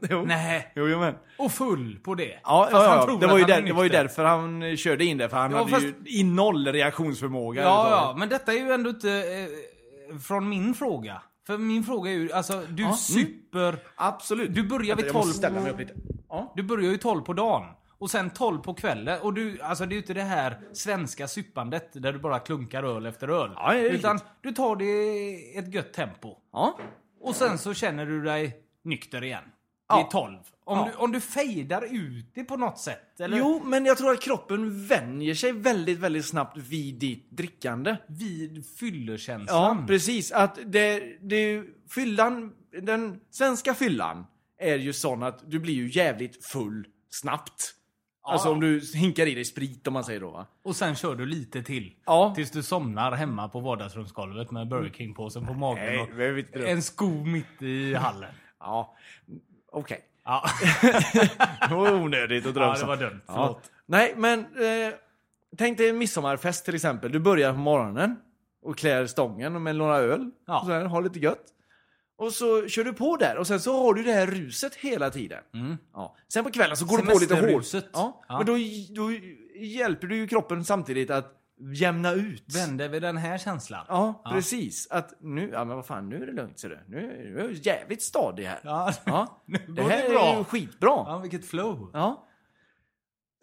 jo. 0.10 0.24
Nej. 0.26 0.72
Jo, 0.76 0.88
jo, 0.88 0.98
men. 0.98 1.14
Och 1.38 1.52
full 1.52 1.98
på 2.04 2.14
det. 2.14 2.40
Ja, 2.44 2.68
ja, 2.72 3.06
ja. 3.08 3.16
Det, 3.20 3.26
var 3.26 3.38
ju 3.38 3.44
där, 3.44 3.62
det 3.62 3.72
var 3.72 3.82
ju 3.82 3.88
därför 3.88 4.24
han 4.24 4.62
eh, 4.62 4.76
körde 4.76 5.04
in 5.04 5.18
det. 5.18 5.28
För 5.28 5.36
han 5.36 5.50
Ja, 5.50 5.58
hade 5.58 5.70
fast- 5.70 5.84
ju 5.84 5.94
i 6.06 6.24
noll 6.24 6.66
reaktionsförmåga. 6.68 7.62
Ja, 7.62 7.90
ja, 7.90 8.14
men 8.18 8.28
detta 8.28 8.52
är 8.52 8.56
ju 8.56 8.72
ändå 8.72 8.90
inte 8.90 9.10
eh, 9.10 10.18
från 10.18 10.48
min 10.48 10.74
fråga. 10.74 11.22
För 11.46 11.58
min 11.58 11.84
fråga 11.84 12.10
är 12.10 12.14
ju, 12.14 12.32
alltså 12.32 12.62
du 12.70 12.82
Ja, 12.82 12.88
mm. 12.88 12.96
super... 12.96 13.76
Absolut. 13.96 14.54
Du 14.54 14.62
börjar 14.68 14.96
vid 14.96 15.04
Vänta, 15.04 15.06
jag 15.06 15.12
12. 15.12 15.26
måste 15.26 15.38
ställa 15.38 15.60
mig 15.60 15.70
upp 15.72 15.78
lite. 15.78 15.94
Ja. 16.28 16.52
Du 16.56 16.62
börjar 16.62 16.90
ju 16.90 16.96
12 16.96 17.22
på 17.22 17.32
dagen. 17.32 17.62
Och 18.04 18.10
sen 18.10 18.30
12 18.30 18.58
på 18.58 18.74
kvällen. 18.74 19.20
Och 19.22 19.34
du, 19.34 19.60
alltså 19.62 19.86
det 19.86 19.92
är 19.92 19.94
ju 19.94 20.00
inte 20.00 20.14
det 20.14 20.22
här 20.22 20.60
svenska 20.72 21.28
suppandet 21.28 21.88
där 21.92 22.12
du 22.12 22.18
bara 22.18 22.38
klunkar 22.38 22.82
öl 22.82 23.06
efter 23.06 23.28
öl. 23.28 23.50
Ja, 23.56 23.74
Utan 23.74 24.20
du 24.42 24.52
tar 24.52 24.76
det 24.76 24.84
i 24.84 25.58
ett 25.58 25.74
gött 25.74 25.92
tempo. 25.92 26.36
ja. 26.52 26.78
Och 27.20 27.36
sen 27.36 27.58
så 27.58 27.74
känner 27.74 28.06
du 28.06 28.22
dig 28.22 28.56
nykter 28.84 29.24
igen. 29.24 29.42
Ja. 29.88 29.96
Vid 29.96 30.10
12. 30.10 30.36
Om, 30.64 30.78
Ja. 30.78 30.88
du, 30.92 30.98
om 31.04 31.12
du 31.12 31.20
fejdar 31.20 31.82
ut 31.90 32.30
det 32.34 32.44
på 32.44 32.56
något 32.56 32.78
sätt. 32.78 33.20
Eller 33.20 33.38
Jo, 33.38 33.60
men 33.64 33.84
jag 33.86 33.98
tror 33.98 34.12
att 34.12 34.20
kroppen 34.22 34.86
vänjer 34.86 35.34
sig 35.34 35.52
väldigt, 35.52 35.98
väldigt 35.98 36.26
snabbt 36.26 36.56
vid 36.58 36.94
ditt 36.94 37.30
drickande. 37.30 37.96
vid 38.08 38.58
Ja, 38.58 38.62
fyllekänslan. 38.80 39.86
precis. 39.86 40.32
Att 40.32 40.58
det, 40.66 41.02
det, 41.20 41.62
fyllan, 41.94 42.52
den 42.82 43.20
svenska 43.30 43.74
fyllan 43.74 44.26
är 44.58 44.76
ju 44.76 44.92
sån 44.92 45.22
att 45.22 45.50
du 45.50 45.58
blir 45.60 45.74
ju 45.74 45.90
jävligt 45.90 46.44
full 46.46 46.86
snabbt. 47.10 47.74
Alltså 48.32 48.50
om 48.50 48.60
du 48.60 48.80
hinkar 48.94 49.26
i 49.26 49.34
dig 49.34 49.44
sprit 49.44 49.86
om 49.86 49.92
man 49.92 50.04
säger 50.04 50.20
då 50.20 50.30
va. 50.30 50.46
Och 50.62 50.76
sen 50.76 50.94
kör 50.94 51.14
du 51.14 51.26
lite 51.26 51.62
till. 51.62 51.92
Ja. 52.04 52.32
Tills 52.36 52.50
du 52.50 52.62
somnar 52.62 53.12
hemma 53.12 53.48
på 53.48 53.60
vardagsrumsgolvet 53.60 54.50
med 54.50 54.68
Burger 54.68 54.90
King-påsen 54.90 55.46
på 55.46 55.52
magen 55.52 55.84
Nej, 55.84 56.00
och 56.00 56.18
vi 56.18 56.70
en 56.70 56.82
sko 56.82 57.24
mitt 57.24 57.62
i 57.62 57.94
hallen. 57.94 58.34
Ja, 58.60 58.96
okej. 59.72 60.00
Ja. 60.24 60.44
Det 61.68 61.74
var 61.74 61.94
onödigt 61.94 62.46
att 62.46 62.56
Ja, 62.56 62.76
det 62.80 62.86
var 62.86 62.96
dumt. 62.96 63.20
Ja. 63.26 63.32
Förlåt. 63.34 63.70
Nej, 63.86 64.14
men 64.16 64.38
eh, 64.40 64.94
tänk 65.58 65.78
dig 65.78 65.88
en 65.88 65.98
midsommarfest 65.98 66.64
till 66.64 66.74
exempel. 66.74 67.12
Du 67.12 67.18
börjar 67.18 67.52
på 67.52 67.58
morgonen 67.58 68.16
och 68.62 68.78
klär 68.78 69.06
stången 69.06 69.62
med 69.62 69.76
några 69.76 69.96
öl. 69.96 70.30
Ja. 70.46 70.60
Och 70.60 70.66
här, 70.66 70.84
har 70.84 71.02
lite 71.02 71.18
gött. 71.18 71.44
Och 72.16 72.32
så 72.32 72.68
kör 72.68 72.84
du 72.84 72.92
på 72.92 73.16
där 73.16 73.36
och 73.36 73.46
sen 73.46 73.60
så 73.60 73.82
har 73.82 73.94
du 73.94 74.02
det 74.02 74.12
här 74.12 74.26
ruset 74.26 74.74
hela 74.74 75.10
tiden. 75.10 75.42
Mm. 75.54 75.76
Ja. 75.92 76.16
Sen 76.32 76.44
på 76.44 76.50
kvällen 76.50 76.76
så 76.76 76.84
går 76.86 76.98
du 76.98 77.04
på 77.06 77.18
lite 77.18 77.34
hårt. 77.52 77.64
Ja. 77.92 78.24
Ja. 78.28 78.38
Men 78.38 78.46
då, 78.46 78.52
då 78.94 79.12
hjälper 79.58 80.06
du 80.06 80.16
ju 80.16 80.26
kroppen 80.28 80.64
samtidigt 80.64 81.10
att 81.10 81.40
jämna 81.74 82.12
ut. 82.12 82.44
Vänder 82.56 82.88
vi 82.88 83.00
den 83.00 83.16
här 83.16 83.38
känslan? 83.38 83.84
Ja, 83.88 84.22
Ja. 84.24 84.30
precis. 84.30 84.86
Att 84.90 85.14
nu, 85.20 85.50
ja 85.52 85.64
men 85.64 85.76
vad 85.76 85.86
fan, 85.86 86.08
nu 86.08 86.22
är 86.22 86.26
det 86.26 86.32
lugnt 86.32 86.58
ser 86.58 86.68
du. 86.68 86.78
Nu, 86.88 87.00
nu 87.06 87.38
är 87.38 87.42
jag 87.44 87.52
jävligt 87.52 88.02
stadig 88.02 88.44
här. 88.44 88.60
Ja, 88.64 88.92
Ja. 89.04 89.42
Det 89.68 89.82
här 89.82 89.88
det 89.88 89.94
är 90.06 90.10
bra. 90.10 90.38
ju 90.38 90.44
skitbra. 90.44 90.88
Ja, 90.90 91.18
vilket 91.18 91.44
flow. 91.46 91.90
Ja. 91.92 92.24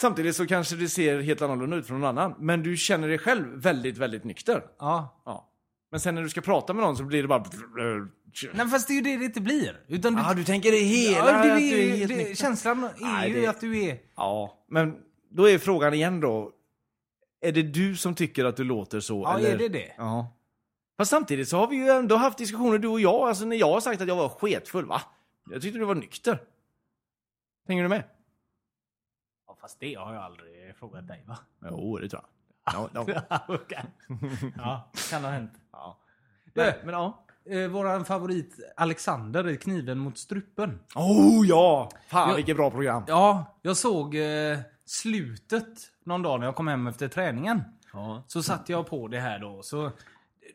Samtidigt 0.01 0.36
så 0.36 0.47
kanske 0.47 0.75
det 0.75 0.88
ser 0.89 1.21
helt 1.21 1.41
annorlunda 1.41 1.75
ut 1.77 1.88
från 1.88 1.99
någon 2.01 2.17
annan. 2.17 2.36
Men 2.39 2.63
du 2.63 2.77
känner 2.77 3.07
dig 3.07 3.17
själv 3.17 3.47
väldigt, 3.62 3.97
väldigt 3.97 4.23
nykter. 4.23 4.63
Ja. 4.79 5.21
Ja. 5.25 5.50
Men 5.91 5.99
sen 5.99 6.15
när 6.15 6.21
du 6.23 6.30
ska 6.30 6.41
prata 6.41 6.73
med 6.73 6.84
någon 6.84 6.97
så 6.97 7.04
blir 7.04 7.21
det 7.21 7.27
bara... 7.27 7.43
Nej, 8.54 8.67
fast 8.67 8.88
det 8.88 8.93
är 8.93 8.95
ju 8.95 9.01
det 9.01 9.17
det 9.17 9.25
inte 9.25 9.41
blir. 9.41 9.84
Utan 9.88 10.13
du, 10.15 10.21
Ja, 10.21 10.34
du 10.34 10.43
tänker 10.43 10.71
det 10.71 10.77
hela... 10.77 11.17
ja, 11.17 11.25
det, 11.25 11.54
att 11.54 11.60
du 11.60 11.80
är 11.91 11.95
helt 11.97 12.10
det, 12.30 12.38
känslan 12.38 12.84
är 12.84 12.91
Nej, 12.99 13.30
ju 13.32 13.41
det- 13.41 13.47
att 13.47 13.62
du 13.62 13.84
är... 13.84 13.99
Ja, 14.15 14.63
men 14.67 14.97
då 15.30 15.49
är 15.49 15.58
frågan 15.58 15.93
igen 15.93 16.19
då. 16.19 16.51
Är 17.41 17.51
det 17.51 17.62
du 17.63 17.95
som 17.95 18.15
tycker 18.15 18.45
att 18.45 18.58
du 18.58 18.63
låter 18.63 18.99
så? 18.99 19.21
Ja, 19.21 19.38
eller? 19.39 19.49
är 19.54 19.58
det 19.58 19.69
det? 19.69 19.93
Ja. 19.97 20.34
Fast 20.97 21.12
samtidigt 21.12 21.49
så 21.49 21.58
har 21.58 21.67
vi 21.67 21.75
ju 21.75 21.88
ändå 21.89 22.15
haft 22.15 22.38
diskussioner 22.38 22.77
du 22.77 22.88
och 22.88 22.99
jag. 23.01 23.27
Alltså 23.27 23.45
när 23.45 23.56
jag 23.56 23.71
har 23.73 23.82
sagt 23.82 24.01
att 24.01 24.08
jag 24.08 24.15
var 24.15 24.30
sketfull, 24.30 24.86
va? 24.86 25.01
Jag 25.51 25.62
tyckte 25.62 25.80
du 25.80 25.86
var 25.86 25.95
nykter. 25.95 26.41
Hänger 27.67 27.84
du 27.84 27.89
med? 27.89 28.04
Ja, 29.47 29.58
fast 29.62 29.80
det 29.80 29.93
har 29.95 30.13
jag 30.13 30.23
aldrig 30.23 30.75
frågat 30.75 31.08
dig 31.08 31.23
va? 31.27 31.38
Jo, 31.69 31.97
det 31.97 32.10
tror 32.10 32.21
jag. 32.23 32.30
Ja, 32.73 32.89
ja. 32.93 33.21
Okej. 33.47 33.84
Ja, 34.58 34.91
kan 35.10 35.23
ha 35.23 35.32
hänt. 35.32 35.51
Ja. 35.71 35.97
Du, 36.53 36.62
Men, 36.62 36.73
men 36.84 36.93
ja. 36.93 37.23
eh, 37.49 37.67
våran 37.67 38.05
favorit 38.05 38.60
Alexander 38.77 39.49
i 39.49 39.57
Kniven 39.57 39.97
mot 39.97 40.17
strupen. 40.17 40.79
Oh 40.95 41.47
ja! 41.47 41.89
Fan 42.07 42.29
Ja. 42.29 42.36
vilket 42.36 42.55
bra 42.57 42.71
program. 42.71 43.03
Ja, 43.07 43.45
jag 43.62 43.77
såg 43.77 44.15
eh, 44.15 44.60
slutet 44.86 45.67
någon 46.05 46.21
dag 46.21 46.39
när 46.39 46.47
jag 46.47 46.55
kom 46.55 46.67
hem 46.67 46.88
efter 46.88 47.07
träningen. 47.07 47.63
Ja. 47.93 48.23
Så 48.27 48.43
satte 48.43 48.71
jag 48.71 48.88
på 48.89 49.07
det 49.07 49.19
här 49.19 49.39
då. 49.39 49.62
Så 49.63 49.91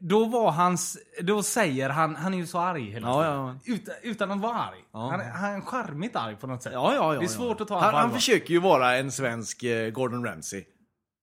då 0.00 0.24
var 0.24 0.50
hans, 0.50 0.98
då 1.22 1.42
säger 1.42 1.88
han, 1.90 2.16
han 2.16 2.34
är 2.34 2.38
ju 2.38 2.46
så 2.46 2.58
arg 2.58 2.90
hela 2.90 3.08
Ja, 3.08 3.22
tiden. 3.22 3.34
ja. 3.36 3.74
Utan, 3.74 3.94
utan 4.02 4.30
att 4.30 4.40
vara 4.40 4.54
arg. 4.54 4.84
Ja. 4.92 4.98
Han, 5.10 5.20
han 5.20 5.54
är 5.54 5.60
charmigt 5.60 6.16
arg 6.16 6.36
på 6.36 6.46
något 6.46 6.62
sätt. 6.62 6.72
Ja, 6.72 6.94
ja, 6.94 7.14
ja. 7.14 7.20
Det 7.20 7.26
är 7.26 7.28
svårt 7.28 7.56
ja. 7.58 7.62
att 7.62 7.68
ta 7.68 7.78
han, 7.80 7.94
han 7.94 8.10
försöker 8.12 8.50
ju 8.50 8.60
vara 8.60 8.96
en 8.96 9.12
svensk 9.12 9.62
eh, 9.62 9.90
Gordon 9.90 10.24
Ramsay. 10.24 10.64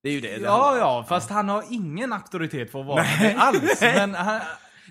Det 0.04 0.10
är 0.10 0.14
ju 0.14 0.22
det. 0.22 0.38
det 0.38 0.44
Ja, 0.44 0.78
ja, 0.78 1.06
fast 1.10 1.30
han 1.30 1.50
har 1.50 1.64
ingen 1.70 2.14
auktoritet 2.14 2.72
för 2.72 2.80
att 2.80 2.86
vara 2.86 3.04
det 3.04 3.36
alls. 3.38 3.82
Men 3.82 4.16
han, 4.16 4.42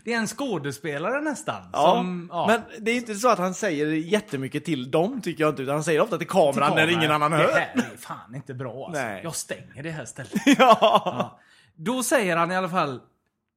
det 0.04 0.12
är 0.12 0.18
en 0.18 0.26
skådespelare 0.26 1.20
nästan. 1.20 1.62
Ja, 1.72 1.94
som, 1.96 2.28
ja, 2.32 2.46
men 2.46 2.84
det 2.84 2.90
är 2.90 2.96
inte 2.96 3.14
så 3.14 3.28
att 3.28 3.38
han 3.38 3.54
säger 3.54 3.86
jättemycket 3.86 4.64
till 4.64 4.90
dem 4.90 5.20
tycker 5.20 5.44
jag 5.44 5.52
inte, 5.52 5.62
utan 5.62 5.74
han 5.74 5.84
säger 5.84 6.00
ofta 6.00 6.18
till 6.18 6.28
kameran, 6.28 6.52
till 6.52 6.62
kameran. 6.62 6.86
när 6.86 6.92
ingen 6.92 7.10
annan 7.10 7.30
Det 7.30 7.36
hör. 7.36 7.52
här 7.52 7.72
är 7.92 7.96
fan 7.96 8.34
inte 8.34 8.54
bra 8.54 8.86
alltså. 8.86 9.02
Nej. 9.02 9.20
Jag 9.24 9.34
stänger 9.36 9.82
det 9.82 9.90
här 9.90 10.04
stället. 10.04 10.32
ja. 10.46 10.78
Ja. 10.80 11.40
Då 11.74 12.02
säger 12.02 12.36
han 12.36 12.52
i 12.52 12.56
alla 12.56 12.68
fall, 12.68 13.00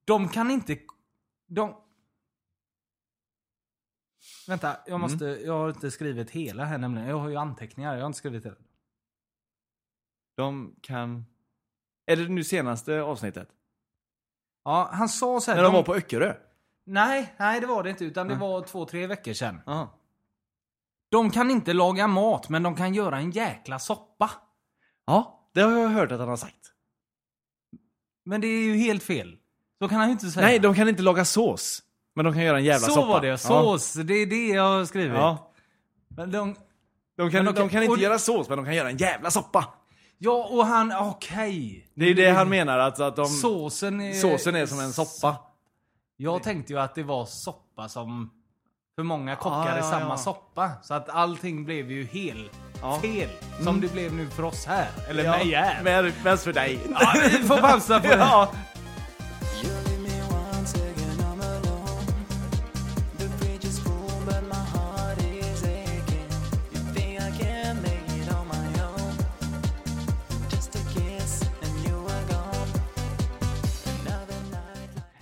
de 0.06 0.30
kan 0.30 0.52
inte... 0.52 0.78
De... 1.48 1.76
Vänta, 4.48 4.78
jag 4.88 5.00
måste... 5.00 5.26
Jag 5.26 5.54
har 5.54 5.70
inte 5.70 5.92
skrivit 5.92 6.32
hela 6.32 6.66
här 6.66 6.78
nämligen. 6.78 7.08
Jag 7.08 7.18
har 7.18 7.30
ju 7.30 7.36
anteckningar, 7.36 7.94
jag 7.94 8.02
har 8.02 8.08
inte 8.08 8.20
skrivit 8.20 8.46
hela. 8.46 8.56
De 10.36 10.76
kan... 10.82 11.26
Är 12.06 12.16
det 12.16 12.28
nu 12.28 12.44
senaste 12.44 13.02
avsnittet? 13.02 13.48
Ja, 14.66 14.90
han 14.94 15.10
sa 15.10 15.40
så 15.42 15.52
här... 15.52 15.56
När 15.58 15.64
de 15.64 15.74
var 15.74 15.84
på 15.84 15.96
Öckerö? 15.96 16.34
Nej, 16.86 17.34
nej 17.38 17.60
det 17.62 17.68
var 17.68 17.84
det 17.84 17.90
inte. 17.90 18.06
Utan 18.06 18.28
det 18.28 18.36
var 18.36 18.62
två, 18.62 18.86
tre 18.86 19.08
veckor 19.08 19.34
sedan. 19.34 19.62
Ja. 19.66 20.00
De 21.12 21.32
kan 21.32 21.52
inte 21.52 21.74
laga 21.74 22.08
mat, 22.08 22.50
men 22.50 22.64
de 22.64 22.76
kan 22.76 22.94
göra 22.94 23.18
en 23.18 23.32
jäkla 23.32 23.80
soppa. 23.80 24.32
Ja, 25.08 25.50
det 25.54 25.62
har 25.62 25.72
jag 25.72 25.90
hört 25.90 26.12
att 26.12 26.20
han 26.20 26.30
har 26.30 26.38
sagt. 26.38 26.72
Men 28.26 28.42
det 28.42 28.48
är 28.48 28.64
ju 28.64 28.76
helt 28.78 29.04
fel. 29.04 29.38
Så 29.82 29.90
kan 29.90 29.98
han 30.00 30.08
ju 30.08 30.12
inte 30.12 30.32
säga. 30.32 30.46
Nej, 30.46 30.60
de 30.60 30.76
kan 30.76 30.90
inte 30.90 31.02
laga 31.04 31.26
sås. 31.26 31.82
Men 32.16 32.26
de 32.26 32.34
kan 32.34 32.44
göra 32.44 32.58
en 32.58 32.64
jävla 32.64 32.88
Så 32.88 32.94
soppa. 32.94 33.08
var 33.08 33.22
det, 33.22 33.38
sås. 33.38 33.94
Det 33.94 34.14
är 34.14 34.26
det 34.26 34.48
jag 34.48 34.64
har 34.78 34.86
skrivit. 34.86 35.14
Ja. 35.14 35.52
Men 36.08 36.32
de, 36.32 36.56
De 37.18 37.32
kan, 37.32 37.46
Men 37.46 37.54
de 37.54 37.62
okej, 37.62 37.70
kan 37.72 37.84
inte 37.84 37.94
och- 37.94 38.00
göra 38.00 38.20
sås, 38.20 38.50
men 38.50 38.58
de 38.58 38.66
kan 38.66 38.76
göra 38.76 38.90
en 38.90 38.98
jävla 38.98 39.32
soppa. 39.32 39.74
Ja, 40.18 40.48
och 40.52 40.66
han, 40.66 40.92
okej. 41.00 41.88
Det 41.96 42.06
är 42.06 42.16
det 42.16 42.30
han 42.30 42.50
menar, 42.50 42.80
alltså 42.80 43.04
att 43.04 43.16
de... 43.16 43.26
Såsen 43.26 44.02
är... 44.02 44.14
Såsen 44.14 44.56
är 44.56 44.66
som 44.66 44.80
en 44.80 44.94
soppa. 44.94 45.36
Jag 46.18 46.44
tänkte 46.44 46.74
ju 46.74 46.80
att 46.80 46.96
det 46.96 47.04
var 47.04 47.26
soppa 47.26 47.90
som 47.90 48.30
för 48.96 49.04
många 49.04 49.36
kockar 49.36 49.58
Ja, 49.66 49.68
är 49.72 49.78
ja, 49.78 49.84
samma 49.84 50.10
ja. 50.10 50.18
soppa. 50.18 50.72
Så 50.84 50.94
att 50.94 51.10
allting 51.10 51.66
blev 51.66 51.92
ju 51.92 52.04
helt 52.06 52.52
Ja. 52.82 53.00
fel. 53.00 53.30
Som 53.64 53.82
det 53.82 53.92
blev 53.94 54.14
nu 54.14 54.30
för 54.30 54.44
oss 54.44 54.66
här. 54.66 54.88
Eller 55.10 55.24
mig 55.30 55.52
här. 55.54 55.82
men- 55.84 56.14
Mest 56.24 56.44
för 56.44 56.54
dig. 56.54 56.80
Ja, 57.00 57.14
vi 57.24 57.30
får 57.30 57.58
pausa 57.58 58.00
på 58.00 58.08
det. 58.08 58.16
ja. 58.18 58.52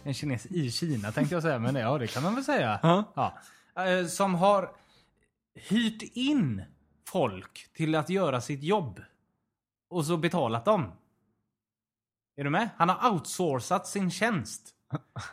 En 0.04 0.14
kines 0.14 0.46
i 0.46 0.72
Kina 0.72 1.12
tänkte 1.12 1.36
jag 1.36 1.42
säga, 1.44 1.60
men 1.60 1.76
ja 1.76 1.98
det 1.98 2.08
kan 2.08 2.24
man 2.24 2.36
väl 2.36 2.44
säga. 2.44 2.80
Ja. 2.84 3.04
Ja. 3.76 3.84
Eh, 3.86 4.06
Som 4.08 4.36
har 4.36 4.72
hyrt 5.54 6.02
in 6.14 6.64
folk 7.08 7.68
till 7.74 7.96
att 7.96 8.10
göra 8.10 8.42
sitt 8.42 8.64
jobb. 8.64 9.02
Och 9.90 10.06
så 10.06 10.18
betalat 10.18 10.66
dem. 10.66 10.92
Är 12.38 12.44
du 12.44 12.50
med? 12.50 12.70
Han 12.78 12.90
har 12.90 13.12
outsourcat 13.12 13.88
sin 13.88 14.12
tjänst 14.12 14.70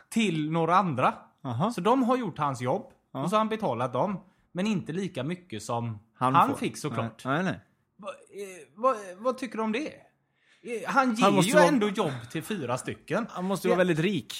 till 0.09 0.51
några 0.51 0.75
andra. 0.75 1.13
Aha. 1.43 1.71
Så 1.71 1.81
de 1.81 2.03
har 2.03 2.17
gjort 2.17 2.37
hans 2.37 2.61
jobb 2.61 2.91
och 3.11 3.29
så 3.29 3.35
har 3.35 3.37
han 3.37 3.49
betalat 3.49 3.93
dem. 3.93 4.23
Men 4.51 4.67
inte 4.67 4.91
lika 4.93 5.23
mycket 5.23 5.63
som 5.63 5.99
han, 6.13 6.35
Han 6.35 6.57
fick 6.57 6.77
såklart. 6.77 7.25
Nej, 7.25 7.43
nej. 7.43 7.59
Va, 7.97 8.09
eh, 8.09 8.67
vad, 8.75 8.95
vad 9.17 9.37
tycker 9.37 9.57
du 9.57 9.63
om 9.63 9.71
det? 9.71 9.87
Eh, 9.87 10.89
Han 10.89 11.15
ger 11.15 11.23
Han 11.23 11.41
ju 11.41 11.53
vara- 11.53 11.63
ändå 11.65 11.89
jobb 11.89 12.11
till 12.31 12.43
fyra 12.43 12.77
stycken. 12.77 13.27
Han 13.29 13.45
måste 13.45 13.67
ju 13.67 13.69
vara 13.69 13.77
väldigt 13.77 13.99
rik. 13.99 14.33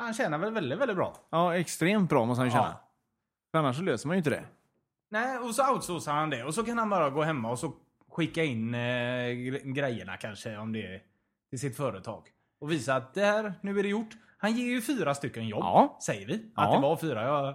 Han 0.00 0.14
tjänar 0.14 0.38
väl 0.38 0.52
väldigt, 0.52 0.78
väldigt 0.78 0.96
bra. 0.96 1.14
Ja, 1.30 1.56
extremt 1.56 2.10
bra 2.10 2.24
måste 2.24 2.40
han 2.40 2.46
ju 2.48 2.52
känna. 2.52 2.64
Ja. 2.64 2.90
För 3.52 3.58
annars 3.58 3.76
så 3.76 3.82
löser 3.82 4.08
man 4.08 4.16
ju 4.16 4.18
inte 4.18 4.30
det. 4.30 4.44
Nej, 5.10 5.38
och 5.38 5.54
så 5.54 5.72
outsourcar 5.74 6.12
han 6.12 6.30
det. 6.30 6.44
Och 6.44 6.54
så 6.54 6.62
kan 6.64 6.78
han 6.78 6.90
bara 6.90 7.10
gå 7.10 7.22
hemma 7.22 7.50
och 7.50 7.58
så 7.58 7.72
skicka 8.10 8.44
in 8.44 8.74
eh, 8.74 8.78
gre- 8.78 9.72
grejerna 9.72 10.16
kanske 10.16 10.56
om 10.56 10.72
det 10.72 10.86
är 10.94 11.02
till 11.50 11.60
sitt 11.60 11.76
företag. 11.76 12.22
Och 12.60 12.70
visa 12.72 12.94
att 12.96 13.14
där, 13.14 13.54
nu 13.60 13.78
är 13.78 13.82
det 13.82 13.88
gjort. 13.88 14.16
Han 14.38 14.52
ger 14.52 14.64
ju 14.66 14.80
fyra 14.82 15.14
stycken 15.14 15.48
jobb, 15.48 15.60
Ja. 15.62 15.98
säger 16.06 16.26
vi. 16.26 16.34
Att 16.34 16.40
Ja. 16.70 16.74
det 16.74 16.82
var 16.82 16.96
fyra. 16.96 17.22
Jag 17.22 17.54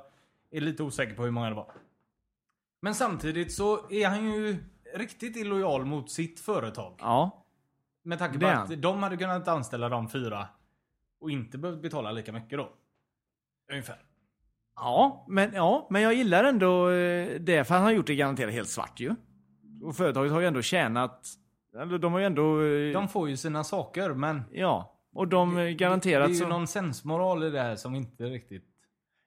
är 0.52 0.62
lite 0.62 0.84
osäker 0.84 1.16
på 1.16 1.24
hur 1.24 1.32
många 1.32 1.50
det 1.50 1.56
var. 1.56 1.72
Men 2.82 2.96
samtidigt 2.96 3.54
så 3.54 3.90
är 3.92 4.08
han 4.08 4.32
ju 4.34 4.58
riktigt 4.96 5.36
illojal 5.36 5.86
mot 5.86 6.12
sitt 6.12 6.40
företag. 6.40 6.96
Ja. 7.00 7.46
Med 8.04 8.20
tanke 8.20 8.40
på 8.40 8.46
Det 8.46 8.58
att 8.58 8.82
de 8.82 9.04
hade 9.04 9.18
kunnat 9.18 9.48
anställa 9.48 9.90
de 9.90 10.10
fyra 10.10 10.48
och 11.20 11.32
inte 11.32 11.58
behövt 11.58 11.82
betala 11.82 12.12
lika 12.12 12.32
mycket 12.32 12.58
då. 12.58 12.70
Ungefär. 13.72 13.98
Ja, 14.76 15.26
men, 15.30 15.54
ja, 15.54 15.88
men 15.90 16.02
jag 16.02 16.14
gillar 16.14 16.44
ändå 16.44 16.90
eh, 16.90 17.40
det, 17.40 17.64
för 17.68 17.74
han 17.76 17.84
har 17.84 17.92
gjort 17.92 18.08
det 18.08 18.16
garanterat 18.16 18.54
helt 18.54 18.70
svart 18.70 19.00
ju. 19.00 19.16
Och 19.84 19.96
företaget 19.96 20.32
har 20.32 20.40
ju 20.42 20.48
ändå 20.48 20.62
tjänat, 20.62 21.28
eller 21.82 21.98
de 21.98 22.14
har 22.14 22.20
ju 22.20 22.26
ändå... 22.26 22.62
eh, 22.64 22.94
De 22.94 23.08
får 23.08 23.30
ju 23.30 23.38
sina 23.38 23.64
saker, 23.64 24.14
men 24.14 24.42
Ja, 24.52 25.00
och 25.14 25.28
de 25.28 25.58
eh, 25.58 25.70
garanterat 25.70 26.28
det 26.28 26.32
är 26.32 26.36
ju 26.36 26.40
så... 26.42 26.48
någon 26.48 26.68
sensmoral 26.68 27.44
i 27.44 27.50
det 27.50 27.62
här 27.62 27.76
som 27.76 27.96
inte 27.96 28.24
riktigt... 28.24 28.66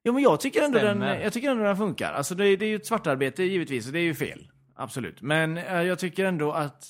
Jo 0.04 0.12
men 0.12 0.22
jag 0.22 0.40
tycker 0.40 0.62
ändå 0.62 0.78
den, 0.78 1.00
jag 1.02 1.32
tycker 1.32 1.50
ändå 1.50 1.64
den 1.64 1.76
funkar. 1.76 2.12
Alltså 2.12 2.34
det, 2.34 2.46
är- 2.46 2.56
det 2.56 2.64
är 2.64 2.68
ju 2.68 2.76
ett 2.76 2.86
svartarbete 2.86 3.42
givetvis, 3.44 3.86
och 3.86 3.92
det 3.92 3.98
är 3.98 4.02
ju 4.02 4.14
fel. 4.14 4.50
Absolut. 4.74 5.22
Men 5.22 5.56
eh, 5.58 5.82
jag 5.82 5.98
tycker 5.98 6.24
ändå 6.24 6.52
att... 6.52 6.84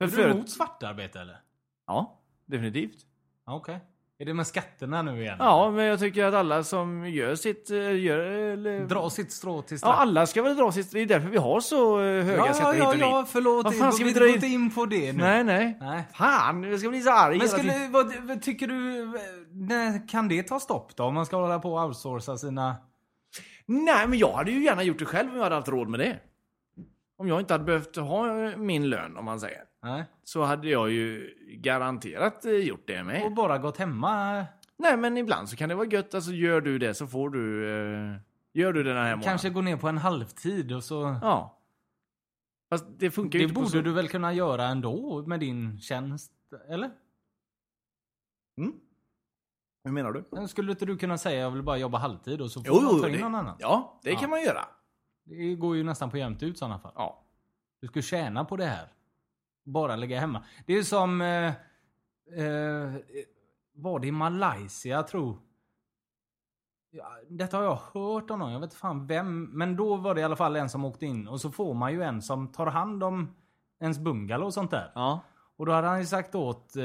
Är 0.00 0.06
du 0.06 0.22
emot 0.22 0.50
svartarbete 0.50 1.20
eller? 1.20 1.40
Ja, 1.86 2.20
definitivt. 2.46 3.06
Okej. 3.44 3.80
Är 4.20 4.24
det 4.24 4.34
med 4.34 4.46
skatterna 4.46 5.02
nu 5.02 5.20
igen? 5.20 5.36
Ja, 5.38 5.70
men 5.70 5.84
jag 5.84 5.98
tycker 5.98 6.24
att 6.24 6.34
alla 6.34 6.64
som 6.64 7.10
gör 7.10 7.34
sitt... 7.34 7.70
eh, 7.70 7.96
Gör, 8.00 8.18
eller, 8.18 8.86
Dra 8.86 9.10
sitt 9.10 9.32
strå 9.32 9.62
till 9.62 9.74
Ja, 9.74 9.78
straff. 9.78 9.94
alla 9.98 10.26
ska 10.26 10.42
väl 10.42 10.56
dra 10.56 10.72
sitt... 10.72 10.90
Det 10.92 11.00
är 11.00 11.06
därför 11.06 11.28
vi 11.28 11.38
har 11.38 11.60
så 11.60 12.00
eh, 12.00 12.24
höga 12.24 12.46
ja, 12.46 12.52
skatter 12.54 12.78
ja, 12.78 12.84
ja, 12.84 12.92
hit 12.92 13.02
och 13.02 13.08
ja, 13.08 13.20
dit. 13.20 13.30
förlåt. 13.30 13.64
Vad 13.64 13.78
fan 13.78 13.92
ska 13.92 14.04
vi 14.04 14.12
dra 14.12 14.28
in? 14.28 14.44
in 14.44 14.70
på 14.74 14.86
det 14.86 15.12
nu. 15.12 15.22
Nej, 15.22 15.44
nej. 15.44 15.76
Nej. 15.80 16.02
Fan, 16.14 16.62
jag 16.62 16.80
ska 16.80 16.88
bli 16.88 17.00
så 17.00 17.10
arg 17.10 17.38
Men 17.38 17.48
tiden. 17.48 17.58
skulle, 17.64 17.88
vad, 17.88 18.14
vad 18.22 18.42
tycker 18.42 18.66
du, 18.66 19.06
när 19.52 20.08
kan 20.08 20.28
det 20.28 20.42
ta 20.42 20.60
stopp 20.60 20.96
då? 20.96 21.04
Om 21.04 21.14
man 21.14 21.26
ska 21.26 21.36
hålla 21.36 21.58
på 21.58 21.74
och 21.74 21.84
outsourca 21.86 22.36
sina... 22.38 22.76
Nej, 23.66 24.08
men 24.08 24.18
jag 24.18 24.32
hade 24.32 24.50
ju 24.50 24.64
gärna 24.64 24.82
gjort 24.82 24.98
det 24.98 25.04
själv 25.04 25.30
om 25.30 25.36
jag 25.36 25.42
hade 25.42 25.54
haft 25.54 25.68
råd 25.68 25.88
med 25.88 26.00
det. 26.00 26.18
Om 27.18 27.28
jag 27.28 27.40
inte 27.40 27.54
hade 27.54 27.64
behövt 27.64 27.96
ha 27.96 28.26
min 28.56 28.88
lön, 28.90 29.16
om 29.16 29.24
man 29.24 29.40
säger. 29.40 29.62
Nej. 29.82 30.04
Så 30.24 30.42
hade 30.42 30.68
jag 30.68 30.90
ju 30.90 31.34
garanterat 31.58 32.44
eh, 32.44 32.52
gjort 32.52 32.86
det 32.86 33.00
Och 33.00 33.06
med. 33.06 33.34
bara 33.34 33.58
gått 33.58 33.76
hemma. 33.76 34.44
Nej, 34.76 34.96
men 34.96 35.16
ibland 35.16 35.48
så 35.48 35.56
kan 35.56 35.68
det 35.68 35.74
vara 35.74 35.86
gött. 35.86 36.14
Alltså, 36.14 36.32
gör 36.32 36.60
du 36.60 36.78
det 36.78 36.94
så 36.94 37.06
får 37.06 37.30
du... 37.30 37.70
Eh, 38.14 38.16
Gör 38.52 38.72
du 38.72 38.82
det 38.82 38.88
den 38.94 38.98
här 38.98 39.04
månaden? 39.04 39.24
Kanske 39.24 39.50
gå 39.50 39.60
ner 39.60 39.76
på 39.76 39.88
en 39.88 39.98
halvtid 39.98 40.72
och 40.72 40.84
så... 40.84 41.18
Ja. 41.22 41.58
Fast 42.70 42.86
det 42.98 43.10
funkar 43.10 43.38
ju 43.38 43.44
Det 43.44 43.48
inte 43.48 43.54
på 43.54 43.60
borde 43.60 43.70
så... 43.72 43.80
du 43.80 43.92
väl 43.92 44.08
kunna 44.08 44.32
göra 44.32 44.64
ändå 44.66 45.24
med 45.26 45.40
din 45.40 45.80
tjänst? 45.80 46.32
Eller? 46.68 46.90
Hur 49.84 49.92
menar 49.92 50.12
du? 50.12 50.24
Men 50.30 50.48
Skulle 50.48 50.72
inte 50.72 50.86
du 50.86 50.98
kunna 50.98 51.18
säga 51.18 51.40
jag 51.40 51.50
vill 51.50 51.62
bara 51.62 51.76
jobba 51.78 51.98
halvtid 51.98 52.40
och 52.40 52.50
så 52.50 52.60
får 52.64 52.74
Jo, 52.74 52.88
jo, 52.92 52.98
ta 52.98 53.08
in 53.08 53.12
det, 53.14 53.20
någon 53.22 53.34
annan? 53.34 53.56
ja, 53.58 54.00
det 54.02 54.10
Ja. 54.10 54.18
kan 54.18 54.30
man 54.30 54.42
göra. 54.42 54.64
Det 55.24 55.54
går 55.54 55.76
ju 55.76 55.82
nästan 55.84 56.10
på 56.10 56.16
jämnt 56.18 56.42
ut 56.42 56.54
i 56.54 56.58
sådana 56.58 56.78
fall. 56.78 56.92
Ja. 56.94 57.24
Du 57.80 57.86
skulle 57.86 58.02
tjäna 58.02 58.44
på 58.44 58.56
det 58.56 58.64
här. 58.66 58.88
Bara 59.72 59.96
ligga 59.96 60.20
hemma. 60.20 60.44
Det 60.66 60.72
är 60.72 60.76
ju 60.76 60.84
som... 60.84 61.20
Eh, 61.20 61.46
eh, 62.44 62.94
var 63.74 63.98
det 64.00 64.06
i 64.06 64.12
Malaysia, 64.12 64.96
jag 64.96 65.08
tror. 65.08 65.38
Ja, 66.90 67.06
detta 67.28 67.56
har 67.56 67.64
jag 67.64 67.78
hört 67.92 68.30
om 68.30 68.38
någon, 68.38 68.52
jag 68.52 68.60
vet 68.60 68.66
inte 68.66 68.76
fan 68.76 69.06
vem. 69.06 69.44
Men 69.44 69.76
då 69.76 69.96
var 69.96 70.14
det 70.14 70.20
i 70.20 70.24
alla 70.24 70.36
fall 70.36 70.56
en 70.56 70.68
som 70.68 70.84
åkte 70.84 71.06
in 71.06 71.28
och 71.28 71.40
så 71.40 71.50
får 71.50 71.74
man 71.74 71.92
ju 71.92 72.02
en 72.02 72.22
som 72.22 72.48
tar 72.48 72.66
hand 72.66 73.02
om 73.02 73.34
ens 73.80 73.98
bungalow 73.98 74.46
och 74.46 74.54
sånt 74.54 74.70
där. 74.70 74.92
Ja. 74.94 75.20
Och 75.56 75.66
då 75.66 75.72
hade 75.72 75.86
han 75.86 76.00
ju 76.00 76.06
sagt 76.06 76.34
åt, 76.34 76.76
eh, 76.76 76.82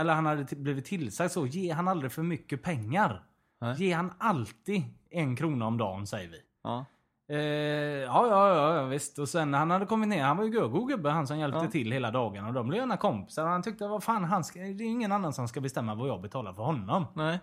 eller 0.00 0.14
han 0.14 0.26
hade 0.26 0.56
blivit 0.56 0.84
tillsagd 0.84 1.30
så, 1.30 1.46
ge 1.46 1.72
han 1.72 1.88
aldrig 1.88 2.12
för 2.12 2.22
mycket 2.22 2.62
pengar. 2.62 3.22
Nej. 3.60 3.74
Ge 3.78 3.92
han 3.92 4.12
alltid 4.18 4.82
en 5.10 5.36
krona 5.36 5.66
om 5.66 5.78
dagen 5.78 6.06
säger 6.06 6.28
vi. 6.28 6.40
Ja. 6.62 6.84
Eh, 7.28 7.36
ja, 7.38 8.26
ja, 8.28 8.74
ja, 8.76 8.82
visst. 8.84 9.18
Och 9.18 9.28
sen 9.28 9.50
när 9.50 9.58
han 9.58 9.70
hade 9.70 9.86
kommit 9.86 10.08
ner, 10.08 10.22
han 10.24 10.36
var 10.36 10.44
ju 10.44 10.68
god 10.68 10.88
gubbe 10.88 11.10
han 11.10 11.26
som 11.26 11.38
hjälpte 11.38 11.64
Ja. 11.64 11.70
till 11.70 11.92
hela 11.92 12.10
dagen. 12.10 12.44
Och 12.46 12.52
de 12.52 12.68
blev 12.68 12.80
gärna 12.80 12.96
kompisar. 12.96 13.44
Och 13.44 13.50
han 13.50 13.62
tyckte, 13.62 13.86
vad 13.88 14.02
fan, 14.04 14.24
han 14.24 14.44
ska, 14.44 14.58
det 14.60 14.66
är 14.66 14.88
ingen 14.88 15.12
annan 15.12 15.32
som 15.32 15.48
ska 15.48 15.60
bestämma 15.60 15.94
vad 15.94 16.08
jag 16.08 16.20
betalar 16.22 16.52
för 16.52 16.62
honom. 16.62 17.04
Nej. 17.14 17.38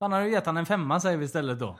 Han 0.00 0.12
hade 0.12 0.26
ju 0.26 0.32
gett 0.32 0.46
han 0.46 0.56
en 0.56 0.66
femma 0.66 1.00
säger 1.00 1.16
vi 1.16 1.24
istället 1.24 1.58
då. 1.58 1.78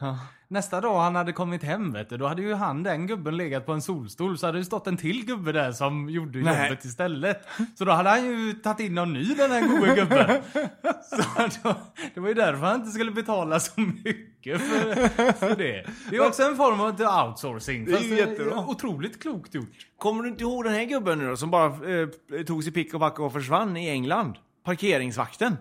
Nästa 0.49 0.81
dag 0.81 1.01
han 1.01 1.15
hade 1.15 1.33
kommit 1.33 1.63
hem 1.63 1.93
vet 1.93 2.09
du, 2.11 2.17
då 2.17 2.27
hade 2.27 2.43
ju 2.43 2.55
han, 2.55 2.83
den 2.83 3.07
gubben, 3.07 3.37
legat 3.37 3.67
på 3.67 3.73
en 3.73 3.83
solstol. 3.83 4.39
Så 4.39 4.47
hade 4.47 4.59
det 4.59 4.65
stått 4.65 4.87
en 4.87 4.97
till 4.97 5.25
gubbe 5.25 5.53
där 5.53 5.73
som 5.73 6.09
gjorde 6.09 6.39
Nej. 6.39 6.69
jobbet 6.69 6.85
istället. 6.85 7.49
Så 7.79 7.85
då 7.85 7.93
hade 7.93 8.11
han 8.11 8.25
ju 8.25 8.53
tagit 8.53 8.81
in 8.81 8.95
någon 8.95 9.13
ny 9.13 9.25
den 9.35 9.51
här 9.51 9.69
gode 9.69 9.95
gubben. 9.95 10.43
Så 11.11 11.49
då, 11.63 11.75
det 12.15 12.21
var 12.21 12.29
ju 12.29 12.35
därför 12.35 12.67
han 12.67 12.81
inte 12.81 12.91
skulle 12.91 13.11
betala 13.11 13.61
så 13.61 13.81
mycket 13.81 14.61
för, 14.61 15.09
för 15.33 15.57
det. 15.57 15.87
Det 16.11 16.17
är 16.17 16.27
också 16.27 16.43
en 16.43 16.57
form 16.57 16.81
av 16.81 17.27
outsourcing. 17.27 17.85
Det 17.85 17.93
är 17.93 18.03
ju 18.03 18.17
jättebra. 18.17 18.67
Otroligt 18.67 19.23
klokt 19.23 19.55
gjort. 19.55 19.87
Kommer 19.99 20.23
du 20.23 20.29
inte 20.29 20.43
ihåg 20.43 20.65
den 20.65 20.73
här 20.73 20.85
gubben 20.85 21.19
nu 21.19 21.29
då, 21.29 21.37
som 21.37 21.51
bara 21.51 21.67
eh, 21.67 22.09
tog 22.47 22.65
sig 22.65 22.73
pick 22.73 22.95
och 22.95 23.01
pack 23.01 23.19
och 23.19 23.33
försvann 23.33 23.77
i 23.77 23.89
England? 23.89 24.35
Parkeringsvakten. 24.65 25.57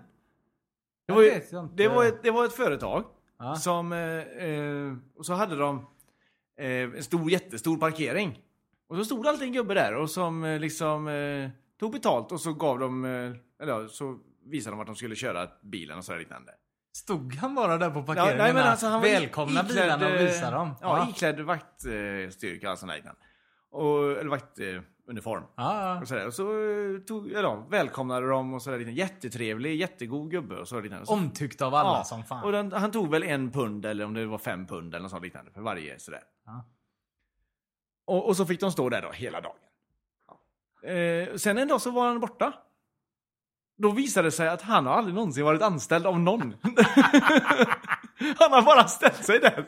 Det 1.07 1.13
var, 1.13 1.21
ju, 1.21 1.41
det, 1.75 1.87
var 1.87 2.05
ett, 2.05 2.23
det 2.23 2.31
var 2.31 2.45
ett 2.45 2.53
företag 2.53 3.03
Ja. 3.39 3.55
som... 3.55 3.91
Eh, 3.93 3.99
eh, 4.47 4.93
och 5.17 5.25
så 5.25 5.33
hade 5.33 5.55
de 5.55 5.85
eh, 6.59 6.67
en 6.67 7.03
stor, 7.03 7.31
jättestor 7.31 7.77
parkering. 7.77 8.39
Och 8.89 8.97
så 8.97 9.05
stod 9.05 9.27
alltid 9.27 9.47
en 9.47 9.53
gubbe 9.53 9.73
där 9.73 9.95
och 9.95 10.09
som 10.09 10.43
eh, 10.43 10.59
liksom 10.59 11.07
eh, 11.07 11.49
tog 11.79 11.91
betalt 11.91 12.31
och 12.31 12.41
så 12.41 12.53
gav 12.53 12.79
de... 12.79 13.05
Eh, 13.05 13.11
eller 13.61 13.73
ja, 13.81 13.87
så 13.87 14.19
visade 14.45 14.71
de 14.71 14.77
vart 14.77 14.87
de 14.87 14.95
skulle 14.95 15.15
köra 15.15 15.47
bilen 15.63 15.97
och 15.97 16.05
så 16.05 16.15
liknande. 16.15 16.51
Stod 16.97 17.33
han 17.35 17.55
bara 17.55 17.77
där 17.77 17.89
på 17.89 17.99
Ja, 17.99 18.03
parkeringen? 18.05 18.37
nej, 18.37 18.53
men 18.53 18.63
alltså, 18.63 18.87
han 18.87 19.01
var 19.01 19.07
Välkomna 19.09 19.59
iklädd, 19.61 19.67
bilarna 19.67 20.05
och 20.05 20.11
eh, 20.11 20.25
visa 20.25 20.51
dem. 20.51 20.75
Ja, 20.81 21.07
iklädd 21.09 21.39
vaktstyrka 21.39 22.71
och 22.71 22.79
sånt 22.79 22.93
liknande. 22.95 23.19
Och, 23.71 24.11
eller 24.11 24.29
vaktuniform. 24.29 24.83
Ja, 25.55 25.83
ja. 25.95 26.01
Och, 26.01 26.07
sådär. 26.07 26.27
och 26.27 26.33
så 26.33 26.43
eh, 26.43 26.99
tog, 26.99 27.31
ja, 27.31 27.65
välkomnade 27.69 28.27
de 28.27 28.53
och 28.53 28.61
sådär. 28.61 28.79
lite 28.79 28.91
Jättetrevlig, 28.91 29.75
jättegod 29.75 30.31
gubbe 30.31 30.55
och 30.55 30.67
så 30.67 30.79
liknande. 30.79 31.05
Så, 31.05 31.13
Omtyckt 31.13 31.61
av 31.61 31.75
alla 31.75 31.97
ja, 31.97 32.03
som 32.03 32.23
fan. 32.23 32.43
Och 32.43 32.51
den, 32.51 32.71
han 32.71 32.91
tog 32.91 33.09
väl 33.09 33.23
en 33.23 33.51
pund 33.51 33.85
eller 33.85 34.05
om 34.05 34.13
det 34.13 34.25
var 34.25 34.37
fem 34.37 34.67
pund 34.67 34.93
eller 34.93 35.03
något 35.03 35.11
sånt 35.11 35.23
liknande 35.23 35.51
för 35.51 35.61
varje 35.61 35.99
sådär. 35.99 36.21
Ja. 36.45 36.65
Och, 38.05 38.27
och 38.27 38.37
så 38.37 38.45
fick 38.45 38.59
de 38.59 38.71
stå 38.71 38.89
där 38.89 39.01
då 39.01 39.11
hela 39.11 39.41
dagen. 39.41 39.55
Ja. 40.27 40.89
Eh, 40.89 41.35
sen 41.35 41.57
en 41.57 41.67
dag 41.67 41.81
så 41.81 41.91
var 41.91 42.07
han 42.07 42.19
borta. 42.19 42.53
Då 43.77 43.91
visade 43.91 44.27
det 44.27 44.31
sig 44.31 44.47
att 44.47 44.61
han 44.61 44.85
har 44.85 44.93
aldrig 44.93 45.15
någonsin 45.15 45.45
varit 45.45 45.61
anställd 45.61 46.05
av 46.05 46.19
någon. 46.19 46.55
han 48.37 48.51
har 48.51 48.61
bara 48.61 48.87
ställt 48.87 49.25
sig 49.25 49.39
där. 49.39 49.65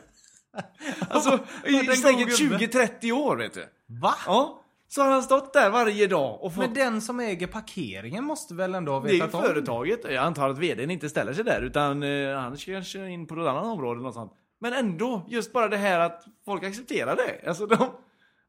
Alltså 1.09 1.39
i 1.65 1.85
säkert 1.85 2.39
god 2.39 2.59
gubbe? 2.59 2.65
20-30 2.65 3.11
år 3.11 3.37
vet 3.37 3.53
du. 3.53 3.69
Va? 3.85 4.15
Ja. 4.25 4.61
Så 4.91 5.01
har 5.01 5.11
han 5.11 5.23
stått 5.23 5.53
där 5.53 5.69
varje 5.69 6.07
dag 6.07 6.43
och 6.43 6.53
fått... 6.53 6.65
Men 6.65 6.73
den 6.73 7.01
som 7.01 7.19
äger 7.19 7.47
parkeringen 7.47 8.23
måste 8.23 8.53
väl 8.53 8.75
ändå 8.75 8.91
ha 8.91 8.99
Det 8.99 9.09
är 9.09 9.13
vetat 9.13 9.33
om? 9.33 9.41
företaget. 9.41 9.99
Jag 10.03 10.15
antar 10.15 10.49
att 10.49 10.57
vdn 10.57 10.91
inte 10.91 11.09
ställer 11.09 11.33
sig 11.33 11.43
där 11.43 11.61
utan 11.61 12.03
eh, 12.03 12.37
han 12.37 12.57
kanske 12.57 13.09
in 13.09 13.27
på 13.27 13.35
något 13.35 13.49
annat 13.49 13.63
område. 13.65 14.01
Något 14.01 14.13
sånt. 14.13 14.33
Men 14.59 14.73
ändå, 14.73 15.25
just 15.27 15.53
bara 15.53 15.67
det 15.67 15.77
här 15.77 15.99
att 15.99 16.23
folk 16.45 16.63
accepterar 16.63 17.15
det. 17.15 17.47
Alltså 17.47 17.65
de, 17.65 17.77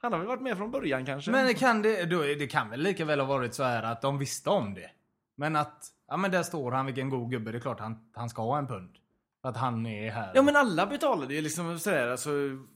han 0.02 0.12
har 0.12 0.18
väl 0.18 0.28
varit 0.28 0.42
med 0.42 0.56
från 0.56 0.70
början 0.70 1.06
kanske. 1.06 1.30
Men 1.30 1.54
kan 1.54 1.82
det, 1.82 2.04
då, 2.04 2.22
det 2.22 2.46
kan 2.46 2.70
väl 2.70 2.80
lika 2.80 3.04
väl 3.04 3.20
ha 3.20 3.26
varit 3.26 3.54
så 3.54 3.62
här 3.62 3.82
att 3.82 4.02
de 4.02 4.18
visste 4.18 4.50
om 4.50 4.74
det. 4.74 4.90
Men 5.36 5.56
att, 5.56 5.86
ja 6.08 6.16
men 6.16 6.30
där 6.30 6.42
står 6.42 6.72
han 6.72 6.86
vilken 6.86 7.10
god 7.10 7.30
gubbe, 7.30 7.52
det 7.52 7.58
är 7.58 7.60
klart 7.60 7.80
han, 7.80 7.98
han 8.14 8.28
ska 8.28 8.42
ha 8.42 8.58
en 8.58 8.66
pund. 8.66 8.90
Att 9.42 9.56
han 9.56 9.86
är 9.86 10.10
här. 10.10 10.32
Ja 10.34 10.42
men 10.42 10.56
alla 10.56 10.86
betalade 10.86 11.34
ju 11.34 11.40
liksom 11.40 11.78
sådär 11.78 12.08
alltså 12.08 12.30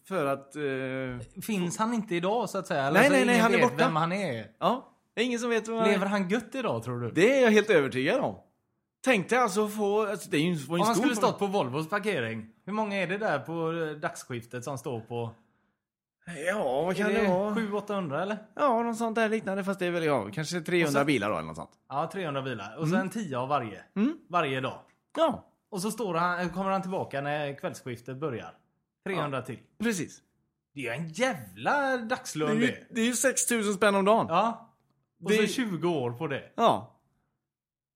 för 0.09 0.27
att... 0.27 0.57
Eh, 0.57 1.43
Finns 1.43 1.79
han 1.79 1.95
inte 1.95 2.15
idag 2.15 2.51
så 2.51 2.59
att 2.59 2.67
säga? 2.67 2.83
Eller 2.85 3.01
Nej, 3.01 3.11
nej, 3.11 3.25
nej, 3.27 3.39
han 3.39 3.55
är 3.55 3.63
borta. 3.63 3.75
vem 3.77 3.97
han 3.97 4.13
är. 4.13 4.47
ja, 4.61 4.91
det 5.15 5.21
är 5.21 5.25
ingen 5.25 5.39
som 5.39 5.51
vet 5.51 5.69
vad 5.69 5.79
han 5.79 5.89
Lever 5.91 6.07
är. 6.07 6.11
han 6.11 6.29
gött 6.29 6.55
idag 6.55 6.83
tror 6.85 7.01
du? 7.01 7.11
Det 7.11 7.39
är 7.39 7.43
jag 7.43 7.51
helt 7.51 7.71
övertygad 7.71 8.21
om. 8.21 8.37
Tänk 9.05 9.29
dig 9.29 9.39
alltså 9.39 9.69
få... 9.69 10.07
Alltså, 10.07 10.31
det 10.31 10.37
är 10.37 10.41
ju 10.41 10.55
var 10.55 10.77
ju 10.77 10.81
Om 10.81 10.81
en 10.81 10.87
han 10.87 10.95
skulle 10.97 11.17
stått 11.17 11.39
på 11.39 11.47
Volvos 11.47 11.89
parkering. 11.89 12.51
Hur 12.67 12.73
många 12.73 12.97
är 12.97 13.07
det 13.07 13.19
där 13.19 13.39
på 13.39 13.73
eh, 13.73 13.97
dagsskiftet 14.01 14.65
som 14.65 14.79
står 14.79 15.01
på? 15.01 15.31
Ja, 16.49 16.83
vad 16.83 16.97
kan 16.97 17.07
är 17.11 17.15
det, 17.15 17.21
det 17.21 17.29
vara? 17.29 17.55
700-800 17.55 18.23
eller? 18.23 18.37
Ja, 18.55 18.83
något 18.83 18.97
sånt 18.97 19.15
där 19.15 19.29
liknande. 19.29 19.65
Fast 19.65 19.79
det 19.81 19.87
är 19.87 19.91
väl, 19.91 20.05
ja, 20.05 20.29
kanske 20.33 20.61
300 20.61 20.87
Och 20.89 20.93
så- 20.93 21.05
bilar 21.05 21.31
då 21.31 21.37
eller 21.37 21.47
något 21.47 21.57
sånt. 21.57 21.71
Ja, 21.89 22.11
300 22.13 22.43
bilar. 22.43 22.77
Och 22.79 22.89
sen 22.89 23.11
10 23.11 23.39
av 23.39 23.49
varje. 23.49 23.81
Mm. 23.97 24.17
Varje 24.29 24.61
dag. 24.61 24.79
Ja, 25.17 25.45
Och 25.75 25.83
så 25.83 25.91
står 25.91 26.15
han, 26.15 26.51
kommer 26.51 26.71
han 26.71 26.83
tillbaka 26.83 27.21
när 27.21 27.55
kvällsskiftet 27.59 28.17
börjar. 28.17 28.55
300 29.07 29.43
till. 29.43 29.59
precis. 29.83 30.23
Det 30.75 30.89
är 30.89 30.93
en 30.95 31.09
jävla 31.09 31.71
Det 31.81 31.87
är 31.87 31.99
dagslön 31.99 32.61
ju, 32.61 32.67
det. 32.67 32.87
det 32.91 33.01
är 33.01 33.05
ju 33.05 33.13
6000 33.15 33.75
spänn 33.75 33.95
om 33.95 34.05
dagen. 34.05 34.27
Ja. 34.29 34.75
Och 35.25 35.31
Det- 35.31 35.37
så 35.37 35.47
20 35.47 35.89
år 35.89 36.11
på 36.13 36.27
det. 36.27 36.53
Ja. 36.57 37.01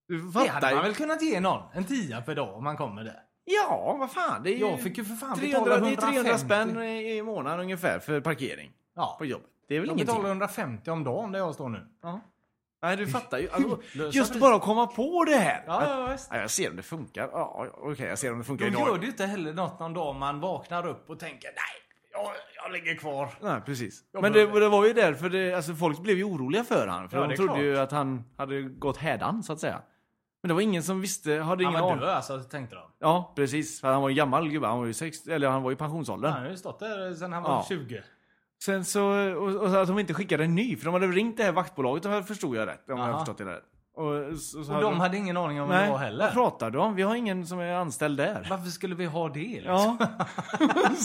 Du 0.09 0.23
Det 0.27 0.33
fattar 0.33 0.51
hade 0.51 0.69
ju. 0.69 0.75
man 0.75 0.85
väl 0.85 0.95
kunnat 0.95 1.23
ge 1.23 1.41
någon. 1.41 1.63
En 1.73 1.85
tia 1.85 2.21
per 2.23 2.35
dag 2.35 2.55
om 2.55 2.65
man 2.65 2.77
kommer 2.77 3.05
där. 3.05 3.23
Ja, 3.45 3.97
vad 3.99 4.11
fan. 4.13 4.43
Det 4.43 4.51
är 4.51 4.55
ju 4.55 4.61
Jag 4.61 4.81
fick 4.83 4.99
ju 4.99 5.05
för 5.05 5.15
fan 5.15 5.39
300, 5.39 5.61
betala 5.65 5.81
det 5.87 5.93
är 5.93 5.97
300 5.97 6.21
150. 6.21 6.45
spänn 6.45 6.83
i 6.83 7.17
i 7.17 7.23
månaden 7.23 7.61
ungefär 7.61 7.99
för 7.99 8.21
parkering 8.21 8.73
Ja. 8.95 9.17
på 9.19 9.25
jobbet. 9.25 9.47
Det 9.69 9.77
är 9.77 9.81
väl 9.81 9.89
Jag 9.89 9.97
ingenting. 9.97 10.15
betalar 10.15 10.29
150 10.29 10.91
om 10.91 11.05
dagen 11.05 11.33
där 11.33 11.39
jag 11.39 11.55
står 11.55 11.69
nu. 11.69 11.87
Ja. 12.03 12.21
Nej, 12.83 12.97
du 12.97 13.07
fattar 13.07 13.39
ju. 13.39 13.51
Alltså, 13.51 13.79
just 14.13 14.41
bara 14.41 14.55
att 14.57 14.63
komma 14.63 14.87
på 14.87 15.25
det 15.25 15.37
här. 15.37 15.65
Ja, 15.67 15.89
ja, 15.89 16.13
visst. 16.13 16.29
Ja, 16.33 16.37
jag 16.41 16.51
ser 16.51 16.71
om 16.71 16.77
det 16.77 16.83
funkar. 16.83 17.29
Ja, 17.33 17.67
okej, 17.73 18.07
jag 18.07 18.19
ser 18.19 18.33
om 18.33 18.39
det 18.39 18.45
funkar 18.45 18.65
Då 18.67 18.71
idag. 18.73 18.89
gör 18.89 18.99
det 18.99 19.05
ju 19.05 19.11
inte 19.11 19.27
heller 19.27 19.53
något 19.53 19.81
någon 19.81 19.95
dag 19.95 20.15
man 20.17 20.41
vaknar 20.41 20.87
upp 20.87 21.11
och 21.11 21.19
tänker 21.21 21.47
nej, 21.49 21.55
jag, 22.13 22.31
jag 22.65 22.73
ligger 22.73 22.95
kvar. 22.97 23.29
Nej, 23.41 23.61
precis. 23.67 24.03
Jag 24.13 24.23
Men 24.23 24.33
det, 24.33 24.61
det 24.61 24.69
var 24.69 24.87
ju 24.87 24.93
därför 24.93 25.29
det, 25.31 25.55
alltså 25.55 25.75
folk 25.75 25.99
blev 26.03 26.17
ju 26.17 26.25
oroliga 26.25 26.65
för 26.65 26.87
han. 26.87 27.09
För 27.09 27.17
Ja, 27.21 27.27
de 27.27 27.37
trodde 27.37 27.49
klart. 27.53 27.63
ju 27.63 27.79
att 27.79 27.93
han 27.93 28.25
hade 28.37 28.63
gått 28.63 28.97
hädan, 28.97 29.43
så 29.43 29.53
att 29.53 29.61
säga. 29.61 29.83
Men 30.43 30.49
det 30.49 30.55
var 30.55 30.61
ingen 30.61 30.83
som 30.83 31.01
visste, 31.01 31.33
hade 31.33 31.45
Han 31.45 31.61
ingen 31.61 31.83
var 31.83 31.91
aning. 31.91 32.01
död 32.01 32.09
alltså, 32.15 32.39
tänkte 32.41 32.75
de. 32.77 32.83
Ja, 32.99 33.33
precis. 33.37 33.81
För 33.81 33.93
han 33.93 34.03
var 34.03 34.09
ju 34.09 34.15
gammal 34.15 34.49
gubbe. 34.49 34.67
Han 34.67 34.79
var 34.79 34.87
ju 34.87 34.95
60, 34.95 35.31
eller 35.33 35.49
han 35.49 35.63
var 35.63 35.73
i 35.73 35.77
pensionsåldern. 35.77 36.33
Han 36.33 36.43
har 36.43 36.51
ju 36.51 36.57
stått 36.57 36.79
där 36.81 37.15
sen 37.15 37.33
han 37.33 37.43
var 37.43 37.51
Ja. 37.51 37.65
20. 37.69 38.03
Sen 38.65 38.85
så, 38.85 39.03
och, 39.37 39.55
och 39.55 39.83
att 39.83 39.89
de 39.89 39.99
inte 39.99 40.15
skickade 40.15 40.45
en 40.45 40.55
ny, 40.55 40.77
för 40.77 40.85
de 40.85 40.95
hade 40.95 41.07
ringt 41.07 41.37
det 41.37 41.43
här 41.43 41.53
vaktbolaget, 41.53 42.05
och 42.07 42.27
förstod 42.27 42.57
jag 42.57 42.67
rätt. 42.69 42.91
Om 42.91 42.99
jag 42.99 43.09
Aha. 43.09 43.19
förstått 43.19 43.39
det 43.39 43.45
rätt. 43.45 43.65
Och, 43.95 44.39
så, 44.39 44.65
så 44.65 44.75
Och 44.75 44.83
de 44.83 45.01
hade 45.01 45.17
ingen 45.17 45.37
aning 45.37 45.61
om 45.61 45.69
vad 45.69 45.77
det 45.79 45.83
var 45.85 45.91
vad 45.91 46.01
heller. 46.01 46.31
pratar 46.31 46.71
du 46.71 46.79
om? 46.79 46.95
Vi 46.95 47.03
har 47.03 47.15
ingen 47.15 47.47
som 47.47 47.59
är 47.59 47.73
anställd 47.73 48.17
där. 48.17 48.47
Varför 48.51 48.71
skulle 48.71 48.95
vi 48.95 49.05
ha 49.05 49.29
det? 49.29 49.39
Liksom? 49.41 49.67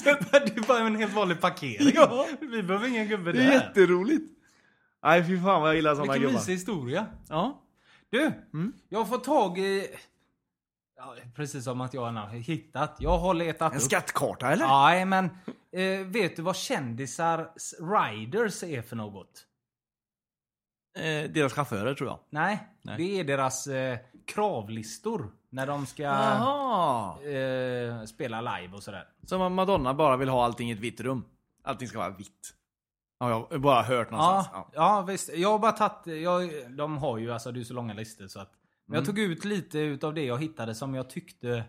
Ja, 0.05 0.39
det 0.39 0.57
är 0.57 0.67
bara 0.67 0.79
en 0.79 0.95
helt 0.95 1.13
vanlig 1.13 1.41
parkering. 1.41 1.91
Ja. 1.95 2.25
Vi 2.39 2.63
behöver 2.63 2.87
ingen 2.87 3.07
gubbe 3.07 3.31
det 3.31 3.39
är 3.39 3.45
där. 3.45 3.53
jätteroligt. 3.53 4.31
Nej, 5.03 5.23
fy 5.23 5.37
fan 5.41 5.61
vad 5.61 5.69
jag 5.69 5.75
gillar 5.75 5.95
sådana 5.95 6.13
Vilken 6.13 6.29
gubbar. 6.29 6.39
mysig 6.39 6.53
historia. 6.53 7.05
Ja. 7.29 7.61
Du, 8.09 8.31
jag 8.89 8.99
har 8.99 9.05
fått 9.05 9.23
tag 9.23 9.57
i... 9.57 9.87
Ja, 11.05 11.15
precis 11.35 11.63
som 11.63 11.81
att 11.81 11.93
jag 11.93 12.01
har 12.11 12.27
hittat. 12.27 12.95
Jag 12.99 13.17
har 13.17 13.33
letat 13.33 13.71
En 13.71 13.77
upp. 13.77 13.83
skattkarta 13.83 14.51
eller? 14.51 14.67
Nej, 14.67 15.05
men 15.05 15.25
eh, 15.71 16.05
vet 16.07 16.35
du 16.35 16.41
vad 16.41 16.55
kändisar 16.55 17.49
riders 17.95 18.63
är 18.63 18.81
för 18.81 18.95
något? 18.95 19.45
Eh, 20.99 21.31
deras 21.31 21.53
chaufförer 21.53 21.93
tror 21.93 22.09
jag. 22.09 22.19
Nej, 22.29 22.67
Nej. 22.81 22.97
det 22.97 23.19
är 23.19 23.23
deras 23.23 23.67
eh, 23.67 23.97
kravlistor 24.25 25.31
när 25.49 25.67
de 25.67 25.85
ska 25.85 26.03
Jaha. 26.03 27.23
eh, 27.27 28.03
spela 28.05 28.41
live 28.41 28.73
och 28.75 28.83
sådär. 28.83 29.07
Som 29.25 29.41
om 29.41 29.53
Madonna 29.53 29.93
bara 29.93 30.17
vill 30.17 30.29
ha 30.29 30.45
allting 30.45 30.69
i 30.69 30.73
ett 30.73 30.79
vitt 30.79 31.01
rum. 31.01 31.25
Allting 31.63 31.87
ska 31.87 31.97
vara 31.97 32.09
vitt. 32.09 32.53
Ja, 33.19 33.29
jag 33.29 33.47
har 33.51 33.57
bara 33.57 33.81
hört 33.83 34.11
någonstans. 34.11 34.47
Ja, 34.53 34.69
Ja. 34.73 34.97
ja 34.97 35.01
visst. 35.01 35.29
Jag 35.35 35.49
har 35.51 35.59
bara 35.59 35.71
tagit, 35.71 36.21
jag, 36.23 36.49
de 36.77 36.97
har 36.97 37.17
ju 37.17 37.31
alltså, 37.31 37.51
det 37.51 37.59
är 37.59 37.63
så 37.63 37.73
långa 37.73 37.93
listor 37.93 38.27
så 38.27 38.39
att. 38.39 38.51
Men 38.85 38.95
Mm. 38.95 38.97
jag 38.97 39.05
tog 39.05 39.19
ut 39.19 39.45
lite 39.45 39.79
utav 39.79 40.13
det 40.13 40.23
jag 40.25 40.41
hittade 40.41 40.75
som 40.75 40.93
jag 40.95 41.09
tyckte, 41.09 41.63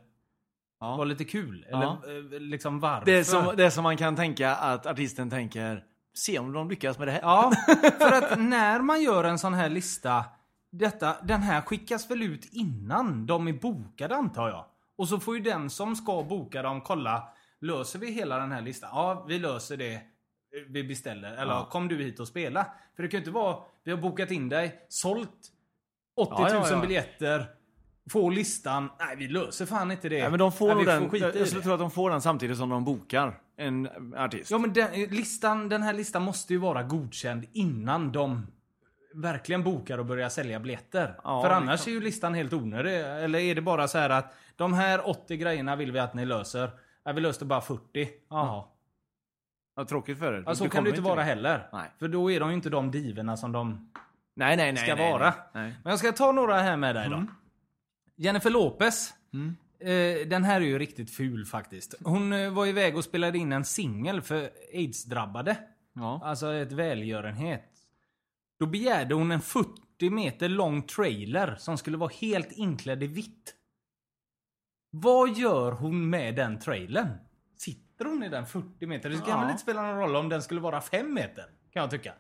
Ja. 0.80 0.96
var 0.96 1.04
lite 1.06 1.24
kul. 1.24 1.64
Eller 1.68 1.82
Ja. 1.82 2.02
eh, 2.34 2.40
liksom 2.40 2.80
varför. 2.80 3.06
Det 3.06 3.24
som, 3.24 3.56
det 3.56 3.70
som 3.70 3.82
man 3.82 3.96
kan 3.96 4.16
tänka 4.16 4.54
att 4.54 4.86
artisten 4.86 5.30
tänker, 5.30 5.84
se 6.14 6.38
om 6.38 6.52
de 6.52 6.68
lyckas 6.70 6.98
med 6.98 7.08
det 7.08 7.12
här. 7.12 7.20
Ja, 7.22 7.52
för 7.98 8.12
att 8.12 8.38
när 8.38 8.80
man 8.80 9.02
gör 9.02 9.24
en 9.24 9.38
sån 9.38 9.54
här 9.54 9.68
lista, 9.68 10.24
detta, 10.72 11.16
den 11.22 11.42
här 11.42 11.60
skickas 11.60 12.10
väl 12.10 12.22
ut 12.22 12.44
innan 12.52 13.26
de 13.26 13.48
är 13.48 13.52
bokade 13.52 14.16
antar 14.16 14.48
jag. 14.48 14.64
Och 14.96 15.08
så 15.08 15.20
får 15.20 15.36
ju 15.36 15.42
den 15.42 15.70
som 15.70 15.96
ska 15.96 16.22
boka 16.22 16.62
dem 16.62 16.80
kolla, 16.80 17.28
löser 17.60 17.98
vi 17.98 18.10
hela 18.12 18.38
den 18.38 18.52
här 18.52 18.62
listan? 18.62 18.90
Ja, 18.92 19.24
vi 19.28 19.38
löser 19.38 19.76
det. 19.76 20.00
Vi 20.68 20.84
beställer. 20.84 21.32
Eller 21.32 21.52
Ja. 21.52 21.68
kom 21.70 21.88
du 21.88 22.02
hit 22.02 22.20
och 22.20 22.28
spela. 22.28 22.66
För 22.96 23.02
det 23.02 23.08
kan 23.08 23.18
ju 23.18 23.22
inte 23.22 23.30
vara, 23.30 23.56
vi 23.84 23.90
har 23.90 23.98
bokat 23.98 24.30
in 24.30 24.48
dig, 24.48 24.86
sålt 24.88 25.50
80 26.16 26.42
000 26.42 26.50
Ja, 26.52 26.68
ja, 26.70 26.80
biljetter, 26.80 27.46
få 28.10 28.30
listan. 28.30 28.90
Nej, 28.98 29.16
vi 29.16 29.28
löser 29.28 29.66
fan 29.66 29.90
inte 29.90 30.08
det. 30.08 30.18
Ja, 30.18 30.30
men 30.30 30.38
de 30.38 30.52
får 30.52 30.74
Nej, 30.74 30.84
den, 30.84 31.10
skita 31.10 31.38
jag 31.38 31.46
skulle 31.48 31.60
det. 31.60 31.64
tro 31.64 31.72
att 31.72 31.78
de 31.80 31.90
får 31.90 32.10
den 32.10 32.20
samtidigt 32.20 32.56
som 32.58 32.68
de 32.68 32.84
bokar 32.84 33.40
en 33.56 33.88
artist. 34.16 34.50
Ja 34.50 34.58
men 34.58 34.72
den, 34.72 34.92
listan, 35.04 35.68
den 35.68 35.82
här 35.82 35.92
listan 35.92 36.22
måste 36.22 36.52
ju 36.52 36.58
vara 36.58 36.82
godkänd 36.82 37.44
innan 37.52 38.12
de 38.12 38.46
verkligen 39.14 39.62
bokar 39.64 39.98
och 39.98 40.06
börjar 40.06 40.28
sälja 40.28 40.60
biljetter. 40.60 41.14
Ja, 41.24 41.42
För 41.42 41.48
det 41.48 41.54
annars 41.54 41.84
kan- 41.84 41.90
är 41.92 41.94
ju 41.94 42.00
listan 42.00 42.34
helt 42.34 42.52
onödig. 42.52 43.00
Eller 43.00 43.38
är 43.38 43.54
det 43.54 43.60
bara 43.62 43.88
så 43.88 43.98
här 43.98 44.10
att 44.10 44.34
de 44.56 44.72
här 44.72 45.08
80 45.08 45.36
grejerna 45.36 45.76
vill 45.76 45.92
vi 45.92 45.98
att 45.98 46.14
ni 46.14 46.24
löser. 46.26 46.70
Ja, 47.04 47.12
vi 47.12 47.20
löste 47.20 47.44
bara 47.44 47.60
40. 47.60 48.08
Jaha. 48.30 48.64
Ja, 49.76 49.84
tråkigt 49.84 50.18
för 50.18 50.32
er. 50.34 50.42
Ja, 50.46 50.54
så 50.54 50.64
Du 50.64 50.70
kan 50.70 50.84
det 50.84 50.90
inte 50.90 51.02
vara 51.02 51.14
dit. 51.16 51.24
heller. 51.24 51.68
Nej. 51.72 51.90
För 51.98 52.08
då 52.08 52.30
är 52.30 52.40
de 52.40 52.48
ju 52.48 52.54
inte 52.54 52.70
de 52.70 52.90
divorna 52.90 53.36
som 53.36 53.52
de 53.52 53.90
Nej, 54.37 54.57
nej, 54.57 54.72
nej. 54.72 54.82
ska 54.82 54.95
nej, 54.95 55.12
vara. 55.12 55.35
Nej. 55.55 55.74
Men 55.82 55.91
jag 55.91 55.99
ska 55.99 56.12
ta 56.12 56.32
några 56.32 56.61
här 56.61 56.76
med 56.76 56.95
dig 56.95 57.09
då. 57.09 57.16
Mm. 57.16 57.30
Jennifer 58.16 58.51
Lopez. 58.51 59.14
Eh, 59.80 60.28
den 60.28 60.45
här 60.45 60.61
är 60.61 60.64
ju 60.64 60.78
riktigt 60.78 61.11
ful 61.11 61.45
faktiskt. 61.45 61.95
Hon 62.05 62.32
eh, 62.32 62.51
var 62.53 62.66
iväg 62.66 62.97
och 62.97 63.05
spelade 63.05 63.39
in 63.39 63.53
en 63.53 63.64
singel 63.64 64.22
för 64.22 64.51
aids-drabbade. 64.74 65.57
Ja. 65.93 66.20
Alltså 66.24 66.53
ett 66.55 66.72
välgörenhet. 66.72 67.64
Då 68.59 68.66
begärde 68.66 69.14
hon 69.14 69.30
en 69.30 69.41
40 69.41 70.11
meter 70.11 70.49
lång 70.49 70.82
trailer 70.82 71.57
som 71.59 71.78
skulle 71.78 71.97
vara 71.97 72.11
helt 72.20 72.53
inklädd 72.53 73.03
i 73.03 73.07
vitt. 73.07 73.55
Vad 74.91 75.30
gör 75.37 75.72
hon 75.72 76.11
med 76.11 76.35
den 76.35 76.59
trailern? 76.59 77.09
Sitter 77.57 78.05
hon 78.05 78.22
i 78.22 78.28
den 78.28 78.47
40 78.47 78.87
meter? 78.87 79.11
Det 79.11 79.16
kan 79.18 79.28
Ja. 79.28 79.41
väl 79.41 79.51
inte 79.51 79.62
spela 79.62 79.82
någon 79.82 79.97
roll 79.99 80.16
om 80.16 80.28
den 80.28 80.43
skulle 80.43 80.61
vara 80.61 80.80
5 80.80 81.14
meter? 81.14 81.45
Kan 81.72 81.80
jag 81.80 81.91
tycka. 81.91 82.14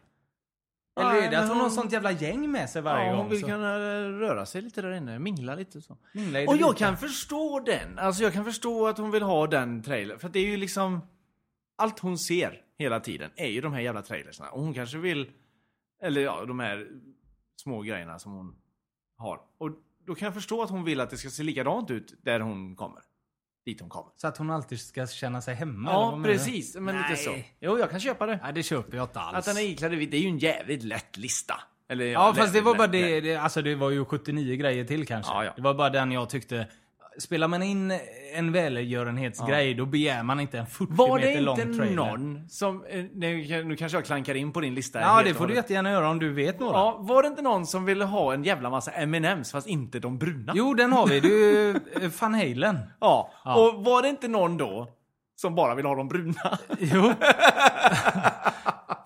Eller 0.96 1.14
är 1.14 1.30
det 1.30 1.38
att 1.38 1.48
hon 1.48 1.56
har 1.60 1.70
sånt 1.70 1.92
jävla 1.92 2.12
gäng 2.12 2.50
med 2.50 2.70
sig 2.70 2.82
varje 2.82 3.04
ja, 3.06 3.10
gång? 3.10 3.20
hon 3.20 3.30
vill 3.30 3.40
så- 3.40 3.46
kunna 3.46 3.78
röra 4.10 4.46
sig 4.46 4.62
lite 4.62 4.82
där 4.82 4.92
inne, 4.92 5.18
mingla 5.18 5.54
lite 5.54 5.80
så. 5.82 5.98
Mingla 6.12 6.38
Och 6.38 6.56
jag 6.56 6.72
vita. 6.72 6.74
kan 6.74 6.96
förstå 6.96 7.60
den. 7.60 7.98
Alltså 7.98 8.22
jag 8.22 8.32
kan 8.32 8.44
förstå 8.44 8.86
att 8.86 8.98
hon 8.98 9.10
vill 9.10 9.22
ha 9.22 9.46
den 9.46 9.82
trailern. 9.82 10.18
För 10.18 10.26
att 10.26 10.32
det 10.32 10.38
är 10.38 10.46
ju 10.50 10.56
liksom... 10.56 11.00
Allt 11.76 11.98
hon 11.98 12.18
ser 12.18 12.62
hela 12.78 13.00
tiden 13.00 13.30
är 13.36 13.46
ju 13.48 13.60
de 13.60 13.72
här 13.72 13.80
jävla 13.80 14.02
trailersna. 14.02 14.50
Och 14.50 14.60
hon 14.62 14.74
kanske 14.74 14.98
vill... 14.98 15.30
Eller 16.02 16.20
ja, 16.20 16.44
de 16.44 16.60
här 16.60 16.88
små 17.62 17.82
grejerna 17.82 18.18
som 18.18 18.32
hon 18.32 18.56
har. 19.16 19.40
Och 19.58 19.70
då 20.06 20.14
kan 20.14 20.26
jag 20.26 20.34
förstå 20.34 20.62
att 20.62 20.70
hon 20.70 20.84
vill 20.84 21.00
att 21.00 21.10
det 21.10 21.16
ska 21.16 21.30
se 21.30 21.42
likadant 21.42 21.90
ut 21.90 22.14
där 22.22 22.40
hon 22.40 22.76
kommer. 22.76 23.02
Dit 23.64 23.80
hon 23.80 23.90
kommer. 23.90 24.10
Så 24.16 24.26
att 24.26 24.38
hon 24.38 24.50
alltid 24.50 24.80
ska 24.80 25.06
känna 25.06 25.40
sig 25.42 25.54
hemma? 25.54 25.90
Ja, 25.90 26.20
precis. 26.24 26.74
Men 26.74 26.94
Nej. 26.94 27.10
lite 27.10 27.22
så. 27.22 27.34
Jo, 27.60 27.78
jag 27.78 27.90
kan 27.90 28.00
köpa 28.00 28.26
det. 28.26 28.38
Nej, 28.42 28.52
det 28.52 28.62
köper 28.62 28.96
jag 28.96 29.04
inte 29.04 29.20
alls. 29.20 29.36
Att 29.38 29.44
den 29.44 29.56
är 29.64 29.68
iklädd 29.68 29.92
i 29.92 29.96
vitt, 29.96 30.10
det 30.10 30.16
är 30.16 30.20
ju 30.20 30.28
en 30.28 30.38
jävligt 30.38 30.82
lätt 30.82 31.16
lista. 31.16 31.54
Eller, 31.88 32.04
Ja, 32.04 32.34
fast 32.34 32.52
det 32.52 32.58
lätt- 32.58 32.64
var 32.64 32.74
bara 32.74 32.86
lätt- 32.86 32.92
det, 32.92 33.20
det, 33.20 33.36
alltså 33.36 33.62
det 33.62 33.74
var 33.74 33.90
ju 33.90 34.04
79 34.04 34.56
grejer 34.56 34.84
till 34.84 35.06
kanske. 35.06 35.32
Ja, 35.32 35.44
ja. 35.44 35.52
Det 35.56 35.62
var 35.62 35.74
bara 35.74 35.90
den 35.90 36.12
jag 36.12 36.30
tyckte, 36.30 36.66
spelar 37.18 37.48
man 37.48 37.62
in 37.62 37.92
en 38.34 38.52
välgörenhetsgrej 38.52 39.74
då 39.74 39.86
begär 39.86 40.22
man 40.22 40.40
inte 40.40 40.58
en 40.58 40.66
40 40.66 40.92
Var 40.92 41.18
det 41.18 41.26
meter 41.26 41.40
lång 41.40 41.60
inte 41.60 41.74
trailer. 41.78 41.96
någon 41.96 42.48
som... 42.48 42.84
eh, 42.90 43.04
Nu, 43.14 43.64
nu 43.64 43.76
kanske 43.76 43.98
jag 43.98 44.04
klankar 44.04 44.34
in 44.34 44.52
på 44.52 44.60
din 44.60 44.74
lista. 44.74 45.00
Ja, 45.00 45.22
det 45.24 45.34
får 45.34 45.46
du 45.46 45.54
jättegärna 45.54 45.90
göra 45.90 46.08
om 46.10 46.18
du 46.18 46.32
vet 46.32 46.60
några. 46.60 46.78
Ja, 46.78 46.96
var 47.00 47.22
det 47.22 47.28
inte 47.28 47.42
någon 47.42 47.66
som 47.66 47.84
ville 47.84 48.04
ha 48.04 48.34
en 48.34 48.44
jävla 48.44 48.70
massa 48.70 48.90
M&M's 48.90 49.52
fast 49.52 49.66
inte 49.66 49.98
de 50.00 50.18
bruna? 50.18 50.52
Jo, 50.56 50.74
den 50.74 50.92
har 50.92 51.06
vi. 51.06 51.20
Det 51.20 51.28
är 51.28 51.74
eh, 52.04 52.10
Van 52.20 52.34
Halen. 52.34 52.78
Ja. 53.00 53.30
Ja. 53.44 53.54
och 53.68 53.84
var 53.84 54.02
det 54.02 54.08
inte 54.08 54.28
någon 54.28 54.56
då 54.56 54.88
som 55.36 55.54
bara 55.54 55.74
vill 55.74 55.86
ha 55.86 55.94
de 55.94 56.08
bruna? 56.08 56.58
Jo. 56.78 57.12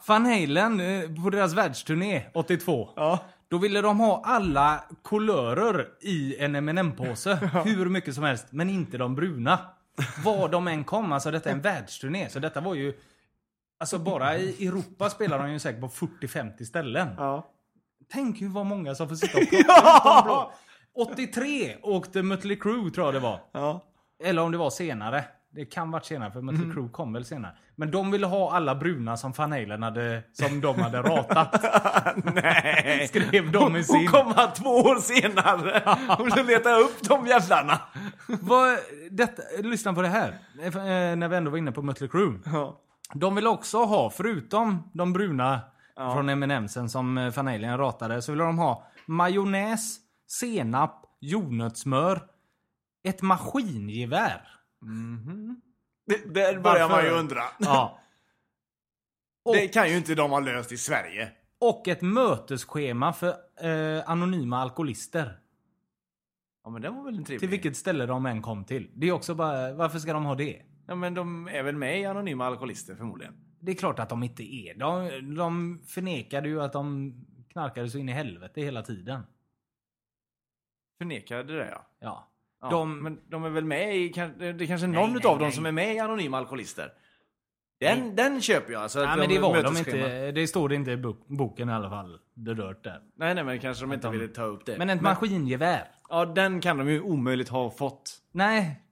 Van 0.06 0.26
Halen, 0.26 0.80
eh, 0.80 1.22
på 1.24 1.30
deras 1.30 1.54
världsturné 1.54 2.22
82. 2.34 2.88
Ja. 2.96 3.18
Då 3.50 3.58
ville 3.58 3.80
de 3.80 4.00
ha 4.00 4.22
alla 4.24 4.84
kulörer 5.04 5.88
i 6.00 6.36
en 6.38 6.54
mm 6.54 6.96
påse 6.96 7.34
Hur 7.64 7.88
mycket 7.88 8.14
som 8.14 8.24
helst. 8.24 8.46
Men 8.50 8.70
inte 8.70 8.98
de 8.98 9.14
bruna. 9.14 9.58
Var 10.24 10.48
de 10.48 10.68
än 10.68 10.84
kom. 10.84 11.12
Alltså 11.12 11.30
detta 11.30 11.50
är 11.50 11.54
en 11.54 11.60
världsturné. 11.60 12.28
Så 12.28 12.38
detta 12.38 12.60
var 12.60 12.74
ju... 12.74 12.94
Alltså 13.80 13.98
bara 13.98 14.36
i 14.36 14.66
Europa 14.66 15.10
spelar 15.10 15.38
de 15.38 15.52
ju 15.52 15.58
säkert 15.58 15.80
på 15.80 15.88
40-50 15.88 16.64
ställen. 16.64 17.08
Ja. 17.16 17.50
Tänk 18.08 18.40
hur 18.40 18.48
vad 18.48 18.66
många 18.66 18.94
som 18.94 19.08
får 19.08 19.16
sitta 19.16 19.38
och 19.38 19.48
plocka 19.48 19.58
ut 19.58 20.04
de 20.04 20.22
blå. 20.24 20.52
83 20.94 21.76
åkte 21.82 22.22
Mötley 22.22 22.56
Crüe 22.56 22.90
tror 22.90 23.06
jag 23.06 23.14
det 23.14 23.20
var. 23.20 23.40
Ja. 23.52 23.84
Eller 24.24 24.42
om 24.42 24.52
det 24.52 24.58
var 24.58 24.70
senare. 24.70 25.24
Det 25.50 25.64
kan 25.64 25.90
varit 25.90 26.04
senare 26.04 26.30
för 26.32 26.40
Mötley 26.40 26.70
Crüe 26.72 26.90
kom 26.90 27.12
väl 27.12 27.24
senare. 27.24 27.52
Men 27.76 27.90
de 27.90 28.10
ville 28.10 28.26
ha 28.26 28.52
alla 28.56 28.74
bruna 28.74 29.16
som 29.16 29.32
Van 29.32 29.52
Halen 29.52 29.82
hade, 29.82 30.22
som 30.32 30.60
de 30.60 30.78
hade 30.80 31.02
ratat. 31.02 31.64
Nej. 32.34 33.08
Skrev 33.08 33.52
de 33.52 33.76
i 33.76 33.80
Och 33.80 33.84
sin. 33.84 34.06
komma 34.06 34.46
två 34.46 34.68
år 34.70 34.96
senare 35.00 35.82
och 36.18 36.32
så 36.32 36.42
leta 36.42 36.74
upp 36.76 37.02
de 37.08 37.26
jävlarna. 37.26 37.80
Vad, 38.26 38.78
detta, 39.10 39.42
lyssna 39.62 39.92
på 39.94 40.02
det 40.02 40.08
här. 40.08 40.28
Eh, 40.62 41.16
När 41.16 41.28
vi 41.28 41.36
ändå 41.36 41.50
var 41.50 41.58
inne 41.58 41.72
på 41.72 41.82
Mötley 41.82 42.08
Crüe. 42.10 42.40
Ja. 42.44 42.80
De 43.14 43.34
vill 43.34 43.46
också 43.46 43.84
ha, 43.84 44.10
förutom 44.10 44.90
de 44.94 45.12
bruna 45.12 45.60
från 45.96 46.28
M&M'sen 46.28 46.88
som 46.88 47.18
eh, 47.18 47.32
Van 47.34 47.46
Halen 47.46 47.78
ratade, 47.78 48.22
så 48.22 48.32
vill 48.32 48.38
de 48.38 48.58
ha 48.58 48.86
majonnäs, 49.06 49.96
senap, 50.26 51.04
jordnötssmör, 51.20 52.22
ett 53.08 53.22
maskingevär. 53.22 54.48
Det, 56.06 56.34
där 56.34 56.60
börjar 56.60 56.88
man 56.88 57.04
ju 57.04 57.10
undra. 57.10 57.42
Ja. 57.58 57.98
Och, 59.42 59.54
Det 59.54 59.68
kan 59.68 59.90
ju 59.90 59.96
inte 59.96 60.14
de 60.14 60.30
ha 60.30 60.40
löst 60.40 60.72
i 60.72 60.76
Sverige. 60.76 61.32
och 61.58 61.88
ett 61.88 62.02
mötesschema 62.02 63.12
för 63.12 63.28
eh, 63.60 64.10
anonyma 64.10 64.58
alkoholister. 64.58 65.40
Ja 66.64 66.70
men 66.70 66.82
det 66.82 66.90
var 66.90 67.04
väl 67.04 67.16
en 67.16 67.24
trevlig. 67.24 67.40
Till 67.40 67.48
vilket 67.48 67.76
ställe 67.76 68.06
de 68.06 68.26
än 68.26 68.42
kom 68.42 68.64
till. 68.64 68.90
Det 68.94 69.08
är 69.08 69.12
också 69.12 69.34
bara, 69.34 69.74
varför 69.74 69.98
ska 69.98 70.12
de 70.12 70.24
ha 70.24 70.34
det? 70.34 70.62
Ja 70.86 70.94
men 70.94 71.14
de 71.14 71.48
är 71.48 71.62
väl 71.62 71.76
med 71.76 72.00
i 72.00 72.04
Anonyma 72.04 72.46
Alkoholister 72.46 72.94
förmodligen. 72.94 73.34
Det 73.60 73.72
är 73.72 73.76
klart 73.76 73.98
att 73.98 74.08
de 74.08 74.22
inte 74.22 74.42
är. 74.42 74.74
De, 74.74 75.34
de 75.36 75.82
förnekade 75.86 76.48
ju 76.48 76.62
att 76.62 76.72
de 76.72 77.14
knarkade 77.52 77.90
så 77.90 77.98
in 77.98 78.08
i 78.08 78.12
helvete 78.12 78.60
hela 78.60 78.82
tiden. 78.82 79.22
Förnekade 80.98 81.56
det 81.56 81.68
ja. 81.70 81.86
Ja. 81.98 82.28
Ja. 82.62 82.68
De- 82.70 83.02
Men 83.02 83.18
de 83.30 83.44
är 83.44 83.50
väl 83.50 83.64
med 83.64 83.96
i, 83.96 84.08
det 84.38 84.46
är 84.46 84.66
kanske 84.66 84.86
någon 84.86 85.10
nej, 85.10 85.16
utav 85.18 85.38
dem 85.38 85.52
som 85.52 85.66
är 85.66 85.72
med 85.72 85.94
i 85.94 85.98
Anonyma 85.98 86.38
Alkoholister. 86.38 86.92
Den, 87.80 88.16
den 88.16 88.40
köper 88.40 88.72
jag. 88.72 88.82
Alltså, 88.82 88.98
Nej 89.04 89.16
men 89.16 89.28
det 89.28 89.38
var 89.38 89.62
de 89.62 89.76
inte. 89.76 90.30
Det 90.32 90.46
står 90.46 90.68
det 90.68 90.74
inte 90.74 90.90
i 90.90 90.96
bok- 90.96 91.26
boken 91.28 91.68
i 91.68 91.72
alla 91.72 91.90
fall. 91.90 92.18
Det 92.34 92.54
rört 92.54 92.84
där. 92.84 93.00
Nej 93.18 93.34
nej 93.34 93.44
men 93.44 93.58
kanske 93.60 93.84
de 93.84 93.92
inte 93.92 94.06
de- 94.06 94.12
ville 94.12 94.28
ta 94.28 94.42
upp 94.42 94.66
det. 94.66 94.78
Men 94.78 94.90
ett 94.90 95.00
maskingevär? 95.00 95.84
Ja 96.08 96.24
den 96.24 96.60
kan 96.60 96.78
de 96.78 96.88
ju 96.88 97.00
omöjligt 97.00 97.48
ha 97.48 97.70
fått. 97.70 98.18
Nej. 98.32 98.82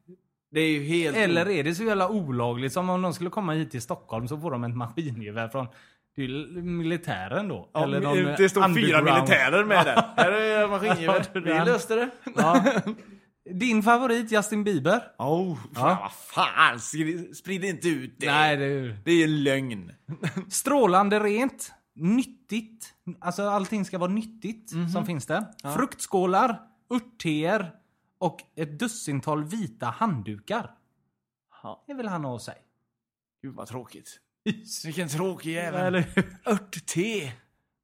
Det 0.51 0.61
är 0.61 0.71
ju 0.71 0.83
helt... 0.85 1.17
Eller 1.17 1.49
är 1.49 1.65
det 1.65 1.75
så 1.75 1.85
jävla 1.85 2.09
olagligt 2.09 2.73
som 2.73 2.91
om 2.91 3.03
de 3.03 3.15
skulle 3.15 3.31
komma 3.31 3.53
hit 3.53 3.71
till 3.71 3.83
Stockholm 3.83 4.29
så 4.29 4.39
får 4.39 4.51
de 4.51 4.65
ett 4.65 4.77
maskingevär 4.77 5.49
från 5.49 5.67
militären 6.63 7.49
då. 7.49 7.71
Ja, 7.73 7.85
Eller 7.85 8.01
men 8.01 8.35
det 8.39 8.49
står 8.49 8.75
fyra 8.75 9.03
militärer 9.03 9.65
med 9.65 9.85
där. 9.87 10.03
Här 10.17 10.33
är 10.33 10.69
maskingevär. 10.69 11.27
Vi 11.35 11.41
löste 11.71 11.95
det. 11.95 12.09
Ja. 12.37 12.65
Din 13.51 13.83
favorit 13.83 14.33
Justin 14.33 14.65
Bieber? 14.65 15.13
Oh, 15.19 15.59
fan, 15.75 15.99
vad 16.03 16.13
fan. 16.13 16.81
Sprid 17.35 17.65
inte 17.65 17.89
ut 17.89 18.15
det. 18.19 18.27
Nej, 18.27 18.57
det 18.57 18.65
är 18.65 18.99
Det 19.05 19.11
är 19.13 19.25
en 19.25 19.43
lögn. 19.43 19.93
Strålande 20.49 21.21
rent. 21.21 21.73
Nyttigt. 21.95 22.95
Alltså 23.21 23.43
allting 23.49 23.85
ska 23.85 23.99
vara 23.99 24.11
nyttigt 24.11 24.73
Mhm. 24.73 24.89
som 24.89 25.07
finns 25.07 25.27
där. 25.27 25.45
Fruktskålar, 25.77 26.61
örtteer 26.91 27.71
och 28.19 28.41
ett 28.57 28.79
dussintal 28.79 29.45
vita 29.45 29.87
handdukar. 29.87 30.71
Ja. 31.63 31.85
Det 31.87 31.95
vill 31.95 32.09
han 32.09 32.25
ha 32.25 32.39
sig. 32.39 32.55
Gud 33.43 33.55
vad 33.55 33.67
tråkigt. 33.69 34.21
Vilken 34.85 35.09
tråkig 35.09 35.53
jävel. 35.53 35.81
Eller 35.87 36.01
hur? 36.15 36.37
Örtte. 36.47 37.33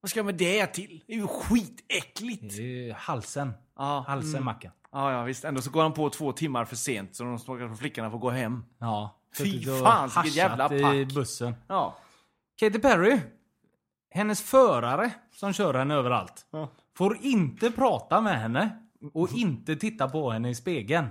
Vad 0.01 0.11
ska 0.11 0.19
jag 0.19 0.27
med 0.27 0.35
det 0.35 0.67
till? 0.67 1.05
Det 1.07 1.13
är 1.13 1.17
ju 1.17 1.27
skitäckligt. 1.27 2.57
Det 2.57 2.91
är 2.91 2.95
Halsen. 2.95 3.53
Ja, 3.77 4.05
Halsen 4.09 4.31
mm. 4.31 4.45
Mackan. 4.45 4.73
Ja, 4.93 5.13
ja 5.13 5.23
visst. 5.23 5.45
Ändå 5.45 5.61
så 5.63 5.71
går 5.71 5.83
han 5.83 5.93
på 5.93 6.11
två 6.11 6.33
timmar 6.33 6.65
för 6.65 6.77
sent 6.77 7.17
så 7.17 7.25
de 7.25 7.39
stackars 7.39 7.79
flickorna 7.79 8.11
får 8.11 8.19
gå 8.19 8.31
hem. 8.31 8.65
Ja. 8.79 9.19
Fy 9.39 9.65
fan, 9.85 10.11
vilket 10.23 10.37
jävla 10.37 10.75
i 10.75 10.83
pack. 10.83 11.15
bussen. 11.15 11.55
Ja. 11.69 11.97
Katy 12.61 12.79
Perry. 12.79 13.21
Hennes 14.11 14.43
förare 14.43 15.11
som 15.35 15.53
kör 15.53 15.75
henne 15.75 15.95
överallt. 15.95 16.47
Ja. 16.51 16.69
Får 16.97 17.17
inte 17.21 17.71
prata 17.71 18.21
med 18.21 18.41
henne. 18.41 18.79
Och 19.15 19.33
inte 19.33 19.77
titta 19.77 20.09
på 20.09 20.31
henne 20.31 20.51
i 20.51 20.55
spegeln. 20.55 21.07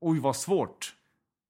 Oj 0.00 0.18
vad 0.20 0.36
svårt. 0.36 0.92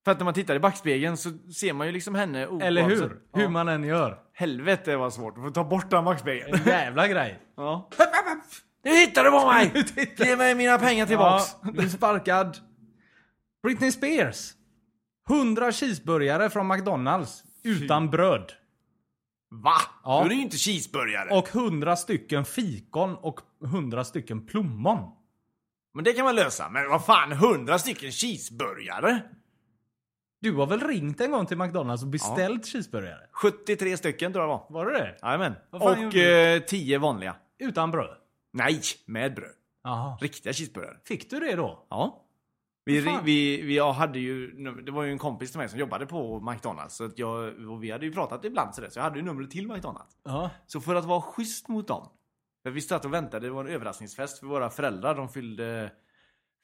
För 0.05 0.13
att 0.13 0.19
när 0.19 0.25
man 0.25 0.35
tittar 0.35 0.55
i 0.55 0.59
backspegeln 0.61 1.17
så 1.17 1.31
ser 1.55 1.73
man 1.73 1.87
ju 1.87 1.93
liksom 1.93 2.15
henne 2.15 2.49
Eller 2.61 2.83
hur? 2.83 2.91
oavsett- 3.03 3.19
Hur 3.33 3.43
Ja. 3.43 3.49
man 3.49 3.69
än 3.69 3.85
gör. 3.85 4.19
Helvete 4.33 4.97
vad 4.97 5.13
svårt 5.13 5.39
att 5.39 5.45
få 5.45 5.51
ta 5.51 5.65
bort 5.65 5.91
den 5.91 6.05
backspegeln. 6.05 6.55
En 6.55 6.65
jävla 6.67 7.09
grej. 7.09 7.39
Ja. 7.57 7.89
Nu 8.87 8.93
hittar 8.93 9.25
du 9.25 9.31
på 9.31 9.47
mig! 9.47 9.85
Ge 10.27 10.37
mig 10.37 10.55
mina 10.55 10.79
pengar 10.79 11.07
tillbaks! 11.07 11.57
Ja, 11.63 11.71
du 11.71 11.83
är 11.83 11.89
sparkad. 11.89 12.59
Britney 13.63 13.93
Spears. 13.93 14.53
100 15.31 15.73
cheeseburgare 15.73 16.51
från 16.51 16.69
McDonalds. 16.69 17.45
Utan 17.65 18.11
bröd. 18.11 18.53
Va? 19.51 19.75
Ja. 20.05 20.19
Då 20.19 20.25
är 20.25 20.29
det 20.29 20.35
ju 20.35 20.43
inte 20.43 20.57
cheeseburgare. 20.57 21.39
Och 21.39 21.49
100 21.55 21.97
stycken 21.97 22.45
fikon 22.45 23.15
och 23.15 23.41
100 23.65 24.05
stycken 24.05 24.47
plommon. 24.47 24.99
Men 25.95 26.05
det 26.05 26.13
kan 26.13 26.25
man 26.25 26.35
lösa. 26.35 26.69
Men 26.69 26.89
vad 26.89 27.05
fan, 27.05 27.33
100 27.33 27.79
stycken 27.79 28.13
cheeseburgare? 28.13 29.21
Du 30.41 30.53
har 30.53 30.67
väl 30.67 30.81
ringt 30.81 31.21
en 31.21 31.31
gång 31.31 31.47
till 31.47 31.59
McDonalds 31.59 32.03
och 32.03 32.09
beställt 32.09 32.67
cheeseburgare? 32.67 33.21
73 33.33 33.97
stycken 33.97 34.33
tror 34.33 34.43
jag 34.43 34.49
var. 34.49 34.67
Var 34.71 34.87
det 34.87 34.99
det? 34.99 35.17
Jajamän. 35.23 35.55
Och 35.71 36.15
eh, 36.15 36.61
10 36.61 36.99
vanliga. 36.99 37.37
Utan 37.59 37.91
bröd? 37.91 38.26
Nej, 38.57 38.81
med 39.07 39.35
bröd. 39.35 39.55
Jaha. 39.85 40.17
Riktiga 40.21 40.53
cheeseburgare. 40.53 40.97
Fick 41.05 41.31
du 41.31 41.41
det 41.41 41.57
då? 41.57 41.87
Ja. 41.91 42.23
Vi, 42.85 43.01
vi, 43.01 43.63
vi 43.63 43.77
jag 43.77 43.93
hade 43.93 44.19
ju, 44.19 44.51
det 44.83 44.93
var 44.93 45.03
ju 45.03 45.11
en 45.13 45.19
kompis 45.19 45.51
till 45.51 45.59
mig 45.59 45.69
som 45.69 45.79
jobbade 45.79 46.07
på 46.07 46.41
McDonalds. 46.41 46.97
Så 46.97 47.05
att 47.05 47.19
jag, 47.19 47.71
och 47.71 47.85
vi 47.85 47.91
hade 47.91 48.07
ju 48.07 48.13
pratat 48.13 48.45
ibland 48.45 48.75
sådär, 48.75 48.89
så 48.91 48.99
jag 48.99 49.05
hade 49.05 49.19
ju 49.19 49.25
numret 49.25 49.51
till 49.51 49.69
McDonalds. 49.69 50.17
Ja. 50.25 50.51
Så 50.67 50.81
för 50.81 50.95
att 50.95 51.05
vara 51.05 51.21
schysst 51.21 51.69
mot 51.69 51.89
dem. 51.89 52.09
För 52.63 52.71
vi 52.71 52.81
satt 52.81 53.05
och 53.05 53.13
väntade, 53.15 53.47
det 53.47 53.51
var 53.51 53.65
en 53.65 53.71
överraskningsfest 53.71 54.39
för 54.39 54.47
våra 54.47 54.71
föräldrar. 54.71 55.15
De 55.15 55.29
fyllde 55.29 55.91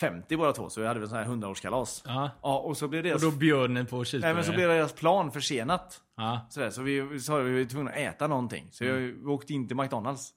50 0.00 0.36
båda 0.36 0.52
två, 0.52 0.70
så 0.70 0.80
vi 0.80 0.86
hade 0.86 1.00
väl 1.00 1.08
sån 1.08 1.18
här 1.18 1.24
100-årskalas. 1.24 2.02
Ja. 2.04 2.30
Ja, 2.42 2.58
och 2.58 2.76
så 2.76 2.88
blev 2.88 3.00
Och 3.00 3.04
deras, 3.04 3.22
då 3.22 3.30
bjöd 3.30 3.70
ni 3.70 3.84
på 3.84 3.96
nej, 3.96 4.04
cheeseburgare? 4.04 4.34
men 4.34 4.44
så 4.44 4.52
blev 4.52 4.68
deras 4.68 4.92
plan 4.92 5.32
försenat. 5.32 6.00
Ja. 6.16 6.46
Sådär, 6.50 6.70
så 6.70 6.82
vi, 6.82 7.20
sa 7.20 7.40
att 7.40 7.46
vi 7.46 7.58
var 7.64 7.70
tvungna 7.70 7.90
att 7.90 7.96
äta 7.96 8.26
någonting. 8.26 8.68
Så 8.70 8.84
jag, 8.84 8.94
vi 8.94 9.24
åkte 9.24 9.52
in 9.52 9.68
till 9.68 9.76
McDonalds. 9.76 10.34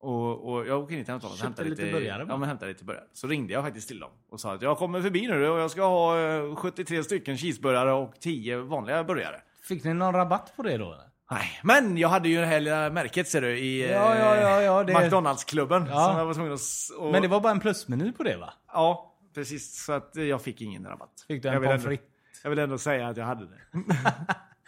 Och, 0.00 0.52
och 0.52 0.66
jag 0.66 0.82
åkte 0.82 0.94
in 0.94 1.04
till 1.04 1.14
McDonalds 1.14 1.40
och 1.40 1.46
hämtade 1.46 1.68
lite 1.70 1.82
lite, 1.82 1.94
burgare? 1.98 2.26
Ja, 2.28 2.36
men 2.36 2.58
lite 2.60 2.84
burgare. 2.84 3.04
Så 3.12 3.26
ringde 3.26 3.52
jag 3.52 3.64
faktiskt 3.64 3.88
till 3.88 4.00
dem 4.00 4.10
och 4.30 4.40
sa 4.40 4.54
att 4.54 4.62
jag 4.62 4.78
kommer 4.78 5.02
förbi 5.02 5.26
nu 5.26 5.48
och 5.48 5.58
jag 5.58 5.70
ska 5.70 5.82
ha 5.82 6.18
eh, 6.20 6.56
73 6.56 7.04
stycken 7.04 7.38
cheeseburgare 7.38 7.92
och 7.92 8.20
10 8.20 8.56
vanliga 8.56 9.04
burgare. 9.04 9.40
Fick 9.62 9.84
ni 9.84 9.94
någon 9.94 10.14
rabatt 10.14 10.52
på 10.56 10.62
det 10.62 10.76
då? 10.76 10.92
eller? 10.92 11.04
Nej, 11.30 11.60
men 11.62 11.98
jag 11.98 12.08
hade 12.08 12.28
ju 12.28 12.40
det 12.40 12.46
här 12.46 12.60
lilla 12.60 12.90
märket 12.90 13.28
ser 13.28 13.40
du 13.40 13.58
i 13.58 13.84
eh, 13.84 13.90
Ja, 13.90 14.16
ja, 14.18 14.36
ja, 14.36 14.62
ja, 14.62 14.84
det- 14.84 14.92
McDonalds-klubben. 15.00 15.86
Som 15.86 15.94
jag 15.94 16.26
var 16.26 16.34
tvungen 16.34 16.52
att... 16.52 16.60
Och, 16.98 17.12
Men 17.12 17.22
det 17.22 17.28
var 17.28 17.40
bara 17.40 17.52
en 17.52 17.60
plusmeny 17.60 18.12
på 18.12 18.22
det 18.22 18.36
va? 18.36 18.52
Ja, 18.72 19.16
precis. 19.34 19.84
Så 19.84 19.92
att 19.92 20.16
eh, 20.16 20.24
jag 20.24 20.42
fick 20.42 20.60
ingen 20.60 20.86
rabatt. 20.86 21.24
Fick 21.28 21.42
du 21.42 21.48
en 21.48 21.62
pommes 21.62 21.84
frites? 21.84 22.06
Jag 22.42 22.50
vill 22.50 22.58
ändå 22.58 22.78
säga 22.78 23.08
att 23.08 23.16
jag 23.16 23.24
hade 23.24 23.46
det. 23.46 23.60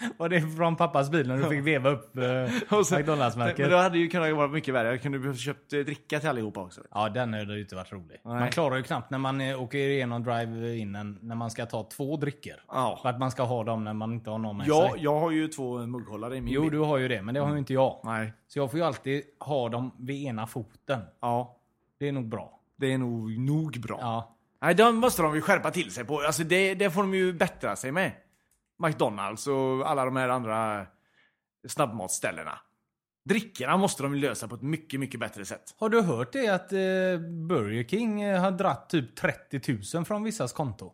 Var 0.16 0.28
det 0.28 0.40
från 0.40 0.76
pappas 0.76 1.10
bil 1.10 1.28
när 1.28 1.36
du 1.36 1.44
fick 1.44 1.66
veva 1.66 1.90
upp 1.90 2.16
eh, 2.16 2.22
McDonalds-märket? 2.98 3.58
Men 3.58 3.70
det 3.70 3.76
hade 3.82 3.98
ju 3.98 4.08
kunnat 4.08 4.36
vara 4.36 4.48
mycket 4.48 4.74
värre. 4.74 4.88
Jag 4.88 5.02
kunde 5.02 5.18
behövt 5.18 5.38
köpt 5.38 5.72
eh, 5.72 5.78
dricka 5.80 6.20
till 6.20 6.28
allihopa 6.28 6.60
också. 6.60 6.80
Ja, 6.90 7.08
den 7.08 7.34
hade 7.34 7.54
ju 7.54 7.60
inte 7.60 7.74
varit 7.74 7.92
rolig. 7.92 8.20
Nej. 8.24 8.34
Man 8.40 8.50
klarar 8.50 8.76
ju 8.76 8.82
knappt 8.82 9.10
när 9.10 9.18
man 9.18 9.40
eh, 9.40 9.62
åker 9.62 9.78
igenom 9.78 10.22
drive-inen 10.24 11.18
när 11.22 11.34
man 11.34 11.50
ska 11.50 11.66
ta 11.66 11.82
två 11.96 12.16
drycker. 12.16 12.62
Ja. 12.68 12.98
För 13.02 13.08
att 13.08 13.18
man 13.18 13.30
ska 13.30 13.42
ha 13.42 13.64
dem 13.64 13.84
när 13.84 13.92
man 13.94 14.12
inte 14.12 14.30
har 14.30 14.38
någon 14.38 14.56
med 14.56 14.66
Ja, 14.68 14.90
sig. 14.92 15.02
jag 15.04 15.20
har 15.20 15.30
ju 15.30 15.48
två 15.48 15.86
mugghållare 15.86 16.36
i 16.36 16.40
min 16.40 16.54
Jo, 16.54 16.62
bil. 16.62 16.70
du 16.70 16.78
har 16.78 16.98
ju 16.98 17.08
det, 17.08 17.22
men 17.22 17.34
det 17.34 17.40
har 17.40 17.52
ju 17.52 17.58
inte 17.58 17.72
jag. 17.74 18.00
Nej. 18.04 18.32
Så 18.48 18.58
jag 18.58 18.70
får 18.70 18.80
ju 18.80 18.86
alltid 18.86 19.22
ha 19.40 19.68
dem 19.68 19.94
vid 19.98 20.26
ena 20.26 20.46
foten. 20.46 21.00
Ja, 21.20 21.56
Det 22.00 22.08
är 22.08 22.12
nog 22.12 22.28
bra. 22.28 22.60
det 22.76 22.92
är 22.92 22.98
nog, 22.98 23.38
nog 23.38 23.80
bra. 23.80 23.98
Ja. 24.00 24.34
Nej, 24.62 24.74
de 24.74 24.96
måste 24.96 25.22
de 25.22 25.34
ju 25.34 25.40
skärpa 25.40 25.70
till 25.70 25.90
sig 25.90 26.04
på. 26.04 26.20
Alltså 26.20 26.42
det, 26.44 26.74
det 26.74 26.90
får 26.90 27.00
de 27.02 27.14
ju 27.14 27.32
bättra 27.32 27.76
sig 27.76 27.92
med. 27.92 28.12
McDonalds 28.78 29.46
och 29.46 29.90
alla 29.90 30.04
de 30.04 30.16
här 30.16 30.28
andra 30.28 30.86
snabbmatsställena. 31.68 32.58
Drickorna 33.24 33.76
måste 33.76 34.02
de 34.02 34.14
lösa 34.14 34.48
på 34.48 34.54
ett 34.54 34.62
mycket, 34.62 35.00
mycket 35.00 35.20
bättre 35.20 35.44
sätt. 35.44 35.74
Har 35.78 35.88
du 35.88 36.02
hört 36.02 36.32
det 36.32 36.48
att 36.48 36.72
eh, 36.72 36.78
Burger 37.48 37.84
King 37.84 38.22
eh, 38.22 38.40
har 38.40 38.50
dratt 38.50 38.90
typ 38.90 39.16
30 39.16 39.78
000 39.94 40.04
från 40.04 40.22
vissas 40.24 40.52
konto? 40.52 40.92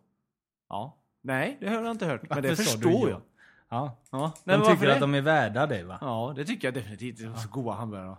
Ja. 0.69 0.97
Nej, 1.23 1.57
det 1.61 1.67
har 1.67 1.81
jag 1.81 1.91
inte 1.91 2.05
hört. 2.05 2.29
Men 2.29 2.43
det 2.43 2.55
förstår 2.55 3.09
ja? 3.09 3.09
jag. 3.09 3.21
Ja. 3.69 3.97
Ja. 4.11 4.31
De 4.43 4.57
Nej, 4.57 4.67
tycker 4.67 4.87
det? 4.87 4.93
att 4.93 4.99
de 4.99 5.15
är 5.15 5.21
värda 5.21 5.67
det 5.67 5.83
va? 5.83 5.97
Ja, 6.01 6.33
det 6.35 6.45
tycker 6.45 6.67
jag 6.67 6.73
definitivt. 6.73 7.17
Det 7.17 7.25
är 7.25 7.33
så 7.33 7.49
goda 7.49 7.71
hamburgare. 7.71 8.17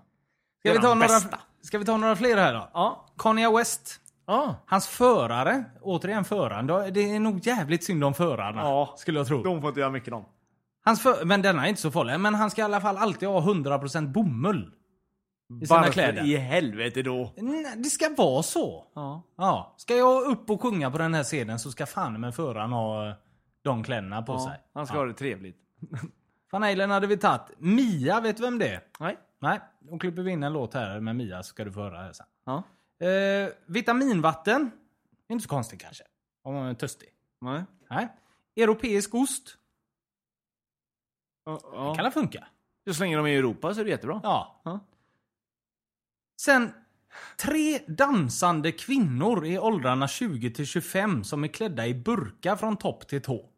Ska 0.61 0.73
vi, 0.73 0.77
Det 0.79 0.83
ta 0.83 0.95
några, 0.95 1.21
ska 1.61 1.79
vi 1.79 1.85
ta 1.85 1.97
några 1.97 2.17
fler 2.17 2.37
här 2.37 2.55
då? 2.55 2.71
Ja. 2.75 3.07
Kanye 3.19 3.51
West. 3.57 4.01
Ja. 4.27 4.55
Hans 4.67 4.89
förare, 4.89 5.65
återigen 5.81 6.25
föraren, 6.25 6.67
det 6.67 7.01
är 7.15 7.21
nog 7.21 7.47
jävligt 7.47 7.85
synd 7.85 8.05
om 8.05 8.15
förarna. 8.15 8.61
Ja. 8.61 8.95
Skulle 8.97 9.19
jag 9.19 9.27
tro. 9.27 9.43
De 9.43 9.61
får 9.61 9.69
inte 9.69 9.81
göra 9.81 9.91
mycket 9.91 10.11
de. 10.11 10.25
Hans 10.85 11.03
för, 11.03 11.25
men 11.25 11.43
denna 11.43 11.65
är 11.65 11.69
inte 11.69 11.81
så 11.81 11.91
farlig. 11.91 12.21
Men 12.21 12.35
han 12.35 12.51
ska 12.51 12.63
i 12.63 12.65
alla 12.65 12.81
fall 12.81 12.97
alltid 12.97 13.29
ha 13.29 13.41
100% 13.41 14.13
bomull. 14.13 14.73
I 15.63 15.67
sina 15.67 15.79
Varför 15.79 15.93
kläder. 15.93 16.25
i 16.25 16.37
helvete 16.37 17.03
då? 17.03 17.33
Nej, 17.37 17.75
det 17.77 17.91
ska 17.91 18.15
vara 18.17 18.43
så. 18.43 18.87
Ja. 18.95 19.23
Ja. 19.37 19.75
Ska 19.77 19.97
jag 19.97 20.23
upp 20.23 20.51
och 20.51 20.63
sjunga 20.63 20.91
på 20.91 20.99
den 20.99 21.15
här 21.15 21.25
scenen 21.25 21.59
så 21.59 21.71
ska 21.71 21.87
fan 21.87 22.21
med 22.21 22.35
föraren 22.35 22.73
ha 22.73 23.09
eh, 23.09 23.15
de 23.65 23.83
kläderna 23.83 24.23
på 24.23 24.33
ja. 24.33 24.45
sig. 24.45 24.61
Han 24.75 24.87
ska 24.87 24.97
ja. 24.97 25.01
ha 25.01 25.07
det 25.07 25.15
trevligt. 25.15 25.57
Van 26.53 26.63
Halen 26.63 26.91
hade 26.91 27.07
vi 27.07 27.17
tagit. 27.17 27.43
Mia, 27.59 28.21
vet 28.21 28.37
du 28.37 28.43
vem 28.43 28.59
det 28.59 28.69
är? 28.69 28.81
Nej. 29.01 29.17
Nej, 29.41 29.61
då 29.81 29.99
klipper 29.99 30.23
vi 30.23 30.31
in 30.31 30.43
en 30.43 30.53
låt 30.53 30.75
här 30.75 31.01
med 31.01 31.17
Mia 31.17 31.43
så 31.43 31.49
ska 31.49 31.65
du 31.65 31.73
få 31.73 31.81
höra 31.81 31.99
här 31.99 32.13
sen. 32.13 32.27
Ja. 32.47 32.63
Eh, 32.99 33.53
vitaminvatten. 33.67 34.71
Det 35.27 35.33
är 35.33 35.35
inte 35.35 35.43
så 35.43 35.49
konstigt 35.49 35.81
kanske. 35.81 36.05
Om 36.43 36.55
man 36.55 36.67
är 36.67 36.75
törstig. 36.75 37.09
Nej. 37.41 37.65
Nej. 37.91 38.09
Europeisk 38.57 39.15
ost. 39.15 39.57
Ja. 41.45 41.95
Kan 41.95 42.05
det 42.05 42.11
funka? 42.11 42.49
Så 42.91 43.03
länge 43.03 43.17
de 43.17 43.27
är 43.27 43.31
i 43.31 43.37
Europa 43.37 43.75
så 43.75 43.81
är 43.81 43.85
det 43.85 43.91
jättebra. 43.91 44.21
Ja. 44.23 44.61
Ja. 44.65 44.81
Sen 46.41 46.73
tre 47.37 47.79
dansande 47.87 48.73
kvinnor 48.73 49.47
i 49.47 49.59
åldrarna 49.59 50.09
20 50.09 50.51
till 50.51 50.67
25 50.67 51.25
som 51.25 51.45
är 51.45 51.49
klädda 51.49 51.87
i 51.87 51.95
burka 51.95 52.57
från 52.57 52.77
topp 52.77 53.09
till 53.09 53.23
tå. 53.23 53.51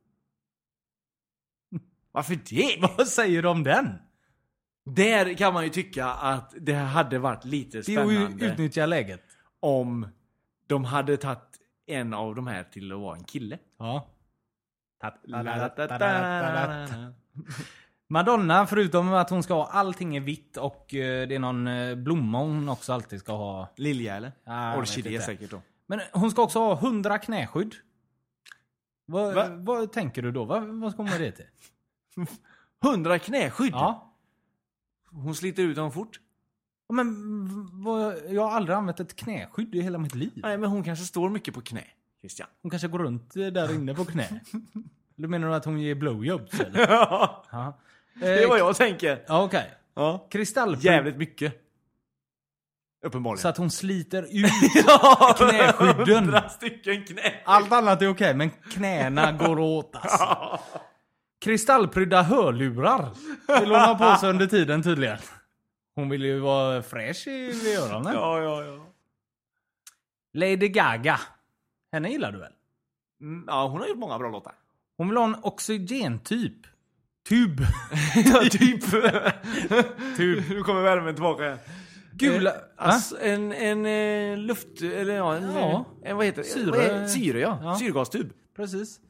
Varför 2.12 2.38
det? 2.50 2.76
Vad 2.96 3.08
säger 3.08 3.42
du 3.42 3.48
om 3.48 3.64
den? 3.64 3.98
Där 4.90 5.34
kan 5.34 5.54
man 5.54 5.64
ju 5.64 5.70
tycka 5.70 6.06
att 6.06 6.54
det 6.60 6.74
hade 6.74 7.18
varit 7.18 7.44
lite 7.44 7.80
Det 7.80 7.94
är 7.94 8.04
spännande 8.04 8.46
utnyttja 8.46 8.86
läget. 8.86 9.24
Om 9.60 10.08
de 10.66 10.84
hade 10.84 11.16
tagit 11.16 11.60
en 11.86 12.14
av 12.14 12.34
de 12.34 12.46
här 12.46 12.64
till 12.64 12.92
att 12.92 12.98
vara 12.98 13.16
en 13.16 13.24
kille. 13.24 13.58
Ja. 13.78 14.06
Madonna, 18.10 18.66
förutom 18.66 19.12
att 19.12 19.30
hon 19.30 19.42
ska 19.42 19.54
ha 19.54 19.66
allting 19.66 20.16
i 20.16 20.20
vitt 20.20 20.56
och 20.56 20.94
eh, 20.94 21.28
det 21.28 21.34
är 21.34 21.38
någon 21.38 21.66
eh, 21.66 21.94
blomma 21.94 22.38
hon 22.38 22.68
också 22.68 22.92
alltid 22.92 23.20
ska 23.20 23.32
ha. 23.32 23.68
Lilja 23.76 24.16
eller? 24.16 24.32
Vet 24.44 24.78
Orkidé 24.78 25.20
säkert 25.20 25.50
då. 25.50 25.62
Men 25.86 26.00
hon 26.12 26.30
ska 26.30 26.42
också 26.42 26.58
ha 26.58 26.78
100 26.78 27.18
knäskydd. 27.18 27.74
Vad, 29.06 29.34
Va? 29.34 29.48
vad 29.50 29.92
tänker 29.92 30.22
du 30.22 30.32
då? 30.32 30.44
Vad, 30.44 30.80
vad 30.80 30.92
ska 30.92 31.02
hon 31.02 31.10
med 31.10 31.20
det 31.20 31.32
till? 31.32 31.46
100 32.84 33.18
knäskydd? 33.18 33.72
Ja. 33.72 34.14
Hon 35.10 35.34
sliter 35.34 35.62
ut 35.62 35.76
dem 35.76 35.92
fort. 35.92 36.20
Ja, 36.88 36.94
Men 36.94 37.68
vad, 37.84 38.14
jag 38.28 38.42
har 38.42 38.50
aldrig 38.50 38.76
använt 38.76 39.00
ett 39.00 39.16
knäskydd 39.16 39.74
i 39.74 39.80
hela 39.80 39.98
mitt 39.98 40.14
liv. 40.14 40.32
Nej, 40.36 40.58
men 40.58 40.70
hon 40.70 40.84
kanske 40.84 41.04
står 41.04 41.28
mycket 41.30 41.54
på 41.54 41.60
knä. 41.60 41.84
Christian. 42.20 42.48
Hon 42.62 42.70
kanske 42.70 42.88
går 42.88 42.98
runt 42.98 43.36
eh, 43.36 43.46
där 43.46 43.74
inne 43.74 43.94
på 43.94 44.04
knä. 44.04 44.28
Eller 45.18 45.28
menar 45.28 45.48
du 45.48 45.54
att 45.54 45.64
hon 45.64 45.80
ger 45.80 45.94
blowjobs 45.94 46.60
eller? 46.60 46.80
Ja, 46.88 47.44
Ja. 47.52 47.78
det 48.20 48.42
är 48.42 48.48
vad 48.48 48.58
jag 48.58 48.76
tänker. 48.76 49.24
Ja, 49.28 49.42
Okej. 49.44 49.70
Ja. 49.94 50.26
Kristallprov. 50.30 50.84
Jävligt 50.84 51.16
mycket. 51.16 51.64
Uppenbarligen. 53.06 53.38
Så 53.42 53.48
att 53.48 53.56
hon 53.56 53.70
sliter 53.70 54.22
ut 54.22 54.52
knäskydden. 55.36 56.08
100 56.16 56.48
stycken 56.48 57.04
knä. 57.04 57.34
Allt 57.44 57.72
annat 57.72 58.02
är 58.02 58.08
okej, 58.08 58.34
men 58.34 58.50
knäna 58.50 59.32
går 59.32 59.58
åt 59.58 59.96
alltså. 59.96 60.58
Kristallprydda 61.44 62.22
hörlurar 62.22 63.08
vill 63.60 63.70
hon 63.70 63.80
ha 63.80 63.94
på 64.14 64.20
sig 64.20 64.30
under 64.30 64.46
tiden 64.46 64.82
tydligen. 64.82 65.18
Hon 65.98 66.08
vill 66.08 66.24
ju 66.24 66.38
vara 66.38 66.82
fräsch 66.82 67.26
i 67.26 67.76
öronen. 67.76 68.12
Ja, 68.14 68.42
ja, 68.42 68.64
ja. 68.64 68.86
Lady 70.34 70.68
Gaga. 70.68 71.20
Henne 71.92 72.10
gillar 72.10 72.32
du 72.32 72.38
väl? 72.38 72.52
Mm, 73.20 73.44
ja, 73.46 73.66
hon 73.66 73.80
har 73.80 73.88
gjort 73.88 73.98
många 73.98 74.18
bra 74.18 74.30
låtar. 74.30 74.52
Hon 74.96 75.08
vill 75.08 75.16
ha 75.16 75.24
en 75.24 75.36
oxygentyp. 75.42 76.66
Tub. 77.28 77.60
typ. 78.50 78.90
typ. 80.16 80.48
Nu 80.48 80.62
kommer 80.62 80.82
värmen 80.82 81.14
tillbaka 81.14 81.44
igen. 81.44 81.58
Gula... 82.12 82.50
Eh, 82.50 82.56
alltså, 82.76 83.20
en, 83.20 83.52
en 83.52 83.86
eh, 83.86 84.38
luft... 84.38 84.82
Eller 84.82 85.16
ja, 85.16 85.36
en, 85.36 85.52
Ja. 85.54 85.84
en 86.02 86.16
vad 86.16 86.26
heter 86.26 86.42
det? 86.42 86.48
Syre. 86.48 87.08
Syre, 87.08 87.40
ja. 87.40 87.58
Ja. 87.62 87.74
Syrgastub. 87.74 88.32
Precis. 88.56 89.00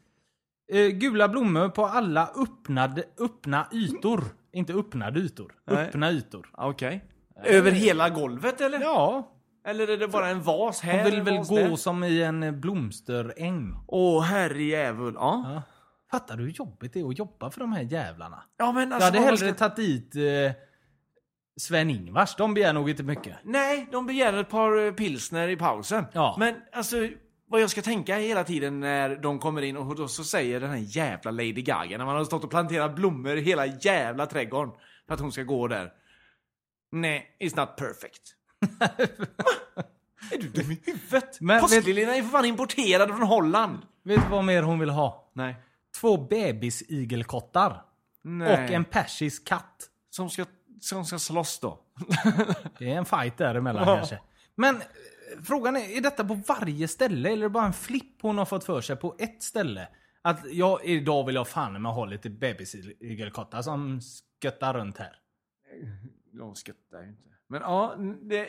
Eh, 0.73 0.87
gula 0.87 1.29
blommor 1.29 1.69
på 1.69 1.87
alla 1.87 2.31
öppnade, 2.37 3.05
öppna 3.19 3.69
ytor. 3.73 4.25
Inte 4.53 4.73
öppnade 4.73 5.21
ytor. 5.21 5.55
Nej. 5.67 5.87
Öppna 5.87 6.11
ytor. 6.11 6.51
Ja, 6.57 6.71
Okej. 6.71 7.05
Över 7.45 7.71
hela 7.71 8.09
golvet 8.11 8.61
eller? 8.61 8.81
Ja. 8.81 9.33
Eller 9.67 9.89
är 9.89 9.97
det 9.97 10.09
bara 10.09 10.29
en 10.29 10.43
vas 10.43 10.81
här? 10.81 10.95
Hon 10.97 11.05
vill 11.05 11.19
en 11.19 11.25
väl 11.25 11.37
vas 11.37 11.49
gå 11.49 11.57
där? 11.57 11.77
som 11.77 12.05
i 12.05 12.23
en 12.23 12.61
blomsteräng. 12.61 13.75
Åh, 13.87 14.23
herrejävul. 14.23 15.15
Ja. 15.17 15.45
Ja. 15.55 15.63
Fattar 16.11 16.37
du 16.37 16.43
hur 16.45 16.51
jobbigt 16.51 16.93
det 16.93 17.01
är 17.01 17.09
att 17.09 17.19
jobba 17.19 17.51
för 17.51 17.61
de 17.61 17.73
här 17.73 17.83
jävlarna? 17.83 18.43
Ja, 18.57 18.73
men 18.73 18.83
Jag 18.83 18.93
alltså, 18.93 19.05
hade 19.07 19.19
vad 19.19 19.25
hellre 19.27 19.55
ska- 19.55 19.69
tagit 19.69 19.77
dit 19.77 20.17
eh, 20.17 20.53
Sven-Ingvars. 21.61 22.37
De 22.37 22.55
begär 22.55 22.73
nog 22.73 22.91
inte 22.91 23.03
mycket. 23.03 23.37
Nej, 23.45 23.89
de 23.93 24.07
begär 24.07 24.33
ett 24.33 24.49
par 24.51 24.87
eh, 24.87 24.93
pilsner 24.93 25.49
i 25.49 25.57
pausen. 25.57 26.05
Ja. 26.13 26.37
Men 26.39 26.55
alltså, 26.73 26.97
vad 27.49 27.61
jag 27.61 27.71
ska 27.71 27.83
tänka 27.83 28.17
hela 28.17 28.45
tiden 28.45 28.81
när 28.81 29.17
de 29.17 29.39
kommer 29.39 29.63
in 29.63 29.77
och 29.77 29.97
då 29.97 30.09
så 30.09 30.25
säger 30.25 30.61
den 30.61 30.71
här 30.71 30.85
jävla 30.87 31.31
Lady 31.31 31.53
Gaga, 31.53 31.99
när 31.99 32.05
man 32.05 32.17
har 32.17 32.25
stått 32.25 32.45
och 32.45 32.51
planterat 32.51 32.95
blommor 32.95 33.37
i 33.37 33.41
hela 33.41 33.67
jävla 33.67 34.27
trädgården 34.27 34.75
för 35.07 35.15
att 35.15 35.21
hon 35.21 35.33
ska 35.33 35.43
gå 35.43 35.69
där. 35.69 35.93
Nej, 36.93 37.37
it's 37.41 37.57
not 37.57 37.77
perfect. 37.77 38.35
Är 40.33 40.39
du 40.39 40.49
dum 40.49 40.71
i 40.71 40.81
huvudet? 40.85 41.39
Påskliljorna 41.61 42.17
är 42.17 42.23
för 42.23 42.29
fan 42.29 42.45
importerade 42.45 43.13
från 43.13 43.27
Holland. 43.27 43.79
Vet 44.03 44.23
du 44.25 44.31
vad 44.31 44.45
mer 44.45 44.63
hon 44.63 44.79
vill 44.79 44.91
ha? 44.91 45.31
Nej. 45.33 45.57
Två 46.01 46.17
bebisigelkottar. 46.17 47.83
Nej. 48.23 48.53
Och 48.53 48.71
en 48.71 48.85
persisk 48.85 49.49
katt. 49.49 49.89
Som 50.11 50.31
ska, 50.31 50.45
som 50.81 51.05
ska 51.05 51.19
slåss 51.19 51.59
då. 51.61 51.81
Det 52.79 52.93
är 52.93 52.99
en 52.99 53.05
fight 53.05 53.37
däremellan 53.37 53.85
kanske. 53.85 54.21
Men 54.55 54.83
frågan 55.43 55.77
är, 55.77 55.97
är 55.97 56.01
detta 56.01 56.25
på 56.25 56.35
varje 56.35 56.89
ställe 56.89 57.29
eller 57.29 57.43
är 57.43 57.49
det 57.49 57.53
bara 57.53 57.67
en 57.67 57.73
flipp 57.73 58.23
hon 58.23 58.39
har 58.39 58.45
fått 58.45 58.65
för 58.65 58.81
sig 58.81 58.97
på 58.97 59.17
ett 59.19 59.43
ställe? 59.43 59.89
Att 60.23 60.53
jag, 60.53 60.85
idag 60.85 61.27
vill 61.27 61.35
jag 61.35 61.49
fan 61.49 61.83
med 61.83 61.93
ha 61.93 62.05
lite 62.05 62.31
bebisigelkottar 62.31 63.63
som 63.63 64.01
skuttar 64.01 64.75
runt 64.75 64.99
här. 64.99 65.17
De 66.33 66.55
skuttar 66.55 67.03
ju 67.03 67.09
inte. 67.09 67.29
Men 67.47 67.63
ja, 67.63 67.95
det, 68.23 68.49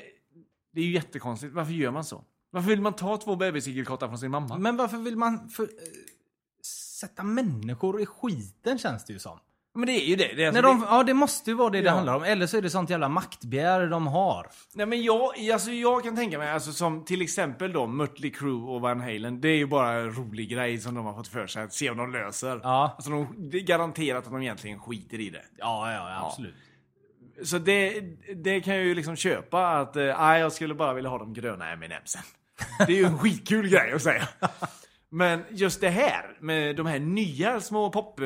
det 0.71 0.81
är 0.81 0.85
ju 0.85 0.91
jättekonstigt. 0.91 1.53
Varför 1.53 1.73
gör 1.73 1.91
man 1.91 2.03
så? 2.03 2.23
Varför 2.49 2.69
vill 2.69 2.81
man 2.81 2.93
ta 2.93 3.17
två 3.17 3.35
bebisigelkottar 3.35 4.07
från 4.07 4.17
sin 4.17 4.31
mamma? 4.31 4.57
Men 4.57 4.77
varför 4.77 4.97
vill 4.97 5.17
man 5.17 5.49
för, 5.49 5.63
eh, 5.63 5.69
sätta 6.99 7.23
människor 7.23 8.01
i 8.01 8.05
skiten 8.05 8.77
känns 8.77 9.05
det 9.05 9.13
ju 9.13 9.19
som. 9.19 9.39
Men 9.75 9.85
det 9.85 9.91
är 9.91 10.05
ju 10.05 10.15
det. 10.15 10.33
det, 10.35 10.43
är 10.45 10.51
När 10.51 10.63
alltså 10.63 10.85
de, 10.85 10.95
ja 10.97 11.03
det 11.03 11.13
måste 11.13 11.49
ju 11.51 11.55
vara 11.57 11.69
det 11.69 11.81
det 11.81 11.85
Ja. 11.85 11.91
handlar 11.91 12.15
om. 12.15 12.23
Eller 12.23 12.47
så 12.47 12.57
är 12.57 12.61
det 12.61 12.69
sånt 12.69 12.89
jävla 12.89 13.09
maktbegär 13.09 13.87
de 13.87 14.07
har. 14.07 14.47
Nej 14.73 14.85
men 14.85 15.03
jag, 15.03 15.49
alltså 15.53 15.71
jag 15.71 16.03
kan 16.03 16.15
tänka 16.15 16.37
mig, 16.37 16.49
alltså 16.49 16.71
som 16.71 17.05
till 17.05 17.21
exempel 17.21 17.73
då 17.73 17.87
Mötley 17.87 18.31
Crüe 18.31 18.67
och 18.67 18.81
Van 18.81 18.99
Halen, 19.01 19.41
det 19.41 19.49
är 19.49 19.57
ju 19.57 19.65
bara 19.67 19.91
en 19.91 20.13
rolig 20.15 20.49
grej 20.49 20.77
som 20.77 20.95
de 20.95 21.05
har 21.05 21.13
fått 21.13 21.27
för 21.27 21.47
sig 21.47 21.63
att 21.63 21.73
se 21.73 21.89
om 21.89 21.97
de 21.97 22.11
löser. 22.11 22.59
Ja. 22.63 22.93
Alltså 22.95 23.11
de, 23.11 23.35
det 23.51 23.57
är 23.57 23.61
garanterat 23.63 24.25
att 24.25 24.31
de 24.31 24.41
egentligen 24.41 24.79
skiter 24.79 25.19
i 25.19 25.29
det. 25.29 25.43
Ja, 25.57 25.91
ja, 25.93 26.25
absolut. 26.27 26.55
Så 27.43 27.57
det, 27.57 28.01
det 28.35 28.61
kan 28.61 28.75
jag 28.75 28.83
ju 28.83 28.95
liksom 28.95 29.15
köpa 29.15 29.67
att, 29.69 29.95
eh, 29.95 30.03
nej 30.19 30.39
jag 30.41 30.53
skulle 30.53 30.73
bara 30.73 30.93
vilja 30.93 31.09
ha 31.09 31.17
de 31.17 31.33
gröna 31.33 31.71
M&M'sen. 31.71 32.23
Det 32.87 32.93
är 32.93 32.97
ju 32.97 33.05
en 33.05 33.17
skitkul 33.17 33.67
grej 33.69 33.91
att 33.93 34.01
säga. 34.01 34.27
Men 35.11 35.43
just 35.49 35.81
det 35.81 35.89
här 35.89 36.37
med 36.39 36.75
de 36.75 36.85
här 36.85 36.99
nya 36.99 37.61
små 37.61 37.89
pop, 37.89 38.19
eh, 38.19 38.25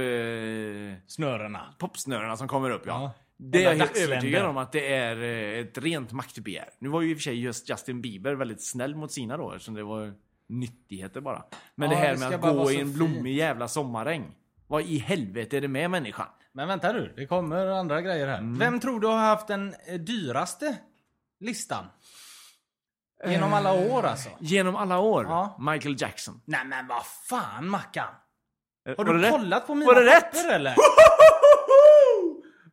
Snörena. 1.08 1.76
popsnörena 1.80 2.38
som 2.38 2.48
kommer 2.48 2.70
upp, 2.70 2.82
ja. 2.86 2.94
Ja. 3.02 3.12
Det 3.38 3.66
är 3.66 3.70
jag 3.72 3.76
helt 3.78 3.98
övertygad 3.98 4.46
om 4.46 4.58
att 4.58 4.72
det 4.72 4.94
är 4.94 5.18
eh, 5.24 5.60
ett 5.60 5.78
rent 5.78 6.12
maktbegär. 6.12 6.70
Nu 6.80 6.90
var 6.90 7.02
ju 7.02 7.12
i 7.12 7.14
och 7.14 7.18
för 7.18 7.22
sig 7.24 7.42
just 7.42 7.70
Justin 7.70 8.02
Bieber 8.02 8.34
väldigt 8.36 8.64
snäll 8.64 8.96
mot 8.96 9.12
sina 9.12 9.38
då, 9.38 9.52
eftersom 9.52 9.74
det 9.74 9.84
var 9.84 10.14
nyttigheter 10.50 11.22
bara. 11.22 11.44
Men 11.76 11.90
Ja, 11.92 11.96
det 11.98 12.02
här 12.02 12.14
det 12.14 12.20
med 12.20 12.34
att 12.34 12.42
gå 12.56 12.72
i 12.72 12.80
en 12.80 12.86
fint. 12.86 12.96
blommig 12.96 13.34
jävla 13.36 13.68
sommarregn. 13.68 14.32
Vad 14.68 14.82
i 14.84 14.98
helvete 14.98 15.58
är 15.58 15.62
det 15.62 15.68
med 15.68 15.92
människan? 15.92 16.28
Men 16.52 16.68
vänta 16.68 16.92
nu, 16.92 17.14
det 17.16 17.26
kommer 17.26 17.66
andra 17.68 18.02
grejer 18.02 18.28
här. 18.28 18.60
Vem 18.60 18.80
tror 18.80 19.00
du 19.00 19.08
har 19.08 19.18
haft 19.18 19.48
den 19.48 19.74
eh, 19.88 20.00
dyraste 20.00 20.78
listan? 21.40 21.86
Genom 23.26 23.54
alla 23.54 23.74
år 23.74 24.04
alltså? 24.04 24.30
Genom 24.40 24.76
alla 24.76 25.00
år? 25.00 25.26
Ja. 25.30 25.58
Michael 25.60 25.96
Jackson. 26.02 26.42
Nej 26.46 26.66
men 26.66 26.88
vad 26.88 27.06
fan 27.30 27.70
Mackan! 27.70 28.08
Har 28.86 28.96
Var 28.96 29.06
du 29.06 29.18
det 29.20 29.26
rätt? 29.28 29.32
kollat 29.32 29.68
på 29.68 29.76
mina 29.76 29.86
Var 29.94 29.96
det 30.02 30.06
rätt? 30.16 30.32
papper 30.32 30.54
eller? 30.56 30.76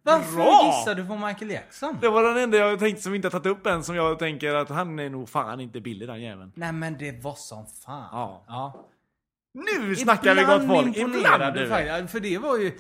Varför 0.03 0.37
Bra! 0.37 0.63
gissar 0.79 0.95
du 0.95 1.07
på 1.07 1.17
Michael 1.17 1.51
Jackson? 1.51 1.99
Det 2.01 2.09
var 2.09 2.23
den 2.23 2.37
enda 2.37 2.57
jag 2.59 2.79
tänkte 2.79 3.03
som 3.03 3.15
inte 3.15 3.31
tagit 3.31 3.47
upp 3.47 3.67
än, 3.67 3.85
som 3.85 3.97
jag 3.97 4.19
tänker 4.19 4.55
att 4.55 4.69
han 4.69 4.99
är 4.99 5.11
nog 5.11 5.29
fan 5.29 5.61
inte 5.61 5.81
billig 5.81 6.09
den 6.09 6.21
jäveln. 6.23 6.53
Nej 6.57 6.73
men 6.73 6.99
det 6.99 7.25
var 7.25 7.35
som 7.35 7.67
fan. 7.67 8.09
Ja. 8.13 8.45
ja. 8.49 8.87
Nu 9.55 9.97
snackar 9.97 10.35
vi 10.35 10.43
gott 10.43 10.67
folk! 10.67 10.97
Ibland 10.97 11.55
du. 11.55 11.69
För 12.09 12.21
det 12.21 12.39
var 12.39 12.57
ju... 12.57 12.79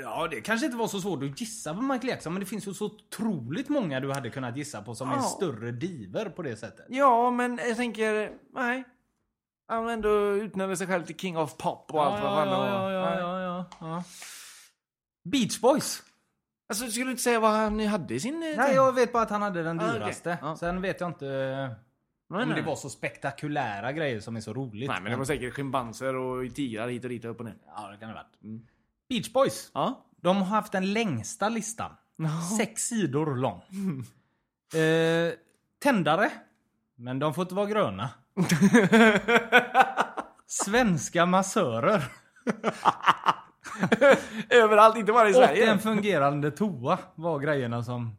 Ja, 0.00 0.28
det 0.30 0.40
kanske 0.40 0.66
inte 0.66 0.78
var 0.78 0.88
så 0.88 1.00
svårt 1.00 1.22
att 1.22 1.40
gissa 1.40 1.74
på 1.74 1.80
Michael 1.82 2.08
Jackson, 2.08 2.32
men 2.32 2.40
det 2.40 2.46
finns 2.46 2.66
ju 2.68 2.74
så 2.74 2.84
otroligt 2.86 3.68
många 3.68 4.00
du 4.00 4.12
hade 4.12 4.30
kunnat 4.30 4.56
gissa 4.56 4.82
på 4.82 4.94
som 4.94 5.10
är 5.10 5.16
Ja. 5.16 5.22
större 5.22 5.70
diver 5.70 6.24
på 6.28 6.42
det 6.42 6.56
sättet. 6.56 6.86
Ja, 6.88 7.30
men 7.30 7.58
jag 7.68 7.76
tänker, 7.76 8.32
nej. 8.54 8.84
Han 9.68 9.88
ändå 9.88 10.10
utnämnde 10.36 10.76
sig 10.76 10.86
själv 10.86 11.04
till 11.04 11.16
King 11.18 11.38
of 11.38 11.56
Pop 11.56 11.90
och 11.94 12.04
allt 12.04 12.22
vad 12.22 12.32
ja, 12.32 12.36
fan 12.36 12.48
ja, 12.48 12.90
ja, 12.92 13.10
Nej. 13.10 13.18
ja, 13.18 13.40
ja, 13.40 13.66
ja. 13.80 14.04
Beach 15.24 15.60
Boys. 15.60 16.02
Alltså, 16.68 16.86
skulle 16.90 17.04
du 17.06 17.10
inte 17.10 17.22
säga 17.22 17.40
vad 17.40 17.50
han 17.50 17.80
hade 17.86 18.14
i 18.14 18.20
sin... 18.20 18.34
eh, 18.42 18.56
Nej, 18.56 18.74
jag 18.74 18.92
vet 18.94 19.12
bara 19.12 19.22
att 19.22 19.30
han 19.30 19.42
hade 19.42 19.62
den 19.62 19.80
Ah, 19.80 19.92
dyraste. 19.92 20.38
Ja. 20.42 20.56
Sen 20.56 20.82
vet 20.82 21.00
jag 21.00 21.10
inte 21.10 21.24
Nej, 22.30 22.42
om 22.42 22.48
nej. 22.48 22.56
det 22.60 22.66
var 22.66 22.76
så 22.76 22.90
spektakulära 22.90 23.92
grejer 23.92 24.20
som 24.20 24.36
är 24.36 24.40
så 24.40 24.52
roligt. 24.54 24.88
Nej, 24.90 25.00
men 25.02 25.12
det 25.12 25.18
var 25.18 25.24
säkert 25.24 25.54
schimpanser 25.54 26.14
och 26.14 26.54
tigrar 26.54 26.88
hit 26.88 27.04
och 27.04 27.10
dit 27.10 27.24
och 27.24 27.30
upp 27.30 27.38
och 27.38 27.44
ner. 27.44 27.54
Ja, 27.66 27.88
det 27.90 27.96
kan 27.96 28.08
det 28.08 28.14
ha 28.14 28.22
varit. 28.22 28.62
Beach 29.12 29.32
Boys. 29.32 29.70
Ja. 29.74 30.06
De 30.22 30.36
har 30.36 30.44
haft 30.44 30.72
den 30.72 30.92
längsta 30.92 31.48
listan. 31.48 31.90
Sex 32.58 32.82
sidor 32.82 33.36
lång. 33.36 33.62
eh, 34.82 35.32
tändare. 35.82 36.30
Men 36.96 37.18
de 37.18 37.34
får 37.34 37.42
inte 37.42 37.54
vara 37.54 37.66
gröna. 37.66 38.10
Svenska 40.46 41.26
massörer. 41.26 42.04
Överallt, 44.50 44.96
inte 44.96 45.12
bara 45.12 45.28
i 45.28 45.32
Och 45.32 45.36
Sverige. 45.36 45.70
en 45.70 45.78
fungerande 45.78 46.50
toa 46.50 46.98
var 47.14 47.38
grejerna 47.38 47.84
som... 47.84 48.16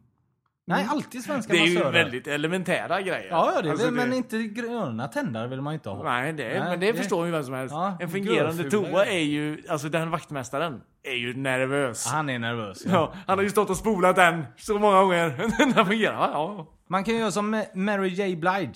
Nej, 0.66 0.86
alltid 0.90 1.24
svenska 1.24 1.52
det 1.52 1.58
är 1.58 1.66
ju 1.66 1.74
massörer. 1.74 1.92
väldigt 1.92 2.26
elementära 2.26 3.00
grejer. 3.00 3.28
Ja, 3.30 3.52
ja 3.54 3.62
det 3.62 3.68
är 3.68 3.70
Alltså, 3.70 3.86
väl, 3.86 3.94
men 3.94 4.12
inte 4.12 4.38
gröna 4.42 5.08
tändare 5.08 5.48
vill 5.48 5.60
man 5.60 5.72
ju 5.72 5.74
inte 5.74 5.90
ha. 5.90 6.02
Nej, 6.04 6.32
det, 6.32 6.48
Nej, 6.48 6.60
men 6.60 6.80
det, 6.80 6.92
det- 6.92 6.98
förstår 6.98 7.26
ju 7.26 7.32
vem 7.32 7.44
som 7.44 7.54
helst. 7.54 7.72
Ja, 7.74 7.96
en 8.00 8.08
fungerande 8.08 8.70
toa 8.70 9.06
är 9.06 9.18
ju, 9.20 9.62
alltså 9.68 9.88
den 9.88 10.10
vaktmästaren 10.10 10.80
är 11.02 11.14
ju 11.14 11.34
nervös. 11.36 12.06
Han 12.06 12.30
är 12.30 12.38
nervös. 12.38 12.82
Ja. 12.86 12.92
Ja, 12.92 13.14
han 13.26 13.38
har 13.38 13.42
ju 13.42 13.50
stått 13.50 13.70
och 13.70 13.76
spolat 13.76 14.16
den 14.16 14.44
så 14.56 14.78
många 14.78 15.00
gånger. 15.02 15.28
den 15.74 15.86
fungerar. 15.86 16.30
Ja. 16.32 16.66
Man 16.88 17.04
kan 17.04 17.14
göra 17.16 17.30
som 17.30 17.54
Ma- 17.54 17.74
Mary 17.76 18.08
J. 18.08 18.36
Blige. 18.36 18.74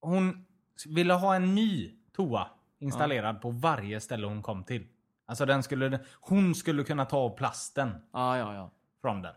Hon 0.00 0.44
ville 0.88 1.14
ha 1.14 1.34
en 1.34 1.54
ny 1.54 1.90
toa 2.16 2.46
installerad 2.80 3.40
på 3.42 3.50
varje 3.50 4.00
ställe 4.00 4.26
hon 4.26 4.42
kom 4.42 4.64
till. 4.64 4.86
Alltså 5.28 5.46
den 5.46 5.62
skulle, 5.62 5.98
hon 6.20 6.54
skulle 6.54 6.84
kunna 6.84 7.04
ta 7.04 7.16
av 7.18 7.36
plasten 7.36 7.90
Ja, 8.12 8.38
ja, 8.38 8.54
ja. 8.54 8.70
från 9.02 9.22
den. 9.22 9.34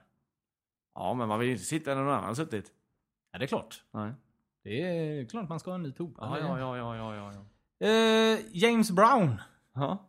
Ja, 0.99 1.13
men 1.13 1.27
man 1.27 1.39
vill 1.39 1.47
ju 1.47 1.53
inte 1.53 1.65
sitta 1.65 1.95
där 1.95 2.01
någon 2.01 2.13
annan 2.13 2.23
har 2.23 2.33
suttit. 2.33 2.65
Ja, 3.31 3.39
det 3.39 3.45
är 3.45 3.47
klart. 3.47 3.83
Nej. 3.93 4.11
Det 4.63 4.69
är 4.81 5.25
klart 5.29 5.49
man 5.49 5.59
ska 5.59 5.71
ha 5.71 5.75
en 5.75 5.83
ny 5.83 5.91
toa. 5.91 6.11
Ja, 6.17 6.37
ja, 6.39 6.59
ja, 6.59 6.77
ja, 6.95 7.15
ja, 7.15 7.33
ja. 7.33 7.45
Eh, 7.87 8.39
James 8.51 8.91
Brown. 8.91 9.41
ja. 9.75 10.05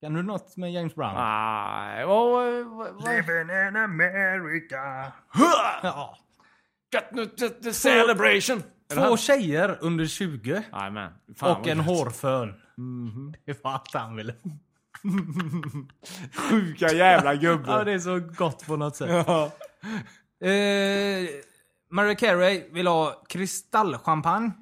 Kan 0.00 0.14
du 0.14 0.22
något 0.22 0.56
med 0.56 0.72
James 0.72 0.94
Brown? 0.94 1.14
Nej, 1.14 2.06
vad... 2.06 2.32
vad- 2.32 2.66
vad- 2.94 3.08
Living 3.08 3.40
in 3.68 3.76
America. 3.76 5.12
Ja. 5.82 6.16
Got 6.92 7.10
no 7.12 7.24
the, 7.26 7.48
the 7.48 7.72
celebration! 7.72 8.62
Två 8.94 9.16
tjejer 9.16 9.78
under 9.80 10.06
20. 10.06 10.62
Jajamän. 10.72 11.12
Fan, 11.36 11.60
och 11.60 11.66
en 11.68 11.76
gött. 11.78 11.86
hårfön. 11.86 12.54
Det 13.44 13.64
var 13.64 13.70
allt 13.72 13.94
han 13.94 14.16
ville. 14.16 14.34
Sjuka 16.50 16.92
jävla 16.92 17.34
gubbe. 17.34 17.70
Ja, 17.70 17.84
det 17.84 17.92
är 17.92 17.98
så 17.98 18.20
gott 18.20 18.66
på 18.66 18.76
något 18.76 18.96
sätt. 18.96 19.10
Ja. 19.26 19.50
Eh, 20.40 21.28
Mariah 21.88 22.16
Carey 22.16 22.68
vill 22.70 22.86
ha 22.86 23.24
kristallchampagne. 23.28 24.52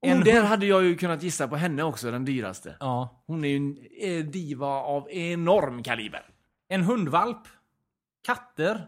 Och 0.00 0.08
En 0.08 0.20
där 0.20 0.42
hade 0.44 0.66
jag 0.66 0.84
ju 0.84 0.96
kunnat 0.96 1.22
gissa 1.22 1.48
på 1.48 1.56
henne 1.56 1.82
också, 1.82 2.10
den 2.10 2.24
dyraste. 2.24 2.76
Ja. 2.80 3.22
Hon 3.26 3.44
är 3.44 3.48
ju 3.48 3.56
en 3.56 3.78
eh, 4.00 4.24
diva 4.24 4.66
av 4.66 5.10
enorm 5.10 5.82
kaliber. 5.82 6.26
En 6.68 6.82
hundvalp. 6.82 7.48
Katter. 8.22 8.86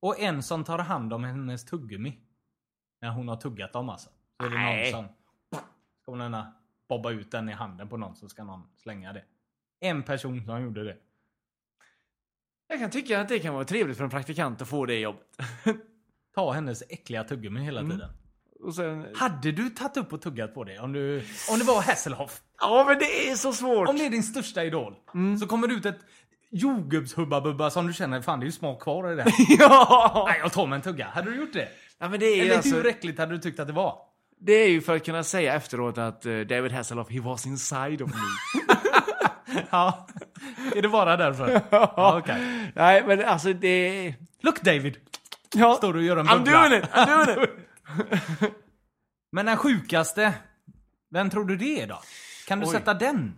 Och 0.00 0.20
en 0.20 0.42
som 0.42 0.64
tar 0.64 0.78
hand 0.78 1.12
om 1.12 1.24
hennes 1.24 1.64
tuggummi. 1.64 2.18
När 3.00 3.10
hon 3.10 3.28
har 3.28 3.36
tuggat 3.36 3.72
dem 3.72 3.88
alltså. 3.88 4.10
Så 4.40 4.46
är 4.46 4.50
det 4.50 4.56
Nej. 4.56 4.92
någon 4.92 5.04
som... 5.04 5.14
Hon 6.06 6.20
gärna 6.20 6.52
bobba 6.88 7.10
ut 7.10 7.30
den 7.30 7.48
i 7.48 7.52
handen 7.52 7.88
på 7.88 7.96
någon 7.96 8.16
så 8.16 8.28
ska 8.28 8.44
någon 8.44 8.62
slänga 8.76 9.12
det. 9.12 9.24
En 9.80 10.02
person 10.02 10.44
som 10.44 10.62
gjorde 10.62 10.84
det. 10.84 10.96
Jag 12.68 12.78
kan 12.78 12.90
tycka 12.90 13.20
att 13.20 13.28
det 13.28 13.38
kan 13.38 13.54
vara 13.54 13.64
trevligt 13.64 13.96
för 13.96 14.04
en 14.04 14.10
praktikant 14.10 14.62
att 14.62 14.68
få 14.68 14.86
det 14.86 14.98
jobbet. 14.98 15.22
Ta 16.34 16.52
hennes 16.52 16.82
äckliga 16.88 17.24
tuggummi 17.24 17.60
hela 17.60 17.80
Mm. 17.80 17.92
tiden. 17.92 18.10
Och 18.60 18.74
sen... 18.74 19.06
Hade 19.14 19.52
du 19.52 19.70
tagit 19.70 19.96
upp 19.96 20.12
och 20.12 20.22
tuggat 20.22 20.54
på 20.54 20.64
det? 20.64 20.78
Om, 20.78 20.92
du, 20.92 21.22
om 21.52 21.58
det 21.58 21.64
var 21.64 21.82
Hasselhoff? 21.82 22.40
Ja, 22.60 22.84
men 22.88 22.98
det 22.98 23.30
är 23.30 23.34
så 23.36 23.52
svårt! 23.52 23.88
Om 23.88 23.96
det 23.96 24.06
är 24.06 24.10
din 24.10 24.22
största 24.22 24.64
idol, 24.64 24.94
så 25.40 25.46
kommer 25.46 25.68
det 25.68 25.74
ut 25.74 25.86
ett 25.86 25.98
jordgubbshubba-bubba 26.50 27.70
som 27.70 27.86
du 27.86 27.92
känner, 27.92 28.22
fan 28.22 28.40
det 28.40 28.44
är 28.44 28.46
ju 28.46 28.52
smak 28.52 28.82
kvar 28.82 29.12
i 29.12 29.16
det 29.16 29.22
här. 29.22 29.32
ja! 29.58 30.24
Nej, 30.28 30.38
jag 30.42 30.52
tar 30.52 30.66
mig 30.66 30.76
en 30.76 30.82
tugga. 30.82 31.06
Hade 31.06 31.30
du 31.30 31.36
gjort 31.36 31.52
det? 31.52 31.68
ja! 31.98 32.08
men 32.08 32.20
det 32.20 32.26
är 32.26 32.42
Eller 32.44 32.56
alltså... 32.56 32.76
hur 32.76 32.86
äckligt 32.86 33.18
hade 33.18 33.32
du 33.32 33.38
tyckt 33.38 33.60
att 33.60 33.66
det 33.66 33.72
var? 33.72 33.98
Det 34.40 34.52
är 34.52 34.68
ju 34.70 34.80
för 34.80 34.96
att 34.96 35.04
kunna 35.04 35.22
säga 35.24 35.54
efteråt 35.54 35.98
att 35.98 36.26
eh, 36.26 36.38
David 36.40 36.72
Hasselhoff, 36.72 37.10
he 37.10 37.20
was 37.20 37.46
inside 37.46 38.02
of 38.02 38.10
me. 38.10 38.60
Ja. 39.70 40.06
Är 40.76 40.82
det 40.82 40.88
bara 40.88 41.16
därför? 41.16 41.60
ja, 41.70 42.18
okej. 42.18 42.72
Nej, 42.74 43.04
men 43.06 43.24
alltså 43.24 43.52
det... 43.52 44.14
Look 44.40 44.62
David! 44.62 44.96
Ja. 45.54 45.74
Står 45.74 45.92
du 45.92 45.98
och 45.98 46.04
gör 46.04 46.16
en 46.16 46.26
I'm 46.28 46.38
bubbla. 46.38 46.68
doing 46.68 46.78
it! 46.82 46.84
I'm 46.90 47.26
doing 47.34 47.44
it! 47.44 47.50
Men 49.32 49.46
den 49.46 49.56
sjukaste, 49.56 50.34
vem 51.10 51.30
tror 51.30 51.44
du 51.44 51.56
det 51.56 51.82
är 51.82 51.86
då? 51.86 52.00
Kan 52.46 52.60
du 52.60 52.66
Oj. 52.66 52.72
sätta 52.72 52.94
den? 52.94 53.34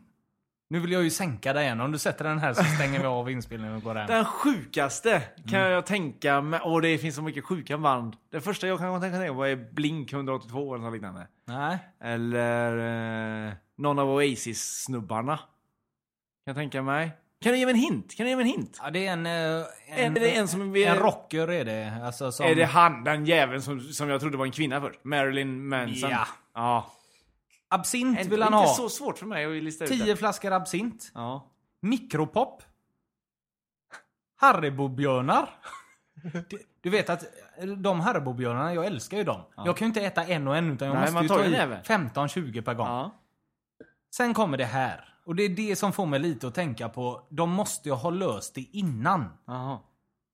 Nu 0.71 0.81
vill 0.81 0.93
jag 0.93 1.03
ju 1.03 1.11
sänka 1.11 1.53
dig 1.53 1.65
igen. 1.65 1.81
Om 1.81 1.93
du 1.93 1.99
sätter 1.99 2.25
den 2.25 2.39
här 2.39 2.55
så 2.55 2.65
stänger 2.65 3.01
vi 3.01 3.07
av 3.07 3.31
inspelningen 3.31 3.77
och 3.77 3.83
går 3.83 3.95
hem. 3.95 4.07
Den 4.07 4.25
sjukaste 4.25 5.23
kan 5.51 5.61
Mm. 5.61 5.73
jag 5.73 5.87
tänka 5.87 6.41
mig, 6.41 6.61
och 6.61 6.83
det 6.83 6.99
finns 6.99 7.15
så 7.17 7.23
mycket 7.23 7.45
sjuka 7.45 7.79
band. 7.79 8.17
Det 8.31 8.41
första 8.41 8.67
jag 8.67 8.79
kan 8.79 9.01
tänka 9.01 9.19
mig 9.19 9.29
på 9.29 9.45
är 9.47 9.57
Blink 9.75 10.13
182 10.13 10.75
eller 10.75 10.85
något 10.85 10.93
liknande. 10.93 11.27
Nej. 11.47 11.79
Eller 12.05 13.47
eh, 13.49 13.53
någon 13.79 13.99
av 13.99 14.09
Oasis-snubbarna. 14.11 15.39
Kan 16.51 16.57
jag 16.57 16.71
tänka 16.71 16.83
mig. 16.83 17.13
Kan 17.43 17.53
du 17.53 17.59
ge 17.59 17.65
mig 17.67 17.75
en 17.75 17.81
hint? 17.81 18.17
Kan 18.17 18.25
du 18.25 18.31
ge 18.31 18.37
mig 18.37 18.43
en 18.43 18.49
hint? 18.51 18.79
Ja, 18.83 18.91
det 18.91 19.07
är 19.07 19.13
en... 19.13 19.27
eh, 19.27 19.33
Är 20.05 20.11
det 20.11 20.37
en 20.37 20.49
som 20.49 20.73
vi- 20.73 20.85
En 20.85 20.97
rocker 20.97 21.49
är 21.49 21.65
det. 21.65 22.01
Alltså 22.05 22.33
som... 22.33 22.47
Är 22.47 22.55
det 22.55 22.65
han, 22.65 23.05
den 23.05 23.27
jäveln 23.27 23.63
som, 23.63 23.81
som 23.81 24.09
jag 24.09 24.21
trodde 24.21 24.37
var 24.37 24.45
en 24.47 24.53
kvinna 24.53 24.81
först? 24.81 25.05
Marilyn 25.05 25.69
Manson? 25.69 26.11
Ja. 26.11 26.27
Ja. 26.55 26.91
Absint 27.69 28.19
Inte 28.19 28.31
vill 28.31 28.43
han 28.43 28.53
ha. 28.53 28.67
så 28.67 28.89
svårt 28.89 29.19
för 29.19 29.27
mig 29.27 29.45
att 29.59 29.63
lista 29.65 29.85
ut 29.85 29.91
Tio 29.91 30.05
det. 30.05 30.17
flaskor 30.17 30.53
absint. 30.53 31.11
Ja. 31.15 31.51
Mikropop. 31.83 32.63
Haribo-björnar. 34.41 35.49
Du- 36.49 36.59
Du 36.83 36.91
vet 36.91 37.11
att 37.11 37.23
eh, 37.59 37.67
de 37.67 38.01
Haribo-björnarna, 38.01 38.75
jag 38.75 38.87
älskar 38.87 39.17
ju 39.19 39.25
dem. 39.25 39.41
Jag 39.57 39.77
kan 39.77 39.87
ju 39.87 39.87
inte 39.87 40.01
äta 40.01 40.25
en 40.25 40.49
och 40.49 40.57
en 40.57 40.73
utan 40.73 40.89
jag 40.89 40.95
Nej, 40.95 41.13
måste 41.13 41.23
ju 41.23 41.29
ta 41.29 41.41
en 41.45 41.55
i 41.55 41.57
näve. 41.57 41.81
15-20 41.85 42.63
per 42.63 42.75
gång. 42.75 42.87
ja. 42.87 43.11
Sen 44.15 44.35
kommer 44.35 44.59
det 44.59 44.65
här. 44.65 45.10
Och 45.31 45.37
det 45.37 45.43
är 45.43 45.49
det 45.49 45.77
som 45.77 45.93
får 45.93 46.07
mig 46.07 46.21
lite 46.21 46.49
att 46.49 46.55
tänka 46.55 46.89
på, 46.89 47.27
de 47.31 47.51
måste 47.51 47.89
ju 47.89 47.95
ha 47.95 48.11
löst 48.11 48.55
det 48.55 48.61
innan. 48.61 49.25
Jaha. 49.47 49.79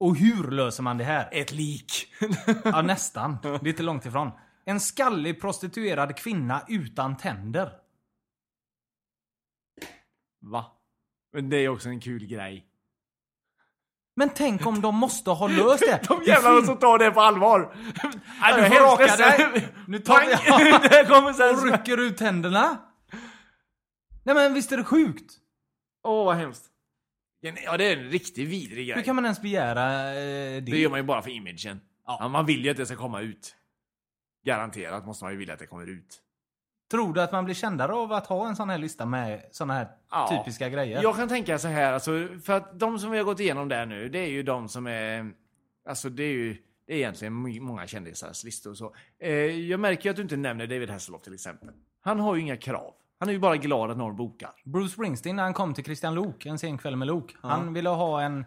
Och 0.00 0.16
hur 0.16 0.50
löser 0.50 0.82
man 0.82 0.98
det 0.98 1.04
här? 1.04 1.28
Ett 1.32 1.52
lik. 1.52 2.14
Ja, 2.64 2.82
nästan. 2.82 3.38
Det 3.42 3.48
är 3.48 3.68
inte 3.68 3.82
långt 3.82 4.06
ifrån. 4.06 4.30
En 4.64 4.80
skallig 4.80 5.40
prostituerad 5.40 6.16
kvinna 6.16 6.62
utan 6.68 7.16
tänder. 7.16 7.72
Va? 10.40 10.64
Men 11.32 11.50
det 11.50 11.56
är 11.56 11.68
också 11.68 11.88
en 11.88 12.00
kul 12.00 12.26
grej. 12.26 12.66
Men 14.16 14.30
tänk 14.34 14.66
om 14.66 14.80
de 14.80 14.94
måste 14.94 15.30
ha 15.30 15.48
löst 15.48 15.84
det. 15.86 16.00
De 16.08 16.22
jävlarna 16.22 16.66
som 16.66 16.76
tar 16.76 16.98
det 16.98 17.10
på 17.10 17.20
allvar. 17.20 17.76
Ja, 18.40 18.56
du 18.56 18.64
får 18.64 18.80
raka 18.80 19.16
dig. 19.16 19.68
Nu 19.86 19.98
tar 19.98 20.20
vi... 20.20 21.08
Kommer 21.08 21.32
sen 21.32 21.54
och 21.54 21.78
rycker 21.78 22.00
ut 22.00 22.16
tänderna. 22.16 22.78
Nej 24.26 24.34
men 24.34 24.54
visst 24.54 24.72
är 24.72 24.76
det 24.76 24.84
sjukt? 24.84 25.34
Åh, 26.02 26.24
vad 26.24 26.36
hemskt. 26.36 26.64
Ja, 27.40 27.76
det 27.76 27.84
är 27.84 27.96
en 27.96 28.04
riktigt 28.10 28.48
vidrig 28.48 28.86
Hur 28.86 28.94
grej. 28.94 29.04
kan 29.04 29.16
man 29.16 29.24
ens 29.24 29.42
begära 29.42 30.10
eh, 30.10 30.14
det? 30.14 30.60
Det 30.60 30.78
gör 30.78 30.90
man 30.90 30.98
ju 30.98 31.02
bara 31.02 31.22
för 31.22 31.30
imagen. 31.30 31.80
Ja. 32.06 32.16
Ja. 32.20 32.28
man 32.28 32.46
vill 32.46 32.64
ju 32.64 32.70
att 32.70 32.76
det 32.76 32.86
ska 32.86 32.96
komma 32.96 33.20
ut. 33.20 33.56
Garanterat 34.44 35.06
måste 35.06 35.24
man 35.24 35.32
ju 35.32 35.38
vilja 35.38 35.54
att 35.54 35.60
det 35.60 35.66
kommer 35.66 35.86
ut. 35.86 36.22
Tror 36.90 37.12
du 37.14 37.22
att 37.22 37.32
man 37.32 37.44
blir 37.44 37.54
kändare 37.54 37.92
av 37.92 38.12
att 38.12 38.26
ha 38.26 38.48
en 38.48 38.56
sån 38.56 38.70
här 38.70 38.78
lista 38.78 39.06
med 39.06 39.48
såna 39.50 39.74
här 39.74 39.88
Ja. 40.10 40.28
typiska 40.44 40.68
grejer? 40.68 41.02
Jag 41.02 41.16
kan 41.16 41.28
tänka 41.28 41.58
så 41.58 41.68
här, 41.68 41.92
alltså, 41.92 42.28
för 42.44 42.52
att 42.52 42.80
de 42.80 42.98
som 42.98 43.10
vi 43.10 43.18
har 43.18 43.24
gått 43.24 43.40
igenom 43.40 43.68
där 43.68 43.86
nu, 43.86 44.08
det 44.08 44.18
är 44.18 44.28
ju 44.30 44.42
de 44.42 44.68
som 44.68 44.86
är... 44.86 45.32
Alltså 45.88 46.08
det 46.10 46.22
är 46.22 46.32
ju 46.32 46.56
det 46.86 46.92
är 46.92 46.96
egentligen 46.96 47.32
många 47.62 47.86
kändisars 47.86 48.44
listor 48.44 48.70
och 48.70 48.78
så. 48.78 48.94
Eh, 49.20 49.30
jag 49.70 49.80
märker 49.80 50.04
ju 50.04 50.10
att 50.10 50.16
du 50.16 50.22
inte 50.22 50.36
nämner 50.36 50.66
David 50.66 50.90
Hasselhoff 50.90 51.22
till 51.22 51.34
exempel. 51.34 51.68
Han 52.00 52.20
har 52.20 52.34
ju 52.34 52.40
inga 52.40 52.56
krav. 52.56 52.94
Han 53.18 53.28
är 53.28 53.32
ju 53.32 53.38
bara 53.38 53.56
glad 53.56 53.90
att 53.90 53.96
någon 53.96 54.16
bokar. 54.16 54.50
Bruce 54.64 54.88
Springsteen 54.92 55.36
när 55.36 55.42
han 55.42 55.54
kom 55.54 55.74
till 55.74 55.84
Christian 55.84 56.14
Lok, 56.14 56.46
en 56.46 56.58
sen 56.58 56.78
kväll 56.78 56.96
med 56.96 57.08
Lok. 57.08 57.36
Han 57.42 57.72
ville 57.72 57.88
ha 57.88 58.22
en, 58.22 58.38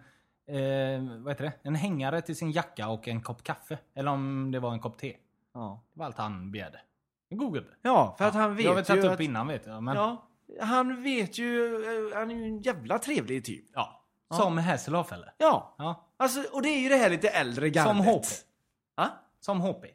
eh, 0.48 1.20
vad 1.24 1.32
heter 1.34 1.44
det? 1.44 1.54
En 1.64 1.76
hängare 1.76 2.22
till 2.22 2.36
sin 2.36 2.52
jacka 2.52 2.90
och 2.90 3.08
en 3.08 3.22
kopp 3.22 3.44
kaffe. 3.44 3.78
Eller 3.96 4.12
om 4.12 4.52
det 4.52 4.60
var 4.60 4.72
en 4.74 4.80
kopp 4.80 4.98
te. 4.98 5.16
Ja, 5.54 5.84
Det 5.94 6.00
var 6.00 6.06
allt 6.06 6.18
han 6.18 6.52
begärde. 6.52 6.82
Google 7.30 7.62
det. 7.62 7.76
ja 7.82 8.16
för 8.18 8.26
att 8.26 8.34
han 8.34 8.56
vet 8.56 8.64
jag 8.66 8.72
har 8.72 8.76
väl 8.76 8.86
tagit 8.86 9.04
ju 9.04 9.08
upp 9.08 9.14
att, 9.14 9.20
innan 9.20 9.48
vet 9.48 9.66
jag. 9.66 9.84
Men, 9.84 9.96
Ja, 9.96 10.28
han 10.62 11.04
vet 11.04 11.38
ju... 11.38 11.76
eh, 12.12 12.18
Han 12.18 12.32
är 12.32 12.36
ju 12.36 12.44
en 12.44 12.62
jävla 12.62 13.00
trevlig 13.00 13.46
typ. 13.46 13.66
ja. 13.74 13.96
Som 14.32 14.58
Hasselhoff 14.58 15.12
eller? 15.12 15.34
Ja, 15.38 15.76
Ja. 15.78 16.08
alltså, 16.18 16.44
och 16.54 16.62
det 16.62 16.70
är 16.70 16.80
ju 16.80 16.90
det 16.90 16.96
här 16.96 17.10
lite 17.10 17.30
äldre 17.30 17.70
gardet. 17.70 17.90
Som 17.98 18.00
HP. 18.06 18.26
Ja? 18.96 19.08
Som 19.40 19.62
HP. 19.62 19.86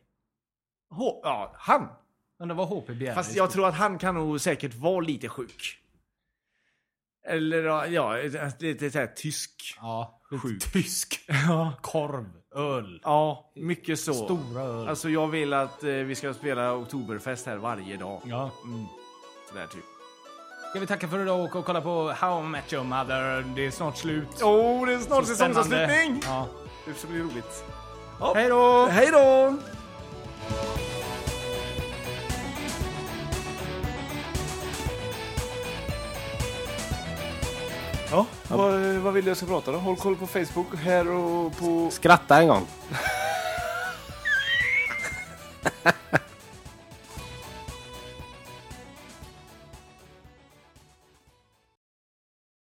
H- 0.90 1.20
ja, 1.22 1.52
han. 1.56 1.88
Undrar 2.44 2.56
vad 2.56 2.68
HP 2.68 2.86
begärde. 2.86 3.14
Fast 3.14 3.36
jag 3.36 3.50
tror 3.50 3.66
att 3.68 3.74
han 3.74 3.98
kan 3.98 4.14
nog 4.14 4.40
säkert 4.40 4.74
vara 4.74 5.00
lite 5.00 5.28
sjuk. 5.28 5.78
Eller 7.26 7.86
ja, 7.86 8.16
lite 8.58 8.90
såhär 8.90 9.06
tysk. 9.06 9.74
Ja, 9.80 10.20
Sjuk. 10.42 10.62
tysk. 10.72 11.20
Ja. 11.48 11.72
Korv, 11.80 12.24
öl, 12.54 13.00
Ja, 13.04 13.52
mycket 13.54 14.00
så. 14.00 14.14
stora 14.14 14.62
öl. 14.62 14.88
Alltså 14.88 15.08
jag 15.10 15.28
vill 15.28 15.52
att 15.52 15.84
eh, 15.84 15.90
vi 15.90 16.14
ska 16.14 16.34
spela 16.34 16.74
Oktoberfest 16.74 17.46
här 17.46 17.56
varje 17.56 17.96
dag. 17.96 18.20
ja. 18.24 18.50
Mm. 18.64 18.86
Sådär 19.48 19.66
typ. 19.66 19.84
Ska 20.70 20.80
vi 20.80 20.86
tacka 20.86 21.08
för 21.08 21.22
idag 21.22 21.44
och 21.44 21.56
och 21.56 21.64
kolla 21.64 21.80
på 21.80 22.12
How 22.12 22.40
I 22.40 22.48
Met 22.48 22.72
Your 22.72 22.84
Mother. 22.84 23.44
Det 23.56 23.66
är 23.66 23.70
snart 23.70 23.96
slut. 23.96 24.28
Åh, 24.42 24.48
oh, 24.50 24.86
det 24.86 24.94
är 24.94 24.98
snart 24.98 25.26
säsongsavslutning! 25.26 26.20
Ja. 26.24 26.48
Det 26.86 26.94
ska 26.94 27.08
bli 27.08 27.20
roligt. 27.20 27.64
Hej 28.34 28.48
då! 28.48 28.86
Hej 28.86 29.10
då! 29.12 29.56
Vad, 38.48 38.80
vad 38.80 39.12
vill 39.12 39.24
du 39.24 39.30
jag 39.30 39.36
ska 39.36 39.46
prata 39.46 39.72
då? 39.72 39.78
Håll 39.78 39.96
koll 39.96 40.16
på 40.16 40.26
Facebook 40.26 40.66
här 40.84 41.08
och 41.10 41.56
på... 41.56 41.88
Skratta 41.90 42.40
en 42.40 42.48
gång. 42.48 42.66